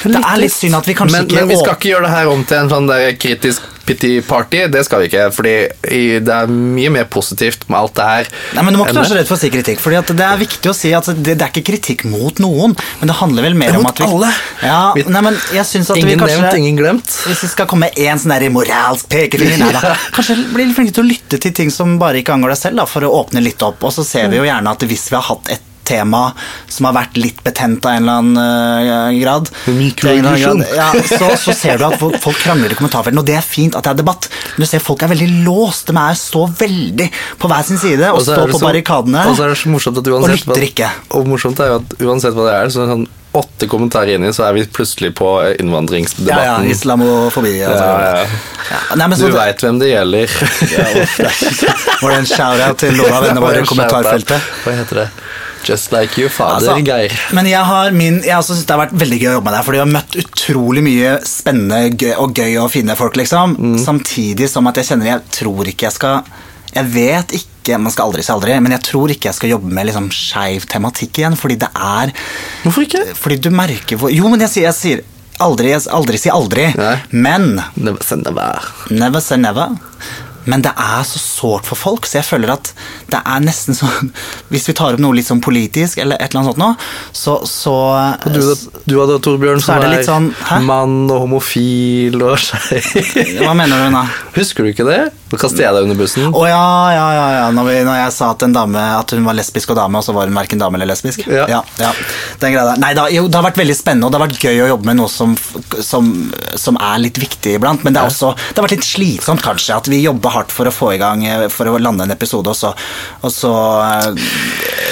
Det 0.04 0.20
er 0.20 0.42
litt 0.42 0.54
synd 0.54 0.78
at 0.78 0.88
vi 0.88 0.98
kanskje 0.98 1.18
men, 1.18 1.30
ikke 1.30 1.40
Men 1.40 1.54
vi 1.54 1.62
skal 1.62 1.78
ikke 1.78 1.92
gjøre 1.94 2.08
det 2.08 2.14
her 2.16 2.34
om 2.34 2.44
til 2.46 2.62
en 2.62 2.72
sånn 2.72 2.90
der 2.90 3.08
kritisk 3.20 3.72
pity 3.86 4.20
party. 4.26 4.66
Det 4.72 4.82
skal 4.86 5.02
vi 5.02 5.10
ikke, 5.10 5.28
fordi 5.34 5.54
det 6.26 6.34
er 6.34 6.50
mye 6.50 6.90
mer 6.92 7.06
positivt 7.10 7.68
med 7.70 7.78
alt 7.78 7.94
det 7.98 8.06
her. 8.10 8.30
Nei, 8.56 8.64
men 8.66 8.74
Du 8.74 8.80
må 8.80 8.86
ikke 8.86 8.98
være 8.98 9.10
så 9.12 9.18
redd 9.18 9.30
for 9.30 9.38
å 9.38 9.40
si 9.40 9.50
kritikk. 9.54 9.82
Fordi 9.82 10.00
at 10.00 10.10
Det 10.16 10.26
er 10.26 10.40
viktig 10.40 10.70
å 10.70 10.74
si 10.76 10.92
at 10.96 11.10
det, 11.14 11.36
det 11.36 11.46
er 11.46 11.52
ikke 11.52 11.66
kritikk 11.70 12.06
mot 12.10 12.42
noen, 12.42 12.74
men 13.00 13.12
det 13.12 13.18
handler 13.20 13.46
vel 13.46 13.58
mer 13.58 13.74
er 13.74 13.80
om 13.80 13.86
at 13.90 14.02
vi 14.02 14.08
alle. 14.08 14.32
Ja, 14.64 14.80
nei, 14.96 15.22
men 15.28 15.38
jeg 15.54 15.68
synes 15.70 15.92
at 15.92 16.00
Ingen 16.00 16.10
vi 16.12 16.18
kanskje 16.24 16.42
nevnt, 16.42 16.60
ingen 16.62 16.80
glemt. 16.80 17.14
Hvis 17.28 17.46
vi 17.46 17.52
skal 17.52 17.70
komme 17.70 17.90
med 17.90 18.02
én 18.02 18.20
sånn 18.20 18.34
der 18.34 18.48
moralsk 18.54 19.08
pekefinger 19.12 19.78
Kanskje 20.16 20.38
bli 20.50 20.68
flinke 20.74 20.96
til 20.96 21.04
å 21.04 21.08
lytte 21.08 21.40
til 21.42 21.54
ting 21.54 21.70
som 21.74 21.96
bare 22.02 22.22
ikke 22.22 22.34
angår 22.34 22.56
deg 22.56 22.62
selv, 22.64 22.82
da, 22.82 22.90
for 22.90 23.06
å 23.06 23.12
åpne 23.22 23.44
litt 23.44 23.62
opp. 23.62 23.86
Og 23.86 23.94
så 23.94 24.04
ser 24.06 24.30
vi 24.32 24.40
jo 24.40 24.48
gjerne 24.48 24.74
at 24.74 24.86
hvis 24.88 25.08
vi 25.12 25.18
har 25.18 25.26
hatt 25.30 25.54
et 25.54 25.72
tema 25.86 26.22
som 26.68 26.88
har 26.88 26.96
vært 26.98 27.18
litt 27.20 27.42
betent 27.46 27.86
av 27.86 27.96
en 27.96 28.02
eller 28.04 28.20
annen 28.20 28.40
øh, 28.42 29.20
grad, 29.22 29.50
annen 29.70 30.40
grad, 30.42 30.64
ja, 30.76 30.88
så, 31.08 31.30
så 31.40 31.54
ser 31.56 31.80
du 31.80 31.86
at 31.88 31.98
folk, 32.00 32.18
folk 32.22 32.40
krangler 32.42 32.74
i 32.74 32.78
kommentarfeltene, 32.78 33.22
og 33.22 33.28
det 33.28 33.38
er 33.38 33.46
fint 33.46 33.76
at 33.78 33.86
det 33.86 33.94
er 33.94 34.00
debatt, 34.02 34.28
men 34.56 34.66
du 34.66 34.70
ser 34.70 34.82
folk 34.84 35.04
er 35.06 35.12
veldig 35.14 35.30
låst. 35.46 35.90
De 35.90 35.96
er 36.02 36.18
så 36.20 36.46
veldig 36.60 37.10
på 37.40 37.50
hver 37.52 37.68
sin 37.68 37.80
side 37.80 38.10
og, 38.10 38.20
Og 38.20 38.26
står 38.26 38.50
på 38.52 38.58
så- 38.60 38.66
barrikadene. 38.66 39.26
Og 39.30 39.38
så 39.38 39.46
er 39.46 39.54
så 39.54 39.70
uansett 39.70 40.02
Og 40.06 40.28
lytter 40.30 40.66
ikke. 40.66 40.90
Og 41.16 41.28
morsomt 41.28 41.60
er 41.60 41.72
jo 41.72 41.78
at 41.82 41.96
uansett 42.02 42.34
hva 42.36 42.50
det 42.50 42.56
er, 42.58 42.74
så 42.74 42.82
er 42.82 42.86
det 42.86 42.96
sånn 42.96 43.06
åtte 43.36 43.68
kommentarer 43.68 44.16
inni, 44.16 44.30
så 44.32 44.46
er 44.48 44.54
vi 44.56 44.64
plutselig 44.64 45.12
på 45.18 45.28
innvandringsdebatten. 45.60 46.44
ja, 46.44 46.56
ja, 46.62 46.70
islamofobi. 46.72 47.52
Altså. 47.68 47.84
Ja, 47.84 48.16
ja. 48.16 48.26
Ja, 48.70 48.96
nei, 48.96 49.08
men 49.12 49.18
Du 49.18 49.26
så, 49.26 49.32
veit 49.36 49.62
hvem 49.62 49.80
det 49.82 49.90
gjelder. 49.92 50.36
Var 52.02 52.10
det 52.10 52.18
en 52.18 52.30
shout-out 52.30 52.80
til 52.80 52.96
noen 52.96 53.12
av 53.12 53.26
vennene 53.26 53.44
våre 53.44 53.60
i 53.62 53.68
kommentarfeltet? 53.68 54.48
Hva 54.64 54.76
heter 54.80 55.02
det? 55.02 55.08
Just 55.66 55.92
like 55.92 56.14
you, 56.20 56.28
fader 56.30 56.60
Altså, 56.60 56.76
Geir. 56.86 57.12
Men 57.34 57.48
jeg 57.50 57.64
har 57.66 57.90
min 57.96 58.20
Jeg 58.22 58.36
også 58.36 58.54
synes 58.54 58.68
det 58.68 58.74
har 58.76 58.82
vært 58.84 58.96
veldig 59.00 59.18
gøy 59.22 59.30
å 59.30 59.36
jobbe 59.38 59.50
med 59.50 59.56
deg, 59.56 59.66
fordi 59.66 59.80
jeg 59.80 59.86
har 59.86 59.94
møtt 59.96 60.18
utrolig 60.22 60.84
mye 60.86 61.14
spennende 61.26 61.80
gøy, 61.98 62.12
og 62.22 62.38
gøy 62.38 62.56
og 62.62 62.70
fine 62.74 62.96
folk, 62.98 63.18
liksom. 63.18 63.56
Mm. 63.58 63.76
Samtidig 63.82 64.50
som 64.52 64.70
at 64.70 64.78
jeg 64.80 64.90
kjenner 64.92 65.12
Jeg 65.14 65.24
tror 65.40 65.72
ikke 65.72 65.88
jeg 65.88 65.96
skal 65.96 66.30
Jeg 66.76 66.90
vet 66.94 67.36
ikke 67.40 67.80
Man 67.82 67.90
skal 67.94 68.06
aldri 68.10 68.22
si 68.22 68.30
aldri, 68.34 68.54
men 68.62 68.76
jeg 68.76 68.84
tror 68.86 69.10
ikke 69.10 69.30
jeg 69.32 69.38
skal 69.40 69.54
jobbe 69.56 69.72
med 69.74 69.88
liksom 69.90 70.06
skeiv 70.14 70.68
tematikk 70.70 71.18
igjen, 71.22 71.38
fordi 71.40 71.58
det 71.64 71.72
er 71.74 72.14
Hvorfor 72.62 72.86
ikke? 72.86 73.04
Fordi 73.18 73.40
du 73.42 73.50
merker 73.54 73.98
hvor 73.98 74.14
Jo, 74.14 74.30
men 74.30 74.46
jeg 74.46 74.52
sier, 74.54 74.68
jeg 74.70 74.78
sier 74.78 75.04
aldri, 75.42 75.72
jeg 75.74 75.82
aldri 75.92 76.20
si 76.20 76.30
aldri, 76.32 76.70
Nei. 76.78 76.94
men 77.12 77.58
Never 77.76 78.00
say 78.06 78.16
never. 78.22 78.70
Never 78.88 79.20
say 79.20 79.36
never. 79.36 79.74
Men 80.46 80.62
det 80.62 80.70
er 80.78 81.02
så 81.04 81.18
sårt 81.18 81.66
for 81.66 81.76
folk, 81.78 82.06
så 82.06 82.20
jeg 82.20 82.28
føler 82.28 82.52
at 82.54 82.70
det 83.10 83.18
er 83.18 83.42
nesten 83.42 83.74
sånn 83.74 84.12
Hvis 84.52 84.68
vi 84.70 84.74
tar 84.78 84.96
opp 84.96 85.02
noe 85.02 85.16
litt 85.16 85.28
sånn 85.28 85.42
politisk, 85.44 86.00
eller 86.02 86.20
et 86.20 86.30
eller 86.30 86.42
annet 86.42 86.52
sånt 86.52 86.62
nå, 86.62 86.70
så, 87.16 87.36
så 87.48 87.74
du, 88.30 88.40
du 88.86 88.96
hadde 89.00 89.18
Torbjørn, 89.24 89.62
som 89.64 89.82
er 89.82 90.02
sånn, 90.06 90.30
mann 90.66 91.04
og 91.10 91.26
homofil 91.26 92.20
og 92.22 92.36
skeiv. 92.40 92.90
Hva 93.42 93.54
mener 93.58 93.86
du 93.86 93.96
da? 93.96 94.04
Husker 94.36 94.66
du 94.66 94.72
ikke 94.74 94.86
det? 94.88 95.00
Nå 95.26 95.38
kaster 95.42 95.64
jeg 95.64 95.74
deg 95.74 95.88
under 95.88 95.98
bussen. 95.98 96.28
Å 96.30 96.42
ja, 96.46 96.66
ja, 96.94 97.06
ja. 97.10 97.24
ja. 97.34 97.46
Når, 97.54 97.64
vi, 97.66 97.78
når 97.88 97.96
jeg 97.98 98.12
sa 98.14 98.28
at 98.30 98.44
en 98.46 98.52
dame 98.54 98.82
At 98.94 99.10
hun 99.10 99.24
var 99.26 99.34
lesbisk 99.34 99.72
og 99.74 99.78
dame, 99.80 99.98
og 99.98 100.06
så 100.06 100.14
var 100.14 100.30
hun 100.30 100.38
verken 100.38 100.60
dame 100.62 100.78
eller 100.78 100.92
lesbisk. 100.92 101.24
Ja. 101.26 101.48
ja, 101.50 101.62
ja. 101.82 101.90
Den 102.38 102.54
greia 102.54 102.68
der. 102.68 102.78
Nei, 102.82 102.92
da, 102.94 103.08
jo, 103.10 103.24
det 103.26 103.40
har 103.40 103.46
vært 103.48 103.58
veldig 103.58 103.74
spennende, 103.74 104.06
og 104.06 104.14
det 104.14 104.20
har 104.20 104.26
vært 104.28 104.46
gøy 104.46 104.62
å 104.62 104.68
jobbe 104.70 104.90
med 104.90 105.00
noe 105.00 105.10
som, 105.10 105.34
som, 105.82 106.12
som 106.54 106.78
er 106.78 107.02
litt 107.02 107.18
viktig 107.18 107.56
iblant. 107.58 107.82
Men 107.82 107.96
det, 107.96 108.04
er 108.04 108.12
også, 108.12 108.36
det 108.38 108.60
har 108.60 108.68
vært 108.68 108.76
litt 108.76 108.86
slitsomt, 108.86 109.42
kanskje, 109.42 109.80
at 109.80 109.90
vi 109.90 109.98
jobber 110.04 110.36
hardt 110.36 110.54
for 110.54 110.70
å 110.70 110.74
få 110.74 110.92
i 110.94 111.00
gang 111.02 111.26
eh, 111.26 111.46
For 111.52 111.72
å 111.72 111.74
lande 111.82 112.06
en 112.06 112.14
episode, 112.14 112.54
og 112.54 112.58
så, 112.58 112.70
og 113.26 113.34
så 113.34 113.52
eh, 113.82 114.24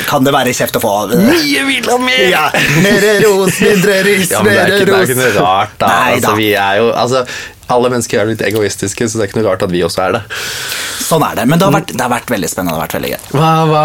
kan 0.08 0.26
det 0.26 0.34
være 0.34 0.52
kjeft 0.56 0.78
å 0.78 0.82
få. 0.82 0.92
Mye 1.14 1.64
vil 1.68 1.88
ha 1.88 1.98
mer! 2.02 2.22
Ja, 2.30 2.44
mer 2.84 3.08
ros, 3.24 3.58
mindre 3.64 3.98
ris, 4.06 4.30
Ja, 4.30 4.42
er, 4.42 4.48
mer 4.48 4.74
ikke, 4.74 4.86
det 4.90 4.96
er 4.98 5.08
ikke 5.08 5.18
noe 5.20 5.32
rart, 5.38 5.74
da. 5.80 5.90
Nei, 5.90 6.14
altså, 6.18 6.34
vi 6.38 6.50
er 6.52 6.80
jo, 6.80 6.88
altså, 6.92 7.24
alle 7.74 7.90
mennesker 7.94 8.20
er 8.20 8.30
litt 8.30 8.44
egoistiske, 8.44 9.08
så 9.08 9.18
det 9.18 9.26
er 9.26 9.32
ikke 9.32 9.40
noe 9.40 9.48
rart 9.50 9.64
at 9.66 9.72
vi 9.72 9.82
også 9.86 10.04
er 10.08 10.18
det. 10.18 10.22
Sånn 11.04 11.24
er 11.26 11.40
det. 11.40 11.48
Men 11.50 11.60
det 11.60 11.68
har, 11.68 11.74
vært, 11.74 11.92
det 11.92 12.04
har 12.04 12.12
vært 12.12 12.32
veldig 12.32 12.50
spennende. 12.50 12.74
Det 12.74 12.80
har 12.80 12.86
vært 12.86 12.98
veldig 12.98 13.12
gøy. 13.14 13.20
Hva, 13.34 13.52
hva, 13.70 13.84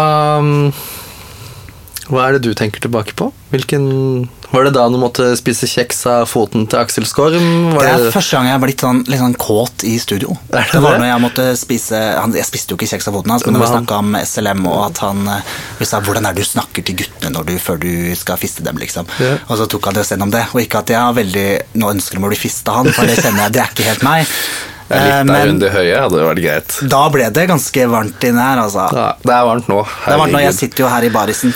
hva 2.10 2.26
er 2.26 2.36
det 2.36 2.42
du 2.48 2.54
tenker 2.58 2.82
tilbake 2.82 3.14
på? 3.18 3.28
Hvilken, 3.52 4.28
var 4.50 4.66
det 4.66 4.72
da 4.74 4.84
du 4.90 4.96
måtte 4.98 5.28
spise 5.38 5.68
kjeks 5.70 6.00
av 6.10 6.24
foten 6.30 6.66
til 6.70 6.80
Aksel 6.80 7.06
Skorm? 7.06 7.70
Var 7.74 7.86
Det 7.86 7.90
er 7.90 8.04
det, 8.06 8.12
første 8.14 8.36
gang 8.36 8.48
jeg 8.48 8.56
har 8.56 8.62
blitt 8.64 8.82
sånn, 8.84 9.02
litt 9.10 9.22
sånn 9.22 9.36
kåt 9.38 9.84
i 9.86 9.94
studio. 10.02 10.34
Det 10.50 10.64
Det 10.72 10.82
var 10.82 10.96
det? 10.96 11.02
når 11.02 11.10
jeg 11.10 11.22
måtte 11.24 11.46
spise 11.58 12.00
han, 12.18 12.34
Jeg 12.34 12.48
spiste 12.48 12.74
jo 12.74 12.78
ikke 12.78 12.90
kjeks 12.90 13.08
av 13.10 13.14
foten 13.14 13.34
hans, 13.34 13.46
men 13.46 13.54
når 13.54 13.64
vi 13.64 13.70
snakka 13.74 14.00
om 14.02 14.16
SLM, 14.18 14.66
og 14.66 14.80
at 14.88 14.98
han 15.06 15.28
eh, 15.28 15.54
Vi 15.78 15.84
sa 15.86 16.00
'hvordan 16.00 16.26
er 16.26 16.34
det 16.34 16.42
du 16.42 16.50
snakker 16.50 16.84
til 16.84 16.96
guttene 16.96 17.44
du, 17.46 17.54
før 17.58 17.78
du 17.78 18.14
skal 18.16 18.36
fiste 18.36 18.62
dem', 18.62 18.78
liksom. 18.78 19.06
Ja. 19.20 19.38
Og 19.48 19.58
så 19.58 19.68
tok 19.68 19.84
han 19.84 19.94
det 19.94 20.00
oss 20.02 20.10
gjennom 20.10 20.30
det. 20.30 20.46
Og 20.54 20.60
ikke 20.60 20.78
at 20.78 20.90
jeg 20.90 20.98
har 20.98 21.14
veldig 21.14 21.48
nå 21.74 21.94
ønsker 21.94 22.18
om 22.18 22.24
å 22.24 22.28
bli 22.28 22.36
fista 22.36 22.72
han, 22.72 22.90
for 22.92 23.06
det 23.06 23.16
kjenner 23.22 23.46
jeg, 23.46 23.52
det 23.52 23.62
er 23.62 23.70
ikke 23.70 23.88
helt 23.88 24.02
meg. 24.02 24.26
Litt 24.90 25.30
der 25.30 25.48
under 25.54 25.70
høye 25.74 25.96
hadde 26.02 26.22
vært 26.26 26.42
greit. 26.44 26.78
da 26.90 27.02
ble 27.14 27.30
det 27.30 27.46
ganske 27.50 27.86
varmt 27.90 28.24
inne 28.26 28.42
her, 28.42 28.62
altså. 28.66 28.86
Ja, 28.96 29.08
det 29.22 29.34
er 29.36 29.44
varmt 29.46 29.68
nå. 29.70 29.82
Det 29.86 30.14
er 30.14 30.18
varmt 30.24 30.34
nå, 30.34 30.40
jeg 30.42 30.54
sitter 30.58 30.84
jo 30.84 30.88
her 30.90 31.06
i 31.06 31.10
barisen. 31.14 31.54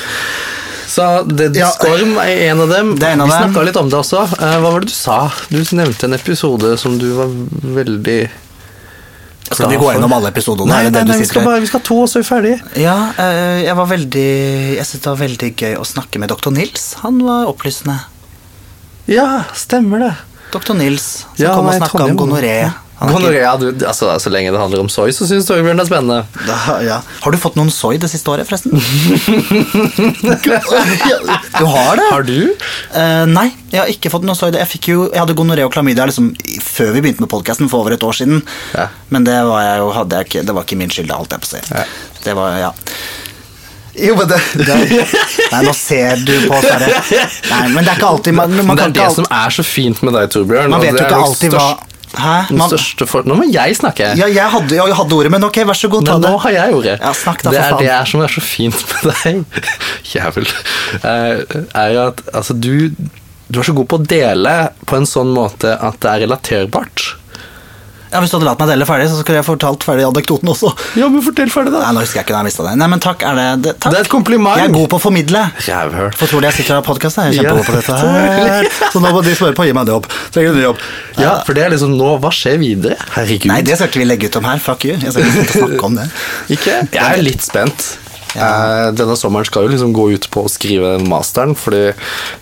Så 0.95 1.05
det, 1.27 1.49
Ja. 1.57 1.71
Storm 1.75 2.13
er 2.23 2.51
en 2.53 2.61
av 2.61 2.69
dem. 2.71 2.95
Det 3.01 3.09
er 3.09 3.13
en 3.17 3.23
av 3.25 3.27
Vi 3.33 3.35
snakka 3.35 3.65
litt 3.67 3.77
om 3.81 3.89
det 3.91 3.97
også. 3.99 4.21
Eh, 4.39 4.59
Hva 4.63 4.71
var 4.71 4.81
det 4.85 4.93
du 4.93 4.95
sa? 4.95 5.17
Du 5.51 5.57
nevnte 5.75 6.05
en 6.07 6.15
episode 6.15 6.77
som 6.79 6.99
du 7.01 7.09
var 7.17 7.27
veldig 7.81 8.31
Skal 9.51 9.71
vi 9.71 9.77
gå 9.81 9.89
gjennom 9.93 10.13
alle 10.13 10.31
episodene? 10.31 10.69
Nei, 10.71 10.91
nei, 10.91 11.03
nei 11.05 11.17
vi, 11.19 11.27
skal 11.27 11.43
bare, 11.45 11.61
vi 11.61 11.67
skal 11.67 11.81
ha 11.81 11.87
to, 11.89 11.99
og 12.05 12.09
så 12.09 12.21
er 12.21 12.23
vi 12.23 12.29
ferdige. 12.29 12.61
Ja, 12.85 12.95
eh, 13.19 13.65
jeg 13.65 13.75
var 13.77 13.87
veldig 13.91 14.29
Jeg 14.77 14.87
synes 14.87 15.03
det 15.03 15.11
var 15.11 15.19
veldig 15.25 15.51
gøy 15.57 15.75
å 15.81 15.85
snakke 15.89 16.19
med 16.23 16.31
dr. 16.31 16.51
Nils. 16.55 16.87
Han 17.03 17.19
var 17.27 17.51
opplysende. 17.51 17.99
Ja, 19.11 19.43
stemmer 19.55 19.99
det. 20.07 20.15
Dr. 20.55 20.75
Nils, 20.79 21.25
som 21.35 21.43
Ja, 21.43 21.55
kom 21.57 21.67
og 21.67 21.75
snakka 21.75 22.05
om 22.07 22.17
gonoré. 22.17 22.73
Gonoré, 23.01 23.41
ja, 23.43 23.57
du, 23.59 23.67
altså, 23.87 24.13
så 24.23 24.31
lenge 24.31 24.53
det 24.55 24.61
handler 24.61 24.85
om 24.85 24.89
soy, 24.93 25.11
så 25.13 25.27
syns 25.27 25.49
Torbjørn 25.49 25.81
det 25.81 25.85
er 25.85 25.89
spennende. 25.89 26.19
Da, 26.47 26.77
ja. 26.85 26.99
Har 27.25 27.35
du 27.35 27.39
fått 27.43 27.57
noen 27.59 27.73
soy 27.75 27.99
det 28.01 28.11
siste 28.13 28.31
året, 28.31 28.47
forresten? 28.47 28.71
du 31.59 31.65
har 31.75 31.99
det? 31.99 32.07
Har 32.13 32.23
du? 32.29 32.39
Uh, 32.95 33.25
nei, 33.31 33.49
jeg 33.73 33.81
har 33.81 33.91
ikke 33.91 34.13
fått 34.15 34.27
noe 34.29 34.39
soy. 34.39 34.55
Jeg, 34.55 34.81
jo, 34.87 35.09
jeg 35.11 35.21
hadde 35.21 35.37
gonoré 35.39 35.67
og 35.67 35.75
klamydia 35.75 36.07
liksom, 36.07 36.31
før 36.63 36.95
vi 36.95 37.03
begynte 37.03 37.27
med 37.27 37.33
podkasten 37.35 37.71
for 37.73 37.83
over 37.83 37.99
et 37.99 38.07
år 38.07 38.15
siden. 38.21 38.45
Ja. 38.77 38.89
Men 39.11 39.27
det 39.27 39.41
var, 39.51 39.67
jo, 39.83 39.91
jeg 39.99 40.31
ikke, 40.31 40.47
det 40.47 40.55
var 40.55 40.69
ikke 40.69 40.79
min 40.79 40.95
skyld, 40.95 41.11
det 41.11 41.19
holdt 41.19 41.35
jeg 41.35 41.43
på 41.43 41.51
å 41.51 41.55
si. 41.57 41.63
Ja. 41.75 41.85
Det 42.25 42.39
var, 42.39 42.59
ja. 42.63 42.73
Jo, 43.95 44.15
men 44.19 44.27
det, 44.27 44.39
det 44.67 44.77
Nei, 45.53 45.61
nå 45.63 45.73
ser 45.79 46.23
du 46.27 46.33
på 46.49 46.61
Sverre. 46.65 46.89
Nei, 47.53 47.65
men 47.71 47.85
det 47.85 47.93
er 47.93 47.99
ikke 48.01 48.09
alltid 48.11 48.35
Man, 48.35 48.57
man 48.67 48.79
det 48.79 48.89
er 48.89 48.95
det 48.97 49.05
ikke 49.05 49.19
som 49.21 49.29
er 49.31 49.55
så 49.55 49.65
fint 49.67 50.03
med 50.03 50.17
deg, 50.17 50.31
Torbjørn. 50.35 50.73
man 50.73 50.83
vet 50.83 50.97
jo 50.99 51.05
ikke 51.05 51.21
alltid 51.29 51.55
hva 51.55 51.69
Hæ? 52.19 52.35
den 52.51 52.59
Man, 52.61 52.69
største 52.71 53.07
for... 53.11 53.27
Nå 53.27 53.35
må 53.41 53.47
jeg 53.51 53.77
snakke. 53.79 54.13
ja, 54.19 54.29
jeg 54.31 54.51
hadde, 54.53 54.77
jeg 54.77 54.95
hadde 55.01 55.17
ordet, 55.19 55.31
men 55.35 55.45
ok, 55.49 55.59
vær 55.67 55.79
så 55.79 55.89
god, 55.93 56.07
ta 56.07 56.15
Men 56.19 56.23
det. 56.27 56.31
nå 56.31 56.39
har 56.45 56.55
jeg 56.57 56.75
ordet. 56.79 56.97
Ja, 57.03 57.13
snakk 57.17 57.43
da, 57.43 57.51
det 57.51 57.61
er 57.61 57.71
faen. 57.75 57.83
det 57.83 57.91
er 57.97 58.05
som 58.13 58.23
er 58.25 58.33
så 58.37 58.45
fint 58.45 58.85
med 58.93 59.11
deg, 59.11 59.67
jævel, 60.15 60.49
eh, 61.03 61.59
er 61.75 61.93
jo 61.97 62.07
at 62.13 62.23
altså, 62.33 62.55
du, 62.55 62.91
du 63.49 63.61
er 63.61 63.67
så 63.67 63.75
god 63.77 63.89
på 63.91 63.99
å 64.01 64.07
dele 64.15 64.55
på 64.87 64.97
en 65.01 65.07
sånn 65.11 65.33
måte 65.35 65.75
at 65.75 65.99
det 66.05 66.11
er 66.13 66.25
relaterbart. 66.27 67.11
Ja, 68.15 68.21
Hvis 68.23 68.31
du 68.31 68.37
hadde 68.39 68.47
latt 68.47 68.61
meg 68.63 68.69
dele 68.71 68.87
ferdig, 68.87 69.09
så 69.11 69.17
skulle 69.19 69.41
jeg 69.41 69.47
fortalt 69.49 69.83
ferdig 69.83 70.05
anekdoten 70.07 70.51
også. 70.53 70.71
Ja, 71.01 71.09
men 71.11 71.23
fortell 71.25 71.51
ferdig, 71.51 71.73
da. 71.75 71.81
Nei, 71.83 71.93
nå 71.97 72.05
husker 72.05 72.21
jeg 72.21 72.29
ikke 72.29 72.37
når 72.37 72.45
jeg 72.45 72.49
mista 72.53 72.67
det. 72.69 72.75
Nei, 72.79 72.87
men 72.93 73.03
takk, 73.03 73.25
er 73.27 73.41
det, 73.41 73.47
det 73.65 73.73
takk. 73.83 73.91
Det 73.91 73.99
er 73.99 74.07
et 74.07 74.11
kompliment. 74.13 74.61
Jeg 74.61 74.71
er 74.71 74.75
god 74.77 74.87
på 74.93 75.01
å 75.01 75.03
formidle. 75.03 75.43
Rævhøl. 75.67 76.13
For 76.21 76.31
tror 76.31 76.45
du 76.45 76.47
jeg 76.47 76.57
sitter 76.61 76.77
og 76.77 76.79
har 76.79 76.87
podkast? 76.87 77.19
Jeg 77.19 77.35
er 77.35 77.39
kjempegod 77.41 77.67
på 77.67 77.75
dette 77.81 77.99
her. 78.05 78.71
Så 78.95 79.03
nå 79.03 79.11
må 79.17 79.25
de 79.27 79.35
spørre 79.35 79.59
på 79.59 79.67
å 79.67 79.69
gi 79.69 79.75
meg 79.75 79.89
en 79.89 79.95
jobb. 79.97 80.09
Trenger 80.37 80.55
du 80.55 80.61
en 80.63 80.67
jobb? 80.69 80.87
Ja, 81.19 81.35
for 81.49 81.59
det 81.59 81.67
er 81.67 81.75
liksom 81.75 81.99
nå 81.99 82.15
Hva 82.23 82.31
skjer 82.39 82.57
videre? 82.63 82.97
Herregud. 83.19 83.51
Nei, 83.51 83.61
det 83.67 83.81
skal 83.81 83.91
ikke 83.91 84.05
vi 84.05 84.09
legge 84.09 84.31
ut 84.31 84.39
om 84.41 84.49
her. 84.53 84.63
Fuck 84.63 84.87
you. 84.87 84.95
Jeg 85.03 85.11
skal 85.19 85.29
ikke 85.35 85.59
snakke 85.59 85.85
om 85.91 85.99
det. 85.99 86.09
Ikke? 86.55 86.79
Jeg 86.95 87.05
er 87.19 87.23
litt 87.27 87.43
spent. 87.45 87.91
Ja. 88.35 88.91
Denne 88.95 89.15
sommeren 89.19 89.47
skal 89.47 89.67
jo 89.67 89.75
liksom 89.75 89.93
gå 89.95 90.09
ut 90.17 90.27
på 90.35 90.43
å 90.47 90.51
skrive 90.51 90.97
den 90.97 91.07
masteren, 91.11 91.55
fordi 91.59 91.85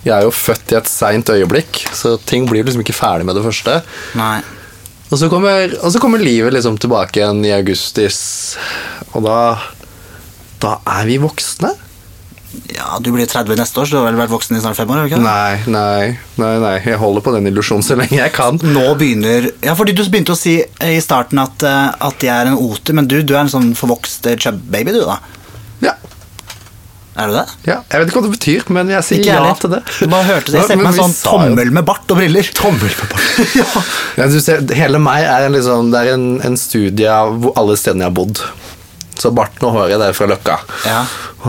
jeg 0.07 0.13
er 0.15 0.25
jo 0.25 0.33
født 0.33 0.73
i 0.73 0.79
et 0.79 0.89
seint 0.89 1.29
øyeblikk, 1.33 1.83
så 1.97 2.15
ting 2.29 2.47
blir 2.49 2.65
liksom 2.65 2.81
ikke 2.85 2.97
ferdig 2.97 3.27
med 3.29 3.37
det 3.37 3.45
første. 3.45 3.81
Nei. 4.21 4.39
Og 5.13 5.21
så 5.21 5.29
kommer, 5.29 5.75
og 5.85 5.93
så 5.93 6.01
kommer 6.01 6.23
livet 6.23 6.55
liksom 6.57 6.79
tilbake 6.81 7.21
igjen 7.21 7.43
i 7.45 7.53
augustis, 7.53 8.19
og 9.13 9.27
da 9.27 9.39
Da 10.63 10.77
er 10.89 11.09
vi 11.09 11.19
voksne? 11.21 11.73
Ja, 12.73 12.99
du 13.01 13.09
blir 13.15 13.27
30 13.29 13.57
neste 13.57 13.81
år, 13.81 13.89
så 13.89 13.95
du 13.95 13.99
har 13.99 14.11
vel 14.11 14.19
vært 14.21 14.33
voksen 14.33 14.57
i 14.57 14.61
snart 14.63 14.77
fem 14.77 14.91
år? 14.93 15.07
ikke? 15.09 15.21
Nei, 15.25 15.59
nei, 15.73 16.19
nei, 16.41 16.53
nei. 16.61 16.75
Jeg 16.85 17.01
holder 17.01 17.25
på 17.25 17.33
den 17.35 17.49
illusjonen 17.49 17.85
så 17.85 17.97
lenge 17.99 18.19
jeg 18.19 18.33
kan. 18.37 18.61
Nå 18.61 18.85
begynner 19.01 19.49
Ja, 19.65 19.75
fordi 19.79 19.95
du 19.97 20.05
begynte 20.05 20.37
å 20.37 20.39
si 20.39 20.59
i 20.61 20.99
starten 21.05 21.41
at, 21.43 21.65
eh, 21.67 21.89
at 22.09 22.25
jeg 22.25 22.33
er 22.33 22.53
en 22.53 22.61
oter, 22.61 22.97
men 22.99 23.09
du, 23.09 23.19
du 23.25 23.33
er 23.35 23.47
en 23.47 23.53
sånn 23.53 23.73
forvokst 23.79 24.29
chub-baby, 24.45 24.95
du, 24.95 25.01
da. 25.09 25.19
Ja, 27.13 27.23
Er 27.23 27.29
du 27.29 27.35
det? 27.37 27.45
ja. 27.69 27.77
Jeg 27.93 28.01
vet 28.01 28.09
ikke 28.09 28.21
hva 28.21 28.25
det 28.27 28.33
betyr, 28.39 28.63
men 28.73 28.89
jeg 28.89 29.05
sier 29.05 29.19
Ikke 29.21 29.29
ja 29.33 29.41
heller. 29.43 29.59
til 29.61 29.71
det. 29.75 29.81
Du 30.01 30.07
bare 30.09 30.25
hørte 30.31 30.53
det. 30.53 30.59
Jeg 30.61 30.69
ser 30.71 30.77
på 30.81 30.83
meg 30.87 30.93
en 30.95 31.01
sånn 31.03 31.17
tommel 31.27 31.71
med 31.77 31.85
bart 31.85 32.11
og 32.15 32.17
briller. 32.23 32.49
Tommel 32.57 32.89
med 32.89 33.11
bart. 33.13 33.31
ja. 33.61 33.67
Ja, 34.23 34.29
du 34.33 34.39
ser, 34.41 34.63
hele 34.79 34.99
meg 35.03 35.25
er 35.29 35.47
en, 35.49 35.53
liksom, 35.59 35.91
det 35.93 36.01
er 36.07 36.15
en, 36.15 36.27
en 36.49 36.57
studie 36.57 37.11
av 37.13 37.51
alle 37.57 37.77
stedene 37.77 38.07
jeg 38.07 38.13
har 38.13 38.17
bodd. 38.17 38.41
Så 39.21 39.31
barten 39.37 39.69
og 39.69 39.77
håret 39.77 40.01
det 40.01 40.09
er 40.09 40.17
fra 40.17 40.27
Løkka. 40.31 40.57
Ja. 40.89 41.03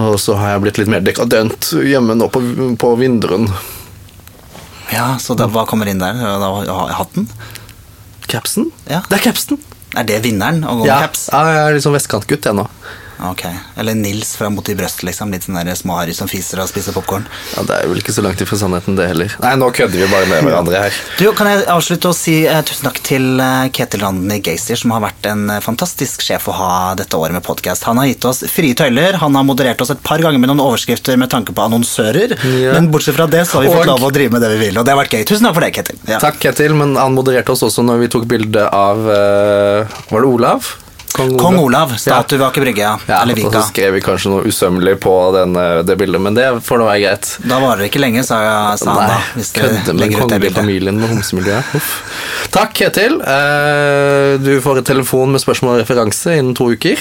Og 0.03 0.17
så 0.19 0.35
har 0.37 0.51
jeg 0.57 0.65
blitt 0.65 0.81
litt 0.81 0.91
mer 0.91 1.05
dekadent 1.05 1.71
hjemme 1.87 2.17
nå 2.19 2.27
på, 2.33 2.41
på 2.81 2.91
Vinderen. 2.99 3.47
ja, 4.91 5.13
så 5.19 5.33
da, 5.37 5.47
hva 5.49 5.63
kommer 5.69 5.87
inn 5.89 6.01
der? 6.03 6.19
Da, 6.19 6.49
hatten? 6.99 7.29
Capsen? 8.27 8.67
Ja. 8.89 8.99
Det 9.09 9.19
er 9.21 9.23
capsen! 9.31 9.59
Er 9.95 10.05
det 10.09 10.19
vinneren 10.25 10.63
å 10.65 10.75
gå 10.79 10.87
Ja, 10.87 10.95
med 10.99 11.07
caps? 11.11 11.27
ja, 11.31 11.39
jeg 11.53 11.63
er 11.69 11.75
liksom 11.77 11.93
vestkantgutt 11.95 12.47
jeg 12.49 12.57
nå. 12.57 12.63
Ok. 13.21 13.45
Eller 13.77 13.95
Nils 13.95 14.35
fra 14.35 14.49
Mot 14.49 14.67
i 14.69 14.75
brøstet, 14.75 15.03
liksom. 15.07 15.31
Litt 15.31 15.43
sånn 15.45 15.55
der 15.59 15.75
små 15.77 15.95
Harry 15.99 16.13
som 16.13 16.27
fiser 16.27 16.59
og 16.63 16.67
spiser 16.67 16.93
popkorn. 16.95 17.25
Ja, 17.55 17.63
Det 17.63 17.75
er 17.83 17.87
vel 17.87 18.01
ikke 18.01 18.13
så 18.15 18.23
langt 18.25 18.41
ifra 18.41 18.57
sannheten, 18.57 18.95
det 18.97 19.07
heller. 19.07 19.35
Nei, 19.43 19.53
nå 19.55 19.69
kødder 19.71 20.01
vi 20.01 20.07
bare 20.11 20.25
med 20.27 20.43
hverandre 20.47 20.81
her. 20.85 20.97
Du, 21.19 21.25
Kan 21.37 21.47
jeg 21.51 21.65
avslutte 21.71 22.09
å 22.09 22.15
si 22.17 22.35
uh, 22.49 22.59
tusen 22.65 22.89
takk 22.89 22.99
til 23.05 23.39
uh, 23.39 23.67
Ketil 23.73 24.01
Randen 24.03 24.31
i 24.35 24.39
Gaysir, 24.43 24.75
som 24.79 24.91
har 24.95 25.03
vært 25.05 25.29
en 25.31 25.45
uh, 25.49 25.59
fantastisk 25.63 26.21
sjef 26.25 26.49
å 26.51 26.57
ha 26.57 26.71
dette 26.99 27.15
året 27.17 27.33
med 27.37 27.45
podkast. 27.45 27.85
Han 27.87 28.01
har 28.01 28.09
gitt 28.11 28.25
oss 28.29 28.43
frie 28.51 28.75
tøyler, 28.77 29.17
han 29.21 29.35
har 29.39 29.47
moderert 29.47 29.81
oss 29.85 29.93
et 29.93 30.03
par 30.03 30.19
ganger 30.23 30.41
med 30.43 30.51
noen 30.51 30.63
overskrifter 30.65 31.17
med 31.21 31.31
tanke 31.33 31.53
på 31.55 31.63
annonsører, 31.67 32.35
Ja. 32.43 32.73
men 32.75 32.91
bortsett 32.91 33.15
fra 33.17 33.27
det 33.27 33.45
så 33.47 33.59
har 33.61 33.67
vi 33.67 33.73
fått 33.73 33.85
Og- 33.87 33.91
lov 33.93 34.09
å 34.09 34.13
drive 34.13 34.31
med 34.35 34.41
det 34.43 34.51
vi 34.57 34.61
vil, 34.67 34.77
og 34.79 34.85
det 34.85 34.93
har 34.93 34.99
vært 35.03 35.15
gøy. 35.17 35.25
Tusen 35.29 35.47
takk 35.47 35.55
for 35.57 35.61
det, 35.67 35.71
Ketil. 35.79 35.97
Ja. 36.09 36.19
Takk, 36.19 36.39
Ketil, 36.43 36.75
men 36.75 36.95
han 36.99 37.15
modererte 37.15 37.53
oss 37.55 37.63
også 37.63 37.85
når 37.85 38.03
vi 38.03 38.11
tok 38.17 38.27
bilde 38.29 38.67
av 38.73 39.03
Var 39.07 40.19
det 40.21 40.27
Olav? 40.29 40.73
Kong 41.13 41.33
Kong 41.37 41.57
Olav, 41.61 41.91
statue 42.01 42.39
ved 42.39 42.47
Aker 42.47 42.61
Brygge, 42.65 42.83
ja. 42.85 42.93
Ja, 43.07 43.21
Eller 43.21 43.33
og 43.37 43.41
Vika. 43.43 43.61
så 43.61 43.67
skrev 43.71 43.93
vi 43.93 44.01
kanskje 44.01 44.31
noe 44.33 44.47
usømmelig 44.49 44.95
på 45.03 45.13
den, 45.35 45.55
eh, 45.55 45.81
det 45.85 45.97
bildet, 45.99 46.21
men 46.21 46.33
det 46.37 46.47
får 46.65 46.81
nå 46.81 46.87
være 46.89 47.01
greit. 47.03 47.31
Da 47.47 47.59
varer 47.61 47.83
det 47.85 47.89
ikke 47.91 48.01
lenge, 48.01 48.23
sa, 48.25 48.39
sa 48.81 48.93
han 48.97 49.11
da. 49.13 49.19
Hvis 49.37 49.51
kødde 49.53 49.93
med 49.93 50.01
legger 50.01 50.23
ut 50.25 50.29
det 50.33 50.41
bildet. 50.41 50.57
familien 50.61 50.99
med 50.99 51.09
homsemiljøet. 51.13 51.75
Uff. 51.77 51.91
Takk, 52.51 52.73
Ketil. 52.73 53.19
Eh, 53.21 54.37
Du 54.43 54.59
får 54.61 54.77
en 54.81 54.83
telefon 54.83 55.31
med 55.31 55.41
spørsmål 55.43 55.77
og 55.77 55.83
referanse 55.85 56.33
innen 56.39 56.55
to 56.57 56.71
uker. 56.73 56.97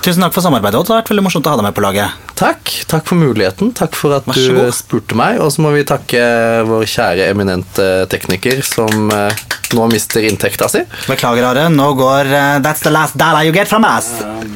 Tusen 0.00 0.22
takk 0.24 0.32
for 0.32 0.40
samarbeidet, 0.40 0.78
Også. 0.80 0.88
Det 0.88 0.94
har 0.96 1.02
vært 1.02 1.10
veldig 1.12 1.24
morsomt 1.26 1.48
å 1.48 1.52
ha 1.52 1.58
deg 1.60 1.66
med 1.66 1.74
på 1.76 1.82
laget. 1.84 2.20
Takk. 2.40 2.70
Takk 2.88 3.04
for 3.10 3.20
muligheten. 3.20 3.74
Takk 3.76 3.96
for 3.98 4.16
at 4.16 4.24
du 4.24 4.32
god. 4.56 4.72
spurte 4.72 5.16
meg. 5.18 5.36
Og 5.44 5.52
så 5.52 5.60
må 5.60 5.74
vi 5.74 5.84
takke 5.84 6.22
vår 6.68 6.86
kjære 6.88 7.26
eminente 7.28 7.88
tekniker 8.08 8.62
som 8.64 9.12
eh, 9.12 9.42
nå 9.76 9.88
mister 9.92 10.24
inntekta 10.24 10.70
si. 10.72 10.86
Beklager, 11.04 11.50
Are. 11.50 11.66
Nå 11.68 11.90
går 12.00 12.32
eh, 12.32 12.54
That's 12.64 12.80
the 12.86 12.92
last 12.94 13.18
dollar 13.20 13.44
you 13.44 13.52
get 13.52 13.68
from 13.68 13.84
us. 13.84 14.08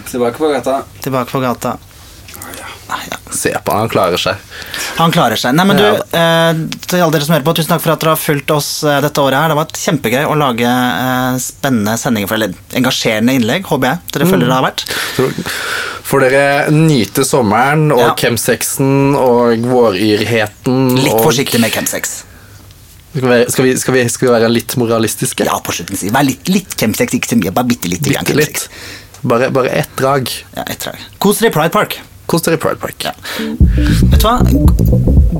Tilbake 0.08 0.40
på 0.40 0.48
gata. 0.54 0.80
Tilbake 1.04 1.28
på 1.36 1.44
gata. 1.44 1.76
Se 3.44 3.52
på 3.52 3.74
han, 3.74 3.84
han 3.84 3.92
klarer 3.92 4.20
seg. 4.20 4.40
Han 4.96 5.12
klarer 5.12 5.40
seg. 5.40 5.52
Nei, 5.58 5.66
men 5.68 5.76
du, 5.80 5.84
eh, 6.16 6.60
til 6.88 7.02
alle 7.04 7.12
dere 7.12 7.26
som 7.26 7.34
hører 7.34 7.44
på, 7.44 7.54
tusen 7.58 7.74
takk 7.74 7.82
for 7.84 7.92
at 7.92 8.00
dere 8.04 8.14
har 8.14 8.20
fulgt 8.22 8.52
oss 8.54 8.68
eh, 8.88 9.00
dette 9.04 9.20
året 9.20 9.36
her. 9.36 9.50
Det 9.50 9.56
har 9.56 9.60
vært 9.60 9.80
kjempegøy 9.82 10.22
å 10.30 10.36
lage 10.40 10.70
eh, 10.70 11.40
spennende 11.44 11.96
sendinger, 12.00 12.30
for, 12.30 12.40
eller 12.40 12.78
engasjerende 12.80 13.34
innlegg, 13.36 13.68
håper 13.68 13.90
jeg 13.90 14.14
dere 14.16 14.28
føler 14.30 14.48
det 14.48 14.56
har 14.56 14.64
vært. 14.64 14.86
Så 15.18 15.28
får 16.08 16.24
dere 16.24 16.46
nyte 16.72 17.26
sommeren 17.28 17.90
og 17.92 18.00
Ja. 18.04 18.14
og 19.20 19.66
våryrheten. 19.74 20.80
Litt 21.02 21.12
og 21.12 21.26
forsiktig 21.28 21.60
med 21.60 21.74
chemsex. 21.74 22.22
Skal 23.14 23.28
vi, 23.30 23.44
skal, 23.52 23.64
vi, 23.68 23.76
skal, 23.78 23.94
vi, 23.94 24.06
skal 24.10 24.28
vi 24.28 24.32
være 24.34 24.48
litt 24.50 24.74
moralistiske? 24.80 25.44
Ja, 25.46 25.60
på 25.62 25.76
slutten. 25.76 26.00
si. 26.00 26.08
Vær 26.14 26.24
litt, 26.26 26.48
litt 26.50 26.74
chemsex, 26.80 27.14
ikke 27.14 27.30
så 27.30 27.38
mye. 27.38 27.52
Bare 27.54 27.68
bitte 27.70 27.92
litt. 27.92 28.02
Bitte 28.08 28.34
litt. 28.34 28.64
Bare, 29.24 29.52
bare 29.54 29.70
ett 29.84 29.92
drag. 30.00 30.32
Ja, 30.56 30.64
ett 30.64 30.80
drag. 30.82 30.98
Kos 31.22 31.38
dere 31.44 31.52
i 31.52 31.54
Pride 31.54 31.72
Park. 31.76 32.00
Kos 32.26 32.42
dere 32.42 32.54
i 32.56 32.58
Pride 32.58 32.80
Park. 32.80 33.04
Ja. 33.04 33.12
Vet 34.10 34.20
du 34.20 34.26
hva? 34.26 34.38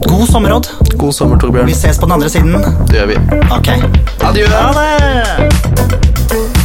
God 0.05 0.29
sommerråd. 0.29 0.69
God 1.01 1.15
sommer, 1.17 1.39
Torbjørn. 1.41 1.67
Vi 1.67 1.77
ses 1.79 1.99
på 1.99 2.07
den 2.09 2.13
andre 2.19 2.31
siden. 2.31 2.53
Det 2.91 3.01
gjør 3.01 3.07
vi. 3.07 3.17
Ok. 3.51 3.69
Adjø. 4.29 4.47
Ha 4.53 4.73
det! 4.77 6.64